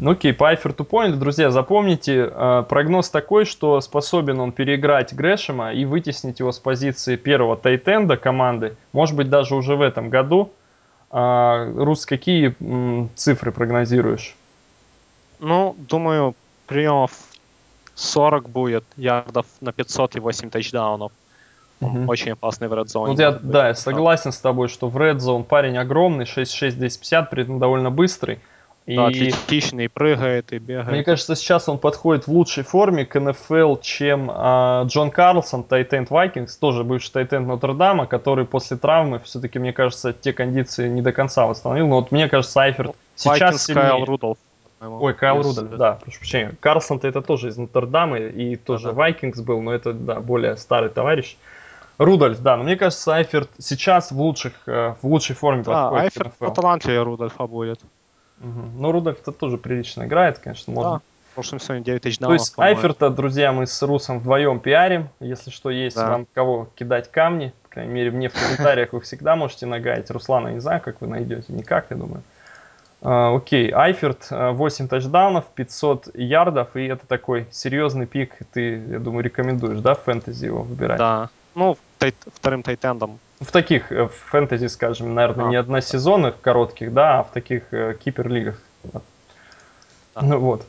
Ну 0.00 0.12
окей, 0.12 0.32
по 0.32 0.48
Айферту 0.48 0.84
поняли. 0.84 1.16
Друзья, 1.16 1.50
запомните, 1.50 2.30
э, 2.32 2.64
прогноз 2.66 3.10
такой, 3.10 3.44
что 3.44 3.78
способен 3.82 4.40
он 4.40 4.50
переиграть 4.50 5.12
Грэшема 5.12 5.74
и 5.74 5.84
вытеснить 5.84 6.40
его 6.40 6.52
с 6.52 6.58
позиции 6.58 7.16
первого 7.16 7.54
тайтенда 7.54 8.16
команды, 8.16 8.76
может 8.94 9.14
быть, 9.14 9.28
даже 9.28 9.54
уже 9.54 9.76
в 9.76 9.82
этом 9.82 10.08
году. 10.08 10.52
Э, 11.12 11.70
Рус, 11.76 12.06
какие 12.06 12.56
цифры 13.14 13.52
прогнозируешь? 13.52 14.34
Ну, 15.38 15.76
думаю, 15.76 16.34
приемов 16.66 17.12
40 17.94 18.48
будет, 18.48 18.84
ярдов 18.96 19.44
на 19.60 19.72
500 19.74 20.16
и 20.16 20.20
8 20.20 20.48
тачдаунов. 20.48 21.12
Угу. 21.82 22.10
очень 22.10 22.32
опасный 22.32 22.68
в 22.68 22.74
Red 22.74 22.86
Zone. 22.86 23.06
Вот 23.06 23.18
я, 23.18 23.32
да, 23.32 23.68
я 23.68 23.74
согласен 23.74 24.32
с 24.32 24.38
тобой, 24.38 24.68
что 24.68 24.88
в 24.88 24.96
Red 24.98 25.16
Zone 25.16 25.44
парень 25.44 25.78
огромный, 25.78 26.24
6-6-250, 26.24 27.28
при 27.30 27.42
этом 27.42 27.58
довольно 27.58 27.90
быстрый. 27.90 28.38
И... 28.86 28.96
Да, 28.96 29.06
атлетичный, 29.06 29.88
прыгает 29.88 30.52
и 30.52 30.58
бегает. 30.58 30.90
Мне 30.90 31.04
кажется, 31.04 31.36
сейчас 31.36 31.68
он 31.68 31.78
подходит 31.78 32.26
в 32.26 32.32
лучшей 32.32 32.64
форме 32.64 33.04
к 33.04 33.18
НФЛ, 33.18 33.76
чем 33.76 34.30
а, 34.32 34.84
Джон 34.86 35.10
Карлсон, 35.10 35.64
Тайтенд 35.64 36.10
Вайкингс, 36.10 36.56
тоже 36.56 36.82
бывший 36.82 37.12
Тайтенд 37.12 37.46
Нотр-Дама, 37.46 38.06
который 38.06 38.46
после 38.46 38.76
травмы 38.76 39.20
все-таки, 39.20 39.58
мне 39.58 39.72
кажется, 39.72 40.12
те 40.12 40.32
кондиции 40.32 40.88
не 40.88 41.02
до 41.02 41.12
конца 41.12 41.46
восстановил. 41.46 41.88
Но 41.88 41.96
вот 41.96 42.10
мне 42.10 42.28
кажется, 42.28 42.60
Айферт 42.62 42.96
сейчас 43.14 43.40
Вайкингс, 43.40 43.64
сильнее. 43.64 43.90
Кайл 43.90 44.04
Рудolf. 44.04 44.36
Ой, 44.80 45.12
Кайл 45.12 45.42
Рудольф, 45.42 45.76
да, 45.76 45.98
прошу 46.02 46.18
прощения. 46.18 46.54
Карлсон-то 46.58 47.06
это 47.06 47.20
тоже 47.20 47.48
из 47.48 47.58
Нотр-Дамы 47.58 48.30
и 48.30 48.56
тоже 48.56 48.88
да, 48.88 48.92
Вайкингс 48.94 49.40
был, 49.40 49.60
но 49.60 49.74
это, 49.74 49.92
да, 49.92 50.20
более 50.20 50.56
старый 50.56 50.88
товарищ. 50.88 51.36
Рудольф, 51.98 52.40
да, 52.40 52.56
но 52.56 52.64
мне 52.64 52.76
кажется, 52.76 53.14
Айферт 53.14 53.50
сейчас 53.58 54.10
в, 54.10 54.18
лучших, 54.18 54.54
э, 54.66 54.94
в 55.02 55.06
лучшей 55.06 55.36
форме 55.36 55.62
да, 55.64 55.90
подходит 55.90 56.04
Айферт 56.04 56.32
к 56.38 56.40
НФЛ. 56.40 56.54
талантливее 56.54 57.02
Рудольфа 57.02 57.46
будет. 57.46 57.80
Угу. 58.40 58.60
Ну, 58.78 58.92
Рудольф-то 58.92 59.32
тоже 59.32 59.58
прилично 59.58 60.04
играет, 60.04 60.38
конечно, 60.38 60.72
можно. 60.72 60.92
Да. 60.92 61.00
В 61.30 61.34
прошлом 61.34 61.60
сезоне 61.60 61.82
9 61.82 62.02
тысяч 62.02 62.18
То 62.18 62.32
есть 62.32 62.54
Айферта, 62.56 63.08
друзья, 63.08 63.52
мы 63.52 63.66
с 63.66 63.82
Русом 63.82 64.18
вдвоем 64.18 64.58
пиарим. 64.58 65.10
Если 65.20 65.50
что 65.50 65.70
есть, 65.70 65.94
да. 65.96 66.10
вам 66.10 66.26
кого 66.34 66.68
кидать 66.74 67.10
камни 67.10 67.52
По 67.62 67.68
крайней 67.68 67.92
мере, 67.92 68.10
мне 68.10 68.28
в 68.28 68.32
комментариях 68.32 68.92
вы 68.92 69.00
всегда 69.00 69.36
можете 69.36 69.66
нагадить. 69.66 70.10
Руслана, 70.10 70.48
не 70.48 70.60
знаю, 70.60 70.80
как 70.80 71.00
вы 71.00 71.06
найдете. 71.06 71.52
Никак, 71.52 71.86
я 71.90 71.96
думаю. 71.96 72.22
А, 73.00 73.34
окей, 73.34 73.70
Айферт, 73.70 74.26
8 74.30 74.88
тачдаунов, 74.88 75.46
500 75.54 76.14
ярдов, 76.14 76.74
и 76.74 76.86
это 76.86 77.06
такой 77.06 77.46
серьезный 77.52 78.06
пик. 78.06 78.36
Ты, 78.52 78.82
я 78.88 78.98
думаю, 78.98 79.22
рекомендуешь, 79.22 79.80
да, 79.80 79.94
в 79.94 80.02
фэнтези 80.02 80.46
его 80.46 80.62
выбирать? 80.62 80.98
Да, 80.98 81.30
ну, 81.54 81.78
тайт, 81.98 82.16
вторым 82.34 82.64
тайтендом. 82.64 83.20
В 83.40 83.52
таких 83.52 83.90
э, 83.90 84.04
в 84.04 84.12
фэнтези, 84.30 84.66
скажем, 84.66 85.14
наверное, 85.14 85.46
а, 85.46 85.48
не 85.48 85.56
односезонных 85.56 86.40
коротких, 86.40 86.92
да, 86.92 87.20
а 87.20 87.22
в 87.24 87.30
таких 87.30 87.72
э, 87.72 87.96
кипер-лигах. 87.98 88.60
Да. 88.84 89.00
Ну 90.20 90.38
вот. 90.38 90.66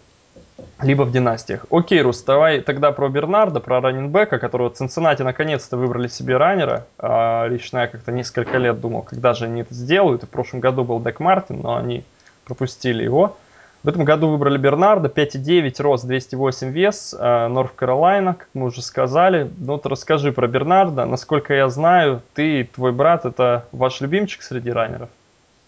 Либо 0.82 1.04
в 1.04 1.12
династиях. 1.12 1.66
Окей, 1.70 2.02
Рус, 2.02 2.24
давай 2.24 2.62
тогда 2.62 2.92
про 2.92 3.10
Бернарда, 3.10 3.60
про 3.60 3.82
раннинбека, 3.82 4.40
которого 4.40 4.70
Цинциннати 4.70 5.22
наконец-то 5.22 5.78
выбрали 5.78 6.08
себе 6.08 6.38
раннера. 6.38 6.88
А, 6.98 7.46
лично 7.48 7.80
я 7.80 7.88
как-то 7.88 8.12
несколько 8.12 8.58
лет 8.58 8.80
думал, 8.80 9.02
когда 9.04 9.34
же 9.34 9.46
они 9.46 9.62
это 9.62 9.74
сделают. 9.74 10.24
И 10.24 10.26
в 10.26 10.30
прошлом 10.30 10.60
году 10.60 10.84
был 10.84 11.00
Дек 11.00 11.20
Мартин, 11.20 11.62
но 11.62 11.76
они 11.76 12.04
пропустили 12.46 13.04
его. 13.04 13.38
В 13.84 13.88
этом 13.88 14.06
году 14.06 14.30
выбрали 14.30 14.58
Бернарда, 14.58 15.10
5,9, 15.10 15.82
рост 15.82 16.06
208 16.06 16.70
вес, 16.70 17.16
Норф 17.20 17.74
Каролайна, 17.74 18.36
как 18.36 18.48
мы 18.54 18.68
уже 18.68 18.84
сказали. 18.84 19.52
Ну 19.58 19.74
вот 19.74 19.88
расскажи 19.88 20.32
про 20.32 20.48
Бернарда. 20.48 21.06
Насколько 21.06 21.56
я 21.56 21.68
знаю, 21.70 22.22
ты 22.36 22.62
и 22.62 22.64
твой 22.64 22.92
брат 22.92 23.26
это 23.26 23.66
ваш 23.72 24.00
любимчик 24.02 24.44
среди 24.44 24.70
раннеров? 24.70 25.10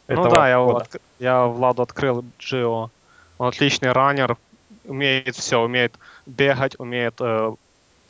Ну 0.08 0.30
да, 0.30 0.50
я, 0.50 0.62
от, 0.62 0.96
я 1.20 1.46
Владу 1.46 1.82
открыл 1.82 2.24
Джио. 2.40 2.90
Он 3.38 3.48
отличный 3.48 3.92
раннер, 3.92 4.38
умеет 4.86 5.36
все, 5.36 5.60
умеет 5.60 5.96
бегать, 6.26 6.80
умеет 6.80 7.16
э, 7.20 7.54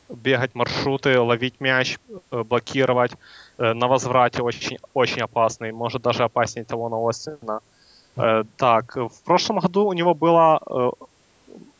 бегать 0.08 0.54
маршруты, 0.54 1.18
ловить 1.20 1.60
мяч, 1.60 1.98
э, 2.30 2.42
блокировать. 2.42 3.12
Э, 3.58 3.72
на 3.72 3.86
возврате 3.86 4.42
очень, 4.42 4.78
очень 4.92 5.22
опасный, 5.22 5.72
может 5.72 6.02
даже 6.02 6.24
опаснее 6.24 6.64
того 6.64 6.88
на 6.88 7.08
Остина. 7.08 7.60
Э, 8.16 8.44
так, 8.56 8.96
в 8.96 9.22
прошлом 9.24 9.58
году 9.58 9.86
у 9.86 9.92
него 9.92 10.14
была 10.14 10.60
э, 10.66 10.90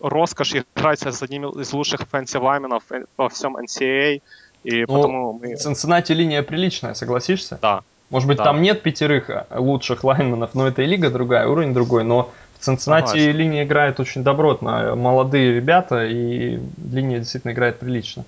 роскошь 0.01 0.55
играть 0.55 1.03
с 1.03 1.23
одним 1.23 1.49
из 1.51 1.73
лучших 1.73 2.01
offensive 2.01 2.43
лайменов 2.43 2.83
во 3.17 3.29
всем 3.29 3.57
NCAA. 3.57 4.21
И 4.65 4.81
ну, 4.81 4.87
потому 4.87 5.33
мы... 5.33 5.57
Цинциннати 5.57 6.13
линия 6.13 6.43
приличная, 6.43 6.95
согласишься? 6.95 7.59
Да. 7.61 7.83
Может 8.11 8.29
быть, 8.29 8.39
да. 8.39 8.45
там 8.45 8.63
нет 8.63 8.83
пятерых 8.83 9.31
э, 9.31 9.47
лучших 9.57 10.05
лайнменов, 10.05 10.55
но 10.55 10.67
это 10.67 10.83
и 10.83 10.87
лига 10.87 11.11
другая, 11.11 11.47
уровень 11.47 11.73
другой, 11.73 12.05
но 12.05 12.31
в 12.59 12.65
Цинциннати 12.65 13.19
линия 13.31 13.65
играет 13.65 14.01
очень 14.01 14.23
добротно. 14.23 14.95
Молодые 14.97 15.55
ребята, 15.55 16.05
и 16.05 16.59
линия 16.91 17.19
действительно 17.19 17.53
играет 17.53 17.79
прилично. 17.79 18.25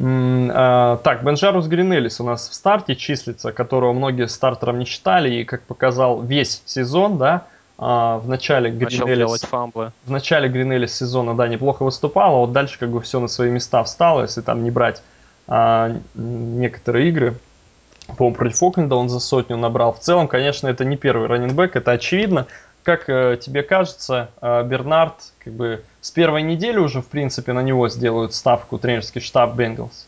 А, 0.00 0.96
так, 0.98 1.24
Бенжарус 1.24 1.66
Гринелис 1.66 2.20
у 2.20 2.24
нас 2.24 2.48
в 2.48 2.54
старте 2.54 2.96
числится, 2.96 3.52
которого 3.52 3.92
многие 3.92 4.26
стартером 4.26 4.78
не 4.78 4.84
считали, 4.84 5.32
и, 5.34 5.44
как 5.44 5.62
показал 5.62 6.22
весь 6.22 6.62
сезон, 6.64 7.18
да, 7.18 7.46
а, 7.78 8.18
в 8.18 8.28
начале 8.28 8.70
Гринелис... 8.70 9.28
В 10.04 10.10
начале 10.10 10.48
Гринелис 10.48 10.96
сезона, 10.96 11.34
да, 11.34 11.46
неплохо 11.48 11.84
выступал, 11.84 12.34
а 12.34 12.38
вот 12.38 12.52
дальше 12.52 12.78
как 12.78 12.90
бы 12.90 13.00
все 13.00 13.20
на 13.20 13.28
свои 13.28 13.50
места 13.50 13.82
встало, 13.84 14.22
если 14.22 14.40
там 14.40 14.64
не 14.64 14.70
брать 14.70 15.02
а, 15.46 15.96
некоторые 16.14 17.08
игры. 17.08 17.34
По-моему, 18.18 18.36
против 18.36 18.62
Окленда 18.62 18.96
он 18.96 19.08
за 19.08 19.18
сотню 19.18 19.56
набрал. 19.56 19.92
В 19.92 20.00
целом, 20.00 20.28
конечно, 20.28 20.68
это 20.68 20.84
не 20.84 20.96
первый 20.96 21.26
раненбэк, 21.26 21.76
это 21.76 21.92
очевидно. 21.92 22.46
Как 22.84 23.08
э, 23.08 23.38
тебе 23.40 23.62
кажется, 23.62 24.30
э, 24.42 24.62
Бернард 24.62 25.14
как 25.38 25.54
бы 25.54 25.82
с 26.02 26.10
первой 26.10 26.42
недели 26.42 26.78
уже, 26.78 27.00
в 27.00 27.06
принципе, 27.06 27.54
на 27.54 27.62
него 27.62 27.88
сделают 27.88 28.34
ставку 28.34 28.78
тренерский 28.78 29.22
штаб 29.22 29.54
Бенгалс? 29.54 30.06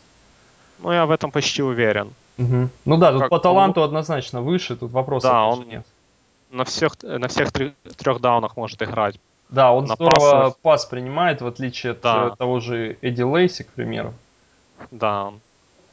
Ну, 0.81 0.93
я 0.93 1.07
в 1.07 1.11
этом 1.11 1.31
почти 1.31 1.63
уверен. 1.63 2.13
Угу. 2.37 2.69
Ну 2.85 2.97
да, 2.99 3.13
тут 3.13 3.23
как, 3.23 3.31
по 3.31 3.39
таланту 3.39 3.81
он... 3.81 3.87
однозначно 3.87 4.43
выше, 4.43 4.77
тут 4.77 4.93
вопросов 4.93 5.31
да, 5.31 5.45
он 5.47 5.67
нет. 5.67 5.87
На 6.51 6.65
всех, 6.65 7.03
на 7.03 7.29
всех 7.29 7.51
трех 7.51 8.21
даунах 8.21 8.59
может 8.59 8.83
играть. 8.83 9.19
Да, 9.49 9.73
он 9.73 9.87
на 9.87 9.95
здорово 9.95 10.43
пасах. 10.43 10.59
пас 10.59 10.85
принимает, 10.85 11.41
в 11.41 11.47
отличие 11.47 11.93
от 11.93 12.03
да. 12.03 12.31
Э, 12.33 12.37
того 12.37 12.61
же 12.61 12.99
Эдди 13.01 13.23
Лейси, 13.23 13.63
к 13.63 13.69
примеру. 13.69 14.13
Да, 14.91 15.25
он 15.25 15.41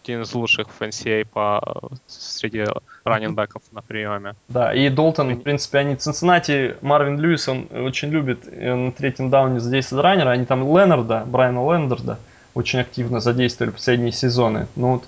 один 0.03 0.21
из 0.21 0.33
лучших 0.33 0.67
в 0.67 0.81
NCAA 0.81 1.25
по, 1.25 1.91
среди 2.07 2.65
раненбеков 3.03 3.63
на 3.71 3.81
приеме. 3.81 4.35
Да, 4.49 4.73
и 4.73 4.89
Долтон, 4.89 5.33
в 5.35 5.41
принципе, 5.41 5.79
они 5.79 5.95
Цинциннати, 5.95 6.75
Марвин 6.81 7.19
Льюис, 7.19 7.47
он 7.47 7.67
очень 7.71 8.09
любит 8.09 8.45
э, 8.45 8.73
на 8.73 8.91
третьем 8.91 9.29
дауне 9.29 9.59
задействовать 9.59 10.03
раннера. 10.03 10.31
Они 10.31 10.45
там 10.45 10.61
Леннарда, 10.61 11.23
Брайана 11.25 11.71
Леннарда 11.71 12.19
очень 12.53 12.79
активно 12.79 13.19
задействовали 13.19 13.71
последние 13.71 14.11
сезоны. 14.11 14.67
Ну 14.75 14.93
вот, 14.93 15.05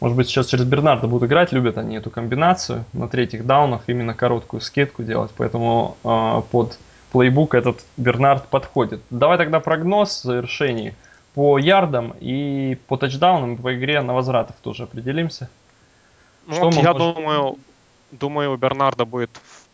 может 0.00 0.16
быть, 0.16 0.28
сейчас 0.28 0.46
через 0.46 0.64
Бернарда 0.64 1.08
будут 1.08 1.28
играть, 1.28 1.52
любят 1.52 1.76
они 1.76 1.96
эту 1.96 2.10
комбинацию 2.10 2.84
на 2.92 3.08
третьих 3.08 3.44
даунах, 3.44 3.82
именно 3.88 4.14
короткую 4.14 4.60
скидку 4.60 5.02
делать, 5.02 5.32
поэтому 5.36 5.96
э, 6.04 6.42
под 6.50 6.78
плейбук 7.10 7.54
этот 7.54 7.80
Бернард 7.96 8.46
подходит. 8.48 9.00
Давай 9.10 9.38
тогда 9.38 9.60
прогноз 9.60 10.22
завершений 10.22 10.94
по 11.38 11.56
ярдам 11.56 12.14
и 12.20 12.76
по 12.88 12.96
тачдаунам, 12.96 13.56
по 13.56 13.72
игре 13.72 14.02
на 14.02 14.12
возвратах 14.12 14.56
тоже 14.56 14.82
определимся. 14.82 15.48
Ну, 16.48 16.54
Что 16.54 16.64
вот 16.64 16.74
я 16.74 16.92
можем... 16.92 17.14
думаю, 17.14 17.58
думаю, 18.10 18.52
у 18.52 18.56
Бернарда 18.56 19.04
будет 19.04 19.30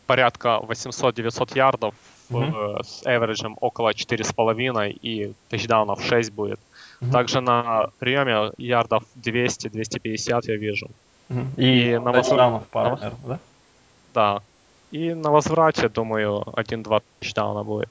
порядка 0.06 0.60
800-900 0.62 1.56
ярдов 1.56 1.94
mm-hmm. 2.28 2.82
с 2.82 3.02
эвериджем 3.06 3.56
около 3.62 3.92
4,5 3.92 4.90
и 4.90 5.32
тачдаунов 5.48 6.02
6 6.02 6.32
будет. 6.32 6.60
Mm-hmm. 7.00 7.10
Также 7.10 7.40
на 7.40 7.86
приеме 7.98 8.52
ярдов 8.58 9.04
200-250 9.16 10.42
я 10.42 10.56
вижу. 10.56 10.90
Mm-hmm. 11.30 11.46
И, 11.56 11.92
и 11.92 11.98
на 11.98 12.12
на... 12.12 12.12
наверное, 13.00 13.26
да? 13.26 13.38
Да. 14.12 14.42
И 14.90 15.14
на 15.14 15.30
возврате, 15.30 15.88
думаю, 15.88 16.42
1-2 16.42 17.02
тачдауна 17.20 17.64
будет. 17.64 17.88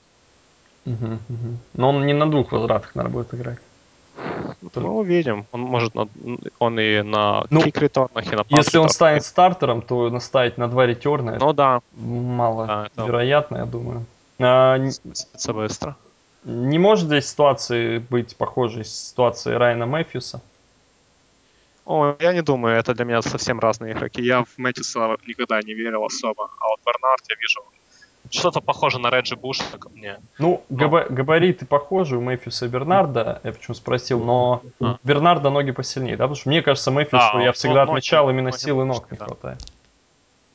Угу, 0.86 1.06
угу. 1.06 1.58
Но 1.74 1.90
он 1.90 2.06
не 2.06 2.14
на 2.14 2.30
двух 2.30 2.52
возвратах, 2.52 2.96
наверное, 2.96 3.14
будет 3.14 3.34
играть. 3.34 3.60
Ну, 4.76 4.98
увидим. 4.98 5.46
Он 5.52 5.62
может 5.62 5.96
на, 5.96 6.08
он 6.60 6.80
и 6.80 7.02
на 7.02 7.46
ну, 7.50 7.62
кик 7.62 7.78
ретурнах, 7.80 8.32
и 8.32 8.36
на 8.36 8.46
Если 8.50 8.78
он 8.78 8.90
станет 8.90 9.24
стартером, 9.24 9.82
то 9.82 10.10
наставить 10.10 10.58
на 10.58 10.68
два 10.68 10.86
ретерна 10.86 11.38
ну, 11.40 11.54
да. 11.54 11.82
мало 11.94 12.68
да, 12.68 12.90
это... 12.96 13.06
вероятно, 13.06 13.58
я 13.58 13.66
думаю. 13.66 14.06
А, 14.40 14.78
это 14.78 15.54
быстро. 15.54 15.96
Не 16.44 16.78
может 16.78 17.06
здесь 17.08 17.30
ситуации 17.30 18.00
быть 18.00 18.36
похожей 18.36 18.84
с 18.84 19.10
ситуацией 19.10 19.58
Райана 19.58 19.86
Мэфьюса? 19.86 20.42
О, 21.86 22.16
я 22.20 22.34
не 22.34 22.42
думаю, 22.42 22.78
это 22.78 22.94
для 22.94 23.06
меня 23.06 23.22
совсем 23.22 23.60
разные 23.60 23.94
игроки. 23.94 24.22
Я 24.22 24.44
в 24.44 24.58
Мэтьюса 24.58 25.18
никогда 25.28 25.62
не 25.62 25.74
верил 25.74 26.06
особо, 26.06 26.50
а 26.60 26.68
вот 26.68 26.80
Бернард 26.86 27.24
я 27.30 27.36
вижу 27.36 27.62
что-то 28.34 28.62
похоже 28.62 29.00
на 29.00 29.10
Реджи 29.10 29.36
Буша 29.36 29.64
ко 29.78 29.90
мне. 29.90 30.18
Ну, 30.40 30.64
но... 30.70 30.78
габа- 30.78 31.06
габариты 31.10 31.66
похожи 31.66 32.18
у 32.18 32.22
Мэфьюса 32.22 32.66
и 32.66 32.70
Бернарда, 32.70 33.40
я 33.44 33.52
почему 33.52 33.76
спросил, 33.76 34.24
но 34.24 34.62
а. 34.82 34.98
Бернарда 35.04 35.50
ноги 35.50 35.72
посильнее, 35.72 36.18
да? 36.18 36.24
Потому 36.26 36.36
что 36.36 36.50
мне 36.50 36.62
кажется, 36.62 36.92
Мэфьюсу 36.92 37.34
да, 37.34 37.44
я 37.44 37.52
всегда 37.52 37.84
отмечал 37.84 38.26
ноги, 38.26 38.34
именно 38.36 38.50
ноги, 38.50 38.60
силы 38.60 38.86
ног 38.86 39.12
не 39.12 39.18
да. 39.18 39.26
хватает. 39.26 39.60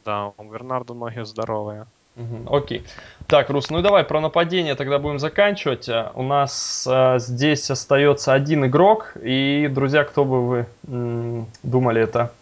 Да, 0.05 0.33
у 0.37 0.45
Бернарда 0.45 0.95
ноги 0.95 1.21
здоровые. 1.23 1.87
Угу, 2.17 2.57
окей. 2.57 2.85
Так, 3.29 3.49
Рус, 3.51 3.71
ну 3.71 3.79
и 3.79 3.83
давай 3.83 4.03
про 4.03 4.21
нападение 4.21 4.75
тогда 4.75 4.99
будем 4.99 5.21
заканчивать. 5.21 5.89
У 6.15 6.23
нас 6.25 6.85
а, 6.91 7.19
здесь 7.21 7.71
остается 7.71 8.33
один 8.33 8.67
игрок, 8.67 9.13
и, 9.23 9.69
друзья, 9.73 10.03
кто 10.03 10.25
бы 10.25 10.49
вы 10.49 10.67
м- 10.89 11.47
думали, 11.63 12.03
это 12.03 12.33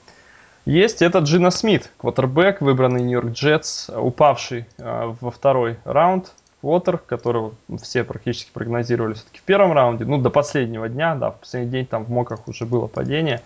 есть 0.66 1.00
это 1.00 1.20
Джина 1.20 1.50
Смит, 1.52 1.90
квотербек, 1.96 2.60
выбранный 2.60 3.00
Нью-Йорк 3.00 3.30
Джетс, 3.30 3.88
упавший 3.88 4.66
э, 4.78 5.14
во 5.20 5.30
второй 5.30 5.78
раунд. 5.84 6.32
Квотер, 6.60 6.98
которого 6.98 7.54
все 7.80 8.02
практически 8.02 8.50
прогнозировали 8.52 9.14
все-таки 9.14 9.38
в 9.38 9.42
первом 9.42 9.72
раунде, 9.72 10.04
ну, 10.04 10.18
до 10.18 10.30
последнего 10.30 10.88
дня, 10.88 11.14
да, 11.14 11.30
в 11.30 11.36
последний 11.36 11.70
день 11.70 11.86
там 11.86 12.04
в 12.04 12.10
моках 12.10 12.48
уже 12.48 12.64
было 12.64 12.88
падение. 12.88 13.42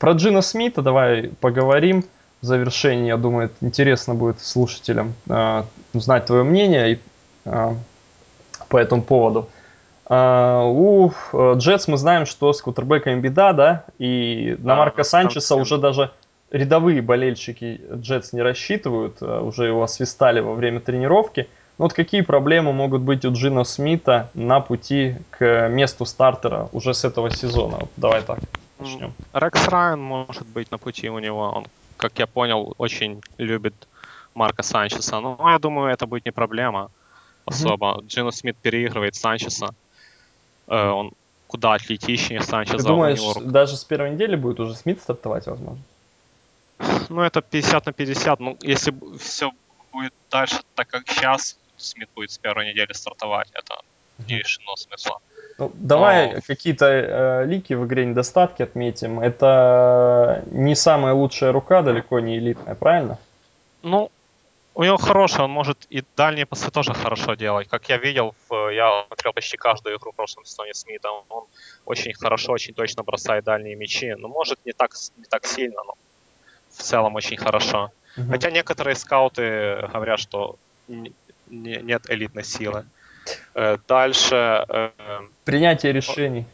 Про 0.00 0.12
Джина 0.12 0.42
Смита 0.42 0.82
давай 0.82 1.30
поговорим 1.40 2.04
в 2.40 2.46
завершении. 2.46 3.06
Я 3.06 3.16
думаю, 3.16 3.46
это 3.46 3.54
интересно 3.60 4.16
будет 4.16 4.40
слушателям 4.40 5.14
э, 5.28 5.62
узнать 5.94 6.26
твое 6.26 6.42
мнение 6.42 6.94
и, 6.94 7.00
э, 7.44 7.74
по 8.68 8.76
этому 8.76 9.02
поводу. 9.02 9.48
У 10.08 11.10
Джетс 11.32 11.88
мы 11.88 11.96
знаем, 11.96 12.26
что 12.26 12.52
с 12.52 12.62
квотербеками 12.62 13.20
беда, 13.20 13.52
да, 13.52 13.84
и 13.98 14.56
на 14.60 14.76
Марка 14.76 15.02
Санчеса 15.02 15.56
уже 15.56 15.78
даже 15.78 16.12
рядовые 16.56 17.02
болельщики 17.02 17.80
Джетс 17.94 18.32
не 18.32 18.42
рассчитывают, 18.42 19.16
а 19.20 19.42
уже 19.42 19.66
его 19.66 19.82
освистали 19.82 20.40
во 20.40 20.54
время 20.54 20.80
тренировки. 20.80 21.48
Но 21.78 21.84
вот 21.84 21.92
какие 21.92 22.22
проблемы 22.22 22.72
могут 22.72 23.02
быть 23.02 23.24
у 23.24 23.32
Джина 23.32 23.64
Смита 23.64 24.30
на 24.34 24.60
пути 24.60 25.16
к 25.30 25.68
месту 25.68 26.06
стартера 26.06 26.68
уже 26.72 26.94
с 26.94 27.04
этого 27.04 27.30
сезона? 27.30 27.78
Вот 27.80 27.90
давай 27.96 28.22
так 28.22 28.38
начнем. 28.78 29.12
Рекс 29.34 29.68
Райан 29.68 30.00
может 30.00 30.46
быть 30.46 30.70
на 30.70 30.78
пути 30.78 31.10
у 31.10 31.18
него. 31.18 31.50
Он, 31.54 31.66
как 31.96 32.18
я 32.18 32.26
понял, 32.26 32.74
очень 32.78 33.20
любит 33.38 33.74
Марка 34.34 34.62
Санчеса. 34.62 35.20
Но 35.20 35.38
я 35.50 35.58
думаю, 35.58 35.92
это 35.92 36.06
будет 36.06 36.24
не 36.24 36.32
проблема 36.32 36.90
особо. 37.44 37.86
Mm-hmm. 37.86 38.06
Джина 38.06 38.30
Смит 38.30 38.56
переигрывает 38.56 39.14
Санчеса. 39.14 39.74
Э, 40.68 40.88
он 40.88 41.12
куда 41.46 41.74
атлетичнее 41.74 42.40
Санчеза. 42.40 42.78
Ты 42.78 42.84
думаешь, 42.84 43.20
даже 43.44 43.76
с 43.76 43.84
первой 43.84 44.10
недели 44.10 44.36
будет 44.36 44.60
уже 44.60 44.74
Смит 44.74 45.00
стартовать, 45.00 45.46
возможно? 45.46 45.82
Ну, 47.08 47.22
это 47.22 47.40
50 47.40 47.86
на 47.86 47.92
50. 47.92 48.40
Ну, 48.40 48.56
если 48.60 48.94
все 49.18 49.52
будет 49.92 50.12
дальше 50.30 50.60
так, 50.74 50.88
как 50.88 51.08
сейчас, 51.08 51.58
Смит 51.76 52.08
будет 52.14 52.30
с 52.30 52.38
первой 52.38 52.68
недели 52.68 52.92
стартовать. 52.92 53.50
Это 53.52 53.80
не 54.28 54.38
лишено 54.38 54.76
смысла. 54.76 55.20
Ну, 55.58 55.72
давай 55.74 56.34
Но... 56.34 56.40
какие-то 56.46 56.86
э, 56.86 57.46
лики 57.46 57.74
в 57.74 57.86
игре 57.86 58.04
недостатки 58.06 58.62
отметим. 58.62 59.20
Это 59.20 60.44
не 60.50 60.74
самая 60.74 61.14
лучшая 61.14 61.52
рука, 61.52 61.82
далеко 61.82 62.20
не 62.20 62.38
элитная, 62.38 62.74
правильно? 62.74 63.18
Ну, 63.82 64.10
у 64.74 64.84
него 64.84 64.98
хороший, 64.98 65.44
он 65.44 65.50
может 65.50 65.86
и 65.88 66.04
дальние 66.16 66.44
пасы 66.44 66.70
тоже 66.70 66.92
хорошо 66.92 67.34
делать. 67.34 67.68
Как 67.68 67.88
я 67.88 67.96
видел, 67.96 68.34
я 68.50 69.04
смотрел 69.06 69.32
почти 69.32 69.56
каждую 69.56 69.96
игру 69.96 70.12
в 70.12 70.16
прошлом 70.16 70.44
сезоне 70.44 70.74
Смита. 70.74 71.08
Он 71.28 71.44
очень 71.86 72.12
хорошо, 72.12 72.52
очень 72.52 72.74
точно 72.74 73.02
бросает 73.02 73.44
дальние 73.44 73.76
мячи. 73.76 74.14
Ну, 74.14 74.28
может, 74.28 74.58
не 74.66 74.72
так, 74.72 74.90
не 75.16 75.24
так 75.24 75.46
сильно, 75.46 75.82
но 75.84 75.94
в 76.76 76.82
целом 76.82 77.14
очень 77.14 77.36
хорошо. 77.36 77.90
Угу. 78.16 78.30
Хотя 78.30 78.50
некоторые 78.50 78.94
скауты 78.94 79.88
говорят, 79.92 80.20
что 80.20 80.56
не, 80.88 81.12
нет 81.48 82.02
элитной 82.08 82.44
силы. 82.44 82.84
Э, 83.54 83.78
дальше... 83.88 84.64
Э, 84.68 84.90
Принятие 85.44 85.92
решений. 85.92 86.46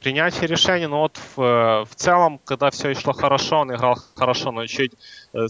Принятие 0.00 0.46
решений, 0.46 0.86
ну 0.86 0.98
вот 0.98 1.18
в, 1.36 1.84
в 1.84 1.94
целом, 1.96 2.38
когда 2.44 2.70
все 2.70 2.94
шло 2.94 3.12
хорошо, 3.12 3.60
он 3.60 3.74
играл 3.74 3.98
хорошо, 4.14 4.52
но 4.52 4.64
чуть 4.66 4.92
э, 5.34 5.46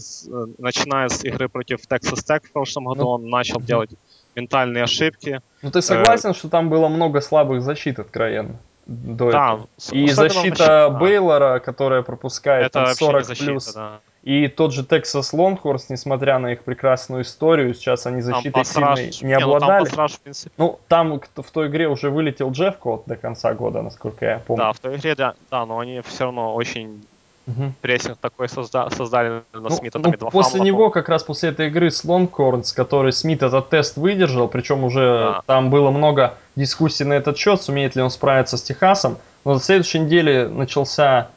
начиная 0.57 1.09
с 1.09 1.23
игры 1.23 1.49
против 1.49 1.81
Texas 1.87 2.25
Tech 2.27 2.47
в 2.47 2.51
прошлом 2.51 2.85
году, 2.85 3.03
ну, 3.03 3.09
он 3.09 3.29
начал 3.29 3.61
делать 3.61 3.91
ментальные 4.35 4.83
ошибки. 4.83 5.41
Ну 5.61 5.69
ты 5.69 5.83
согласен, 5.83 6.31
э, 6.31 6.33
что 6.33 6.49
там 6.49 6.69
было 6.69 6.87
много 6.87 7.21
слабых 7.21 7.61
защит 7.61 7.99
откровенно? 7.99 8.55
До 8.89 9.31
да, 9.31 9.53
этого. 9.53 9.69
И 9.91 10.07
защита 10.09 10.55
защита 10.55 10.97
Бейлора, 10.99 11.59
которая 11.59 12.01
пропускает 12.01 12.67
это 12.67 12.85
там, 12.85 12.95
40 12.95 13.25
защита, 13.25 13.45
плюс. 13.45 13.73
Да. 13.73 13.99
И 14.23 14.47
тот 14.47 14.73
же 14.73 14.81
Texas 14.81 15.31
Longhorns, 15.31 15.85
несмотря 15.89 16.39
на 16.39 16.53
их 16.53 16.63
прекрасную 16.63 17.21
историю, 17.21 17.75
сейчас 17.75 18.07
они 18.07 18.21
защитой 18.21 18.65
сильной 18.65 19.11
не, 19.21 19.27
не 19.27 19.33
обладали. 19.33 19.87
Ну, 19.89 19.95
там, 19.95 20.07
в 20.07 20.19
принципе... 20.19 20.51
ну, 20.57 20.79
там 20.87 21.21
в 21.35 21.51
той 21.51 21.67
игре 21.67 21.87
уже 21.87 22.09
вылетел 22.09 22.51
Джефф 22.51 22.77
Кот 22.77 23.03
до 23.05 23.15
конца 23.15 23.53
года, 23.53 23.83
насколько 23.83 24.25
я 24.25 24.39
помню. 24.39 24.63
Да, 24.63 24.73
в 24.73 24.79
той 24.79 24.95
игре, 24.97 25.13
да, 25.13 25.35
да 25.51 25.65
но 25.67 25.77
они 25.77 26.01
все 26.01 26.23
равно 26.23 26.55
очень 26.55 27.05
Угу. 27.49 27.73
Прессинг 27.81 28.17
такой 28.17 28.47
созда- 28.47 28.93
создали 28.95 29.43
на 29.53 29.59
ну, 29.61 29.69
Смита. 29.69 29.97
Ну, 29.99 30.11
два 30.11 30.29
после 30.29 30.59
фамбла, 30.59 30.65
него, 30.65 30.89
как 30.89 31.09
раз 31.09 31.23
после 31.23 31.49
этой 31.49 31.67
игры 31.67 31.89
с 31.89 32.03
Лонгхорнс, 32.03 32.73
который 32.73 33.11
Смит 33.11 33.41
этот 33.41 33.69
тест 33.69 33.97
выдержал, 33.97 34.47
причем 34.47 34.83
уже 34.83 35.19
да. 35.19 35.41
там 35.45 35.69
было 35.69 35.89
много 35.89 36.35
дискуссий 36.55 37.05
на 37.05 37.13
этот 37.13 37.37
счет, 37.37 37.61
сумеет 37.61 37.95
ли 37.95 38.01
он 38.01 38.11
справиться 38.11 38.57
с 38.57 38.61
Техасом. 38.61 39.17
Но 39.45 39.55
на 39.55 39.59
следующей 39.59 39.99
неделе 39.99 40.47
начался 40.47 41.29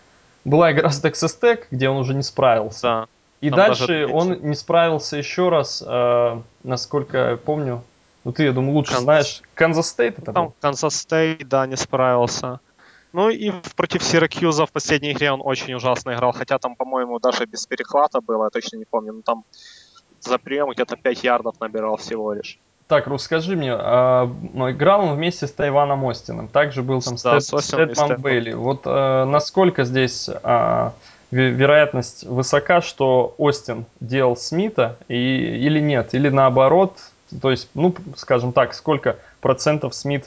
была 0.45 0.73
игра 0.73 0.91
с 0.91 1.03
Texas 1.03 1.39
Tech, 1.41 1.65
где 1.71 1.89
он 1.89 1.99
уже 1.99 2.15
не 2.15 2.23
справился. 2.23 2.83
Да. 2.83 3.07
И 3.41 3.51
там 3.51 3.59
дальше 3.59 4.07
он 4.07 4.39
не 4.43 4.55
справился 4.55 5.17
еще 5.17 5.49
раз, 5.49 5.83
э, 5.85 6.41
насколько 6.63 7.31
я 7.31 7.37
помню. 7.37 7.83
Ну 8.25 8.33
ты, 8.33 8.45
я 8.45 8.53
думаю, 8.53 8.75
лучше 8.75 8.93
Канзас... 8.93 9.05
знаешь. 9.05 9.43
Канзас 9.55 9.89
Стейт 9.89 10.19
это 10.19 10.33
там? 10.33 10.53
Канзас 10.61 10.95
Стейт, 10.95 11.49
да, 11.49 11.67
не 11.67 11.77
справился. 11.77 12.61
Ну 13.13 13.29
и 13.31 13.53
против 13.77 14.03
Сиракьюза 14.03 14.67
в 14.67 14.73
последней 14.73 15.13
игре 15.13 15.33
он 15.33 15.41
очень 15.43 15.75
ужасно 15.75 16.15
играл, 16.15 16.33
хотя 16.33 16.59
там, 16.59 16.77
по-моему, 16.77 17.19
даже 17.19 17.45
без 17.47 17.67
перехвата 17.67 18.21
было, 18.21 18.45
я 18.45 18.51
точно 18.51 18.79
не 18.79 18.85
помню, 18.85 19.13
но 19.13 19.23
там 19.23 19.45
за 20.21 20.39
прием 20.39 20.71
где-то 20.71 20.97
5 20.97 21.25
ярдов 21.25 21.61
набирал 21.61 21.97
всего 21.97 22.33
лишь. 22.33 22.59
Так, 22.89 23.07
расскажи 23.07 23.57
мне, 23.57 23.73
а, 23.75 24.31
ну, 24.53 24.71
играл 24.71 25.03
он 25.03 25.17
вместе 25.17 25.47
с 25.47 25.53
Тайваном 25.53 26.07
Остином, 26.07 26.49
также 26.49 26.83
был 26.83 27.01
там 27.01 27.17
да, 27.23 27.41
Стэдман 27.41 28.21
Бейли. 28.21 28.53
Вот 28.53 28.83
а, 28.85 29.25
насколько 29.25 29.85
здесь 29.85 30.29
а, 30.43 30.93
вероятность 31.31 32.25
высока, 32.25 32.83
что 32.83 33.35
Остин 33.39 33.87
делал 34.01 34.37
Смита 34.37 34.99
и, 35.09 35.15
или 35.15 35.81
нет, 35.81 36.15
или 36.15 36.29
наоборот, 36.29 36.99
то 37.41 37.51
есть, 37.51 37.69
ну, 37.75 37.95
скажем 38.17 38.53
так, 38.53 38.75
сколько 38.75 39.17
процентов 39.41 39.95
Смит 39.95 40.27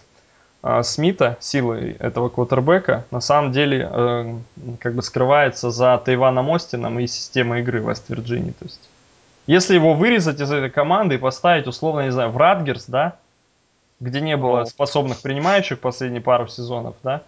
Смита, 0.81 1.37
силы 1.39 1.95
этого 1.99 2.29
квотербека, 2.29 3.05
на 3.11 3.21
самом 3.21 3.51
деле 3.51 3.87
э, 3.91 4.35
как 4.79 4.95
бы 4.95 5.03
скрывается 5.03 5.69
за 5.69 6.01
Тайваном 6.03 6.51
Остином 6.51 6.99
и 6.99 7.05
системой 7.05 7.61
игры 7.61 7.79
Вест-Вирджинии. 7.79 8.51
То 8.51 8.65
есть, 8.65 8.89
если 9.45 9.75
его 9.75 9.93
вырезать 9.93 10.41
из 10.41 10.51
этой 10.51 10.71
команды 10.71 11.15
и 11.15 11.17
поставить, 11.19 11.67
условно, 11.67 12.05
не 12.05 12.11
знаю, 12.11 12.31
в 12.31 12.37
Радгерс, 12.37 12.85
да, 12.87 13.15
где 13.99 14.21
не 14.21 14.37
было 14.37 14.61
ну, 14.61 14.65
способных 14.65 15.21
принимающих 15.21 15.79
последние 15.79 16.21
пару 16.21 16.47
сезонов, 16.47 16.95
да, 17.03 17.21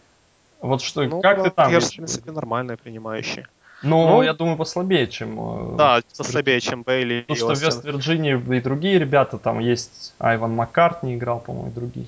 вот 0.60 0.82
что, 0.82 1.04
ну, 1.04 1.22
как 1.22 1.44
ты 1.44 1.52
там? 1.52 1.66
Радгерс, 1.66 1.92
в 1.92 1.96
принципе, 1.96 2.32
нормальные 2.32 2.78
принимающие. 2.78 3.48
Ну, 3.84 4.08
ну, 4.08 4.24
я 4.24 4.34
думаю, 4.34 4.58
послабее, 4.58 5.06
чем... 5.06 5.74
Э, 5.74 5.78
да, 5.78 6.02
послабее, 6.18 6.60
чем 6.60 6.82
Бейли 6.82 7.22
Потому 7.28 7.38
что 7.38 7.56
в 7.56 7.64
Вест-Вирджинии 7.64 8.58
и 8.58 8.62
другие 8.62 8.98
ребята, 8.98 9.38
там 9.38 9.60
есть 9.60 10.16
Айван 10.18 10.56
Маккартни 10.56 11.14
играл, 11.14 11.40
по-моему, 11.40 11.70
и 11.70 11.74
другие. 11.74 12.08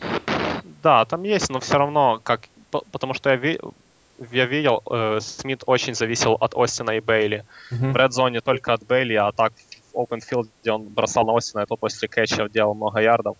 Да, 0.83 1.05
там 1.05 1.23
есть, 1.23 1.49
но 1.49 1.59
все 1.59 1.77
равно, 1.77 2.19
как, 2.23 2.41
потому 2.91 3.13
что 3.13 3.29
я, 3.29 3.35
ви, 3.35 3.59
я 4.31 4.45
видел, 4.45 4.81
э, 4.89 5.19
Смит 5.21 5.63
очень 5.65 5.93
зависел 5.93 6.37
от 6.39 6.53
Остина 6.55 6.91
и 6.91 6.99
Бейли. 6.99 7.45
Mm-hmm. 7.71 7.91
В 7.91 7.95
Red 7.95 8.09
Zone 8.09 8.41
только 8.41 8.73
от 8.73 8.83
Бейли, 8.83 9.15
а 9.15 9.31
так 9.31 9.53
в 9.93 9.97
Open 9.97 10.19
Field, 10.19 10.47
где 10.61 10.71
он 10.71 10.83
бросал 10.83 11.25
на 11.25 11.35
Остина, 11.35 11.63
и 11.63 11.65
тот 11.65 11.79
после 11.79 12.07
кэча 12.07 12.47
делал 12.49 12.75
много 12.75 12.99
ярдов. 13.01 13.35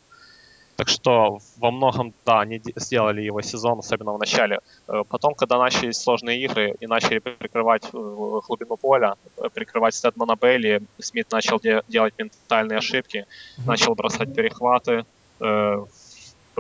Так 0.76 0.88
что 0.88 1.40
во 1.58 1.72
многом, 1.72 2.14
да, 2.26 2.40
они 2.40 2.62
сделали 2.76 3.22
его 3.22 3.42
сезон, 3.42 3.80
особенно 3.80 4.14
в 4.14 4.20
начале. 4.20 4.60
Э, 4.88 5.04
потом, 5.10 5.34
когда 5.36 5.58
начались 5.58 5.98
сложные 5.98 6.42
игры 6.46 6.76
и 6.80 6.88
начали 6.88 7.20
прикрывать 7.20 7.84
э, 7.94 8.42
глубину 8.48 8.78
поля, 8.78 9.16
э, 9.38 9.50
прикрывать 9.54 9.96
Стэдмана 9.96 10.36
Бейли, 10.36 10.82
Смит 11.00 11.32
начал 11.32 11.60
де- 11.60 11.84
делать 11.90 12.14
ментальные 12.18 12.78
ошибки, 12.78 13.18
mm-hmm. 13.18 13.68
начал 13.68 13.96
бросать 13.96 14.34
перехваты, 14.34 15.06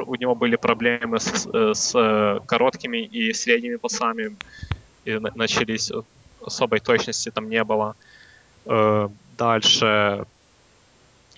у 0.06 0.16
него 0.16 0.36
были 0.36 0.56
проблемы 0.56 1.20
с, 1.20 1.47
с 1.74 1.95
э, 1.95 2.39
короткими 2.45 2.97
и 2.97 3.34
средними 3.34 3.78
пасами, 3.78 4.36
и 5.06 5.20
начались 5.36 5.91
особой 6.45 6.80
точности 6.80 7.32
там 7.32 7.50
не 7.50 7.64
было. 7.64 7.95
Э, 8.66 9.10
дальше 9.38 10.26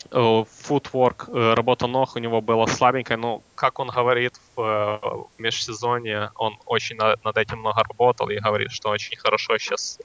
футворк, 0.10 1.30
э, 1.30 1.54
работа 1.54 1.88
ног 1.88 2.16
у 2.16 2.20
него 2.20 2.42
была 2.42 2.68
слабенькая, 2.68 3.18
но, 3.18 3.42
как 3.56 3.80
он 3.80 3.90
говорит 3.90 4.34
в 4.56 5.28
межсезонье, 5.38 6.32
он 6.36 6.58
очень 6.66 6.98
над 6.98 7.38
этим 7.38 7.60
много 7.60 7.84
работал 7.84 8.30
и 8.30 8.40
говорит, 8.40 8.72
что 8.72 8.90
очень 8.90 9.18
хорошо 9.18 9.58
сейчас 9.58 10.00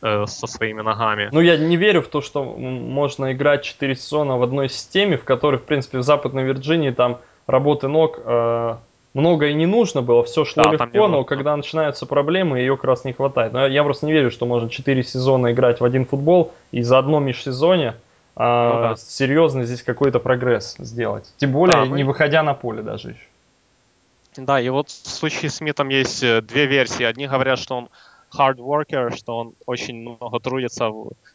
со 0.00 0.46
своими 0.46 0.82
ногами. 0.82 1.28
Ну, 1.32 1.40
я 1.40 1.56
не 1.56 1.76
верю 1.76 2.00
в 2.00 2.08
то, 2.08 2.20
что 2.20 2.44
можно 2.44 3.32
играть 3.32 3.62
4 3.64 3.94
сезона 3.94 4.36
в 4.36 4.42
одной 4.42 4.68
системе, 4.68 5.16
в 5.16 5.24
которой, 5.24 5.56
в 5.56 5.64
принципе, 5.64 5.98
в 5.98 6.02
Западной 6.02 6.44
Вирджинии 6.44 6.90
там 6.90 7.20
работы 7.46 7.88
ног 7.88 8.20
э, 8.24 8.76
много 9.14 9.46
и 9.46 9.54
не 9.54 9.66
нужно 9.66 10.02
было, 10.02 10.24
все 10.24 10.44
шло 10.44 10.62
да, 10.64 10.72
легко, 10.72 11.08
но 11.08 11.24
когда 11.24 11.56
начинаются 11.56 12.06
проблемы, 12.06 12.58
ее 12.58 12.76
как 12.76 12.84
раз 12.84 13.04
не 13.04 13.12
хватает. 13.12 13.52
Но 13.52 13.66
я 13.66 13.82
просто 13.82 14.06
не 14.06 14.12
верю, 14.12 14.30
что 14.30 14.46
можно 14.46 14.68
4 14.68 15.02
сезона 15.02 15.52
играть 15.52 15.80
в 15.80 15.84
один 15.84 16.04
футбол 16.04 16.52
и 16.70 16.82
за 16.82 16.98
одно 16.98 17.18
межсезонье 17.18 17.96
э, 18.36 18.42
ну, 18.42 18.80
да. 18.80 18.94
серьезно 18.96 19.64
здесь 19.64 19.82
какой-то 19.82 20.20
прогресс 20.20 20.76
сделать. 20.78 21.32
Тем 21.38 21.52
более, 21.52 21.86
да, 21.86 21.86
не 21.86 22.04
выходя 22.04 22.42
на 22.42 22.54
поле 22.54 22.82
даже 22.82 23.10
еще. 23.10 23.26
Да, 24.36 24.60
и 24.60 24.68
вот 24.68 24.90
в 24.90 25.08
случае 25.08 25.50
с 25.50 25.56
Смитом 25.56 25.88
есть 25.88 26.22
э, 26.22 26.42
две 26.42 26.66
версии. 26.66 27.04
Одни 27.04 27.26
говорят, 27.26 27.58
что 27.58 27.76
он 27.76 27.88
hard 28.36 28.56
worker, 28.56 29.16
что 29.16 29.38
он 29.38 29.54
очень 29.66 30.00
много 30.00 30.38
трудится, 30.40 30.90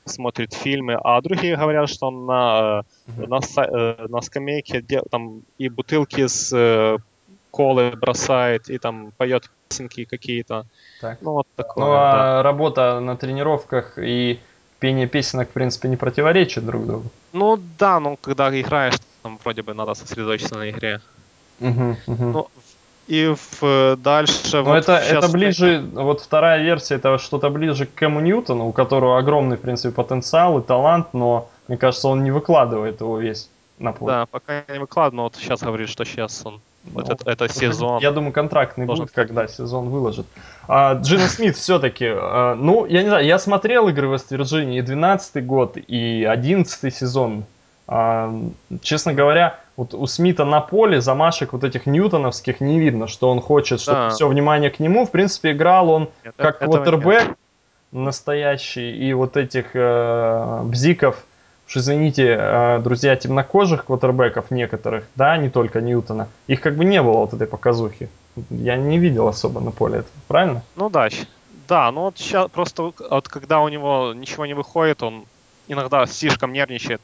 смотрит 0.06 0.54
фильмы, 0.54 0.97
а 1.04 1.22
другие 1.22 1.58
говорят, 1.58 1.89
что 1.89 2.08
он 2.08 2.26
на, 2.26 2.84
mm-hmm. 3.08 3.28
на, 3.28 3.64
э, 3.66 4.08
на 4.08 4.22
скамейке 4.22 4.84
там 5.10 5.41
и 5.58 5.70
бутылки 5.70 6.28
с 6.28 6.52
э, 6.54 6.97
колы 7.52 7.91
бросает, 7.91 8.70
и 8.70 8.78
там 8.78 9.12
поет 9.18 9.49
песенки 9.68 10.06
какие-то. 10.06 10.66
Так. 11.02 11.18
Ну, 11.22 11.32
вот 11.32 11.47
такое. 11.56 11.86
Ну, 11.86 11.91
а 11.91 12.14
да. 12.14 12.43
работа 12.43 12.99
на 12.99 13.16
тренировках 13.16 13.97
и 13.97 14.39
пение 14.80 15.08
песенок, 15.08 15.49
в 15.49 15.54
принципе, 15.54 15.89
не 15.89 15.97
противоречат 15.97 16.66
друг 16.66 16.86
другу. 16.88 17.10
Ну 17.34 17.60
да, 17.78 17.99
но 17.99 18.16
когда 18.16 18.49
играешь, 18.60 18.95
там 19.24 19.39
вроде 19.43 19.62
бы 19.62 19.74
надо 19.74 19.93
сосредоточиться 19.93 20.56
на 20.56 20.70
игре. 20.70 21.02
Угу, 21.60 21.95
угу. 22.08 22.24
Ну, 22.24 22.47
и 23.12 23.36
в, 23.36 23.97
дальше... 23.97 24.57
Но 24.57 24.64
вот 24.64 24.78
это, 24.78 24.93
это 24.93 25.28
ближе, 25.28 25.84
вот 25.91 26.22
вторая 26.22 26.64
версия, 26.64 26.95
это 26.95 27.18
что-то 27.18 27.49
ближе 27.49 27.86
к 27.86 27.93
Кэму 27.93 28.22
Ньютону, 28.22 28.68
у 28.68 28.72
которого 28.72 29.18
огромный, 29.18 29.57
в 29.57 29.59
принципе, 29.59 29.93
потенциал 29.93 30.59
и 30.59 30.64
талант, 30.64 31.07
но, 31.12 31.49
мне 31.68 31.76
кажется, 31.76 32.07
он 32.07 32.24
не 32.24 32.32
выкладывает 32.32 33.01
его 33.01 33.18
весь 33.18 33.49
на 33.80 33.91
поле. 33.91 34.14
Да, 34.14 34.26
пока 34.28 34.64
не 34.72 34.80
выкладывает, 34.80 35.14
но 35.14 35.24
вот 35.24 35.36
сейчас 35.36 35.62
говорит, 35.62 35.89
что 35.89 36.05
сейчас 36.05 36.41
он 36.45 36.62
вот 36.86 37.09
ну, 37.09 37.14
это, 37.14 37.30
это 37.30 37.49
сезон. 37.53 38.01
Я 38.01 38.12
думаю, 38.12 38.32
контрактный 38.32 38.86
должен... 38.86 39.03
будет, 39.03 39.14
когда 39.14 39.45
сезон 39.45 39.89
выложит. 39.89 40.26
А, 40.70 40.93
Джина 40.93 41.28
Смит 41.28 41.57
все-таки, 41.57 42.07
а, 42.07 42.55
ну, 42.55 42.86
я 42.86 43.03
не 43.03 43.09
знаю, 43.09 43.26
я 43.26 43.39
смотрел 43.39 43.89
игры 43.89 44.07
в 44.07 44.14
Вест-Вирджинии, 44.14 44.80
и 44.80 44.82
12 44.82 45.45
год, 45.45 45.76
и 45.76 46.24
11 46.24 46.95
сезон. 46.95 47.43
А, 47.88 48.34
честно 48.82 49.14
говоря, 49.14 49.59
вот 49.82 49.95
у 49.95 50.05
Смита 50.05 50.45
на 50.45 50.61
поле 50.61 51.01
замашек 51.01 51.53
вот 51.53 51.63
этих 51.63 51.88
ньютоновских 51.88 52.61
не 52.61 52.79
видно, 52.79 53.07
что 53.07 53.32
он 53.32 53.41
хочет, 53.41 53.82
чтобы 53.82 53.97
да. 53.97 54.09
все 54.09 54.27
внимание 54.27 54.69
к 54.69 54.79
нему. 54.79 55.07
В 55.07 55.09
принципе, 55.09 55.53
играл 55.53 55.89
он 55.89 56.09
нет, 56.23 56.36
как 56.38 56.59
квотербек 56.59 57.36
настоящий, 57.91 58.91
и 58.91 59.11
вот 59.13 59.38
этих 59.38 59.71
э, 59.73 60.61
бзиков, 60.65 61.25
что, 61.65 61.79
извините, 61.79 62.38
э, 62.39 62.79
друзья, 62.84 63.15
темнокожих 63.15 63.86
квотербеков 63.86 64.51
некоторых, 64.51 65.05
да, 65.15 65.36
не 65.38 65.49
только 65.49 65.82
Ньютона, 65.82 66.27
их 66.45 66.61
как 66.61 66.75
бы 66.75 66.86
не 66.86 67.01
было 67.01 67.17
вот 67.17 67.34
этой 67.34 67.47
показухи. 67.47 68.07
Я 68.51 68.77
не 68.77 68.99
видел 68.99 69.27
особо 69.27 69.61
на 69.61 69.71
поле 69.71 69.99
этого, 69.99 70.13
правильно? 70.27 70.61
Ну 70.75 70.91
да, 70.91 71.09
да, 71.67 71.91
ну 71.91 72.01
вот 72.01 72.19
сейчас 72.19 72.51
просто 72.51 72.93
вот 73.09 73.27
когда 73.27 73.61
у 73.61 73.67
него 73.67 74.13
ничего 74.13 74.45
не 74.45 74.53
выходит, 74.53 75.01
он 75.01 75.25
иногда 75.67 76.05
слишком 76.05 76.53
нервничает. 76.53 77.01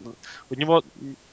У 0.51 0.53
него 0.53 0.83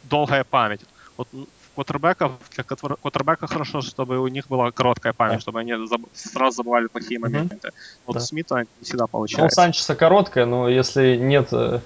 долгая 0.04 0.44
память. 0.44 0.80
Вот 1.16 1.28
квотербеков, 1.74 2.32
для 2.54 2.64
квотербека 2.64 3.46
хорошо, 3.46 3.80
чтобы 3.80 4.18
у 4.18 4.28
них 4.28 4.48
была 4.48 4.70
короткая 4.70 5.12
память, 5.12 5.40
чтобы 5.40 5.60
они 5.60 5.74
заб... 5.86 6.02
сразу 6.12 6.58
забывали 6.58 6.86
плохие 6.86 7.18
моменты. 7.18 7.58
Вот 8.06 8.14
да. 8.14 8.20
Смита 8.20 8.60
не 8.60 8.84
всегда 8.84 9.06
получается. 9.06 9.42
Ну, 9.42 9.46
у 9.46 9.50
Санчеса 9.50 9.94
короткая, 9.94 10.46
но 10.46 10.68
если 10.68 11.16
нет 11.16 11.48
э, 11.52 11.80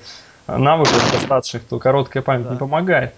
навыков 0.47 1.13
достаточных, 1.13 1.65
то 1.65 1.79
короткая 1.79 2.23
память 2.23 2.47
да. 2.47 2.53
не 2.53 2.59
помогает. 2.59 3.15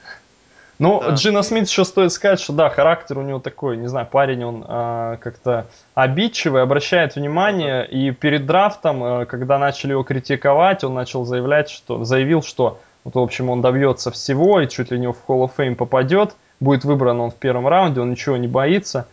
Ну, 0.81 0.99
да. 0.99 1.11
Джина 1.11 1.43
Смит 1.43 1.69
еще 1.69 1.85
стоит 1.85 2.11
сказать, 2.11 2.41
что 2.41 2.55
да, 2.55 2.71
характер 2.71 3.19
у 3.19 3.23
него 3.23 3.39
такой, 3.39 3.77
не 3.77 3.87
знаю, 3.87 4.07
парень, 4.07 4.45
он 4.45 4.65
а, 4.67 5.19
как-то 5.19 5.67
обидчивый, 5.95 6.63
обращает 6.63 7.17
внимание, 7.17 7.87
и 7.87 8.13
перед 8.13 8.47
драфтом, 8.47 9.05
а, 9.05 9.27
когда 9.27 9.59
начали 9.59 9.91
его 9.91 10.05
критиковать, 10.05 10.83
он 10.83 10.95
начал 10.95 11.27
заявлять, 11.27 11.69
что, 11.69 12.05
заявил, 12.05 12.43
что, 12.43 12.81
вот, 13.05 13.15
в 13.15 13.19
общем, 13.19 13.51
он 13.51 13.61
добьется 13.63 14.11
всего, 14.11 14.61
и 14.61 14.69
чуть 14.69 14.91
ли 14.91 14.99
не 14.99 15.09
в 15.09 15.17
Hall 15.29 15.45
of 15.45 15.53
Fame 15.57 15.75
попадет, 15.75 16.35
будет 16.61 16.85
выбран 16.85 17.21
он 17.21 17.31
в 17.31 17.37
первом 17.37 17.67
раунде, 17.67 18.01
он 18.01 18.11
ничего 18.11 18.37
не 18.37 18.49
боится. 18.49 19.07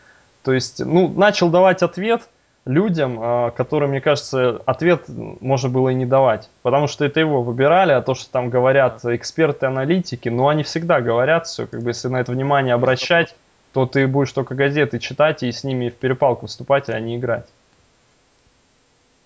То 0.44 0.54
есть, 0.54 0.80
ну, 0.80 1.08
начал 1.10 1.50
давать 1.50 1.84
ответ– 1.84 2.24
людям, 2.68 3.18
а, 3.20 3.52
которым, 3.52 3.92
мне 3.92 4.02
кажется, 4.02 4.62
ответ 4.66 5.06
можно 5.08 5.70
было 5.70 5.90
и 5.90 5.96
не 5.96 6.06
давать. 6.06 6.50
Потому 6.62 6.88
что 6.88 7.06
это 7.06 7.20
его 7.20 7.42
выбирали, 7.42 7.94
а 7.94 8.02
то, 8.02 8.14
что 8.14 8.30
там 8.30 8.50
говорят 8.50 9.04
эксперты-аналитики, 9.04 10.30
ну, 10.30 10.48
они 10.48 10.64
всегда 10.64 11.02
говорят 11.02 11.48
все, 11.48 11.66
как 11.66 11.82
бы, 11.82 11.90
если 11.90 12.10
на 12.10 12.18
это 12.18 12.32
внимание 12.32 12.74
обращать, 12.74 13.36
то 13.74 13.86
ты 13.86 14.08
будешь 14.08 14.32
только 14.32 14.54
газеты 14.54 15.00
читать 15.00 15.44
и 15.44 15.52
с 15.52 15.64
ними 15.64 15.90
в 15.90 15.96
перепалку 15.96 16.48
вступать, 16.48 16.90
а 16.90 17.00
не 17.00 17.18
играть. 17.18 17.48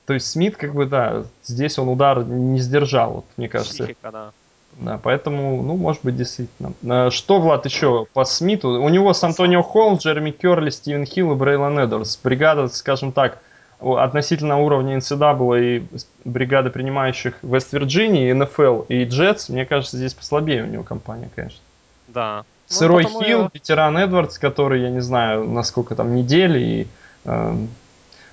То 0.05 0.14
есть 0.14 0.28
Смит, 0.28 0.57
как 0.57 0.74
бы, 0.74 0.86
да, 0.86 1.24
здесь 1.43 1.80
он 1.80 1.89
удар 1.89 2.24
не 2.24 2.59
сдержал, 2.59 3.12
вот, 3.12 3.26
мне 3.38 3.49
кажется. 3.49 3.84
Психика, 3.84 4.12
да. 4.12 4.32
Да, 4.80 4.99
поэтому, 5.01 5.61
ну, 5.61 5.76
может 5.76 6.03
быть, 6.03 6.15
действительно. 6.15 6.74
Э, 6.84 7.09
что, 7.11 7.39
Влад, 7.39 7.65
еще 7.65 8.07
по 8.13 8.26
Смиту? 8.26 8.69
У 8.69 8.89
него 8.89 9.13
с 9.13 9.24
Антонио 9.24 9.61
Холмс, 9.61 10.03
Джереми 10.03 10.32
Керли, 10.32 10.69
Стивен 10.69 11.05
Хилл 11.05 11.34
и 11.34 11.36
Брейлон 11.36 11.78
Эдвардс. 11.78 12.17
Бригада, 12.17 12.67
скажем 12.67 13.11
так, 13.11 13.39
относительно 13.82 14.59
уровня 14.59 14.97
НСДА 14.97 15.38
и 15.57 15.84
бригады 16.24 16.69
принимающих 16.69 17.36
Вест-Вирджинии, 17.41 18.32
НФЛ 18.32 18.82
и 18.82 19.05
Джетс, 19.05 19.49
мне 19.49 19.65
кажется, 19.65 19.97
здесь 19.97 20.13
послабее 20.13 20.63
у 20.63 20.67
него 20.67 20.84
компания, 20.84 21.30
конечно. 21.36 21.59
Да. 22.07 22.43
Ну, 22.69 22.76
Сырой 22.76 23.03
ну, 23.03 23.22
Хилл, 23.22 23.41
я... 23.41 23.49
ветеран 23.53 23.97
Эдвардс, 23.97 24.38
который, 24.38 24.82
я 24.82 24.89
не 24.89 25.01
знаю, 25.01 25.49
насколько 25.49 25.95
там 25.95 26.15
недели, 26.15 26.59
и, 26.59 26.88
э, 27.26 27.55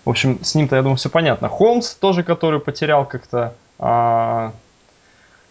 в 0.05 0.11
общем, 0.11 0.45
с 0.45 0.55
ним-то, 0.55 0.77
я 0.77 0.83
думаю, 0.83 0.97
все 0.97 1.09
понятно. 1.09 1.49
Холмс 1.49 1.95
тоже, 1.95 2.23
который 2.23 2.61
потерял 2.61 3.07
как-то 3.07 3.55
э, 3.79 4.51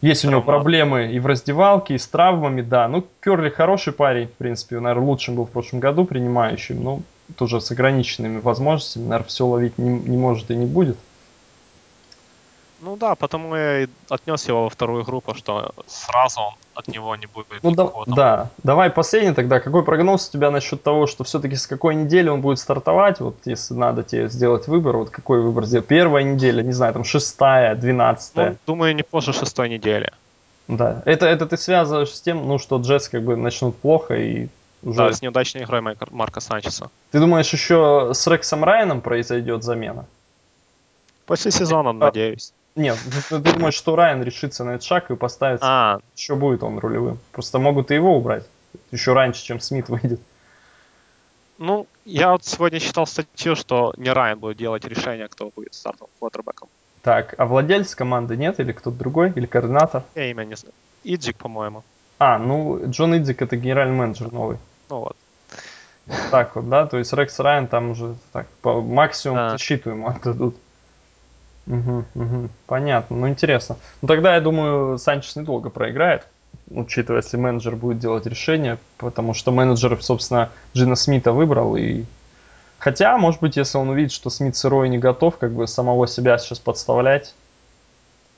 есть 0.02 0.26
у 0.26 0.30
него 0.30 0.42
проблемы 0.42 1.12
и 1.12 1.20
в 1.20 1.26
раздевалке, 1.26 1.96
и 1.96 1.98
с 1.98 2.08
травмами, 2.08 2.62
да. 2.62 2.88
Ну, 2.88 3.06
Керли 3.24 3.50
хороший 3.50 3.94
парень, 3.94 4.28
в 4.28 4.34
принципе, 4.34 4.80
наверное, 4.80 5.08
лучшим 5.08 5.36
был 5.36 5.46
в 5.46 5.50
прошлом 5.50 5.80
году 5.80 6.06
принимающим, 6.06 6.84
но 6.84 7.02
тоже 7.36 7.60
с 7.60 7.72
ограниченными 7.72 8.40
возможностями, 8.40 9.04
наверное, 9.04 9.28
все 9.28 9.46
ловить 9.46 9.78
не, 9.78 9.90
не 9.90 10.18
может 10.18 10.52
и 10.52 10.56
не 10.56 10.66
будет. 10.66 10.98
Ну 12.82 12.96
да, 12.96 13.16
потому 13.16 13.56
я 13.56 13.84
и 13.84 13.88
отнес 14.10 14.48
его 14.48 14.64
во 14.64 14.70
вторую 14.70 15.04
группу, 15.04 15.34
что 15.34 15.72
сразу 15.88 16.42
от 16.76 16.88
него 16.88 17.16
не 17.16 17.26
будет 17.26 17.48
ну, 17.64 17.72
да, 17.72 17.92
да, 18.06 18.50
давай 18.64 18.92
последний 18.92 19.34
тогда. 19.34 19.60
Какой 19.60 19.84
прогноз 19.84 20.30
у 20.30 20.32
тебя 20.32 20.52
насчет 20.52 20.84
того, 20.84 21.08
что 21.08 21.24
все-таки 21.24 21.56
с 21.56 21.66
какой 21.66 21.96
недели 21.96 22.30
он 22.30 22.42
будет 22.42 22.60
стартовать? 22.60 23.20
Вот 23.20 23.36
если 23.46 23.74
надо 23.74 24.04
тебе 24.04 24.30
сделать 24.30 24.68
выбор, 24.68 24.98
вот 24.98 25.10
какой 25.10 25.42
выбор 25.42 25.66
сделать? 25.66 25.88
Первая 25.88 26.24
неделя, 26.24 26.62
не 26.62 26.74
знаю, 26.74 26.94
там 26.94 27.04
шестая, 27.04 27.76
двенадцатая? 27.76 28.52
Ну, 28.52 28.58
думаю, 28.68 28.96
не 28.96 29.04
позже 29.04 29.34
шестой 29.34 29.70
недели. 29.70 30.12
Да, 30.68 31.02
это, 31.06 31.26
это 31.26 31.48
ты 31.48 31.58
связываешь 31.58 32.14
с 32.14 32.22
тем, 32.22 32.48
ну, 32.48 32.60
что 32.60 32.78
Джетс 32.78 33.10
как 33.10 33.24
бы 33.24 33.36
начнут 33.36 33.76
плохо 33.78 34.16
и 34.16 34.48
уже... 34.84 34.98
Да, 34.98 35.14
с 35.14 35.22
неудачной 35.22 35.64
игрой 35.64 35.82
Марка 36.12 36.42
Санчеса. 36.42 36.92
Ты 37.12 37.20
думаешь, 37.20 37.52
еще 37.52 38.12
с 38.14 38.28
Рексом 38.28 38.64
Райаном 38.64 39.02
произойдет 39.02 39.64
замена? 39.64 40.06
После 41.26 41.52
сезона, 41.52 41.92
надеюсь. 41.92 42.54
Нет, 42.78 42.98
ты, 43.30 43.42
ты 43.42 43.54
думаешь, 43.54 43.74
что 43.74 43.96
Райан 43.96 44.24
решится 44.24 44.64
на 44.64 44.72
этот 44.72 44.84
шаг 44.84 45.12
и 45.12 45.16
поставит, 45.16 45.60
а. 45.64 46.00
еще 46.16 46.36
будет 46.36 46.64
он 46.64 46.78
рулевым. 46.78 47.20
Просто 47.32 47.60
могут 47.60 47.92
и 47.92 47.96
его 47.96 48.16
убрать 48.16 48.46
еще 48.92 49.14
раньше, 49.14 49.44
чем 49.44 49.60
Смит 49.60 49.90
выйдет. 49.90 50.22
Ну, 51.58 51.88
я 52.06 52.32
вот 52.32 52.46
сегодня 52.46 52.80
читал 52.80 53.08
статью, 53.08 53.56
что 53.56 53.94
не 53.98 54.12
Райан 54.12 54.38
будет 54.38 54.58
делать 54.58 54.86
решение, 54.86 55.28
кто 55.28 55.50
будет 55.50 55.74
стартовым 55.74 56.12
квотербеком. 56.20 56.70
Так, 57.02 57.34
а 57.38 57.46
владелец 57.46 57.96
команды 57.96 58.38
нет 58.38 58.60
или 58.60 58.72
кто-то 58.72 58.96
другой, 58.96 59.32
или 59.36 59.46
координатор? 59.46 60.04
Я 60.14 60.30
имя 60.30 60.44
не 60.44 60.56
знаю. 60.56 60.74
Иджик, 61.04 61.38
по-моему. 61.38 61.84
А, 62.20 62.38
ну, 62.38 62.80
Джон 62.90 63.18
Иджик 63.18 63.42
это 63.42 63.56
генеральный 63.56 63.96
менеджер 63.96 64.32
новый. 64.32 64.58
Ну 64.90 65.00
вот. 65.00 65.18
Так 66.32 66.56
вот, 66.56 66.70
да, 66.70 66.86
то 66.86 66.98
есть 66.98 67.12
Рекс 67.14 67.40
Райан 67.40 67.68
там 67.68 67.92
уже 67.92 68.16
так, 68.32 68.48
по 68.62 68.82
максимум 68.82 69.38
да. 69.38 69.50
защиту 69.52 69.90
ему 69.90 70.08
отдадут. 70.08 70.56
Угу, 71.68 72.06
угу, 72.16 72.50
понятно, 72.66 73.18
ну 73.18 73.28
интересно. 73.30 73.78
Ну 74.02 74.08
тогда 74.08 74.36
я 74.36 74.42
думаю, 74.42 74.98
Санчес 74.98 75.36
недолго 75.36 75.70
проиграет, 75.70 76.26
учитывая, 76.70 77.22
если 77.22 77.38
менеджер 77.38 77.76
будет 77.76 78.00
делать 78.00 78.26
решение, 78.26 78.78
потому 78.98 79.34
что 79.34 79.52
менеджер, 79.52 80.02
собственно, 80.02 80.50
Джина 80.74 80.96
Смита 80.96 81.32
выбрал 81.34 81.76
и 81.76 82.06
Хотя, 82.80 83.18
может 83.18 83.42
быть, 83.42 83.58
если 83.58 83.78
он 83.78 83.90
увидит, 83.90 84.12
что 84.12 84.30
Смит 84.30 84.56
сырой 84.56 84.90
не 84.90 85.00
готов, 85.00 85.38
как 85.38 85.52
бы 85.52 85.68
самого 85.68 86.08
себя 86.08 86.38
сейчас 86.38 86.60
подставлять. 86.60 87.34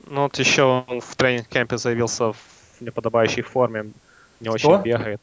Ну 0.08 0.24
вот 0.24 0.40
еще 0.40 0.64
он 0.64 1.02
в 1.02 1.16
тренинг-кемпе 1.16 1.78
заявился 1.78 2.32
в 2.32 2.38
неподобающей 2.80 3.42
форме, 3.42 3.92
не 4.40 4.50
Кто? 4.50 4.72
очень 4.72 4.84
бегает. 4.84 5.22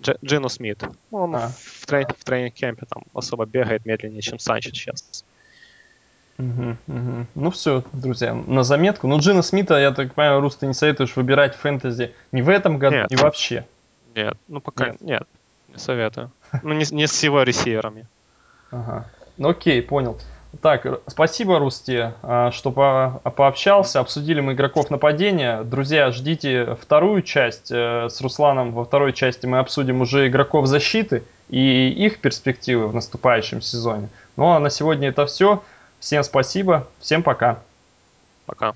Дж, 0.00 0.16
Джину 0.22 0.48
Смит. 0.48 0.84
Он 1.10 1.34
а. 1.36 1.50
в, 1.56 1.86
тренинг, 1.86 2.16
в 2.18 2.24
тренинг-кемпе 2.24 2.84
там 2.86 3.04
особо 3.14 3.46
бегает 3.46 3.86
медленнее, 3.86 4.20
чем 4.20 4.38
Санчес 4.38 4.72
сейчас. 4.72 5.24
Угу, 6.38 6.76
угу. 6.88 7.26
Ну 7.34 7.50
все, 7.50 7.84
друзья, 7.92 8.34
на 8.34 8.64
заметку. 8.64 9.06
Ну, 9.06 9.18
Джина 9.18 9.42
Смита, 9.42 9.78
я 9.78 9.92
так 9.92 10.14
понимаю, 10.14 10.40
Рус, 10.40 10.56
ты 10.56 10.66
не 10.66 10.74
советуешь 10.74 11.14
выбирать 11.16 11.54
фэнтези 11.54 12.12
ни 12.32 12.42
в 12.42 12.48
этом 12.48 12.78
году, 12.78 12.96
нет. 12.96 13.10
ни 13.10 13.16
вообще. 13.16 13.66
Нет, 14.14 14.36
ну 14.48 14.60
пока 14.60 14.88
нет, 14.88 15.02
нет 15.02 15.28
не 15.74 15.80
советую. 15.80 16.30
Ну, 16.62 16.72
не, 16.72 16.84
не 16.90 17.06
с 17.06 17.22
его 17.22 17.42
ресиверами. 17.42 18.06
Ага. 18.70 19.06
Ну, 19.36 19.50
окей, 19.50 19.82
понял. 19.82 20.18
Так, 20.62 20.86
спасибо, 21.08 21.58
Русти, 21.58 22.12
а, 22.22 22.52
что 22.52 22.70
по 22.70 23.20
пообщался. 23.36 23.98
Обсудили 23.98 24.40
мы 24.40 24.52
игроков 24.52 24.88
нападения. 24.88 25.64
Друзья, 25.64 26.12
ждите 26.12 26.76
вторую 26.80 27.22
часть 27.22 27.72
э, 27.72 28.08
с 28.08 28.20
Русланом. 28.20 28.72
Во 28.72 28.84
второй 28.84 29.12
части 29.12 29.46
мы 29.46 29.58
обсудим 29.58 30.00
уже 30.00 30.28
игроков 30.28 30.68
защиты 30.68 31.24
и 31.48 31.88
их 31.88 32.20
перспективы 32.20 32.86
в 32.86 32.94
наступающем 32.94 33.60
сезоне. 33.60 34.08
Ну 34.36 34.50
а 34.50 34.60
на 34.60 34.70
сегодня 34.70 35.08
это 35.08 35.26
все. 35.26 35.64
Всем 36.04 36.22
спасибо, 36.22 36.86
всем 37.00 37.22
пока. 37.22 37.60
Пока. 38.44 38.74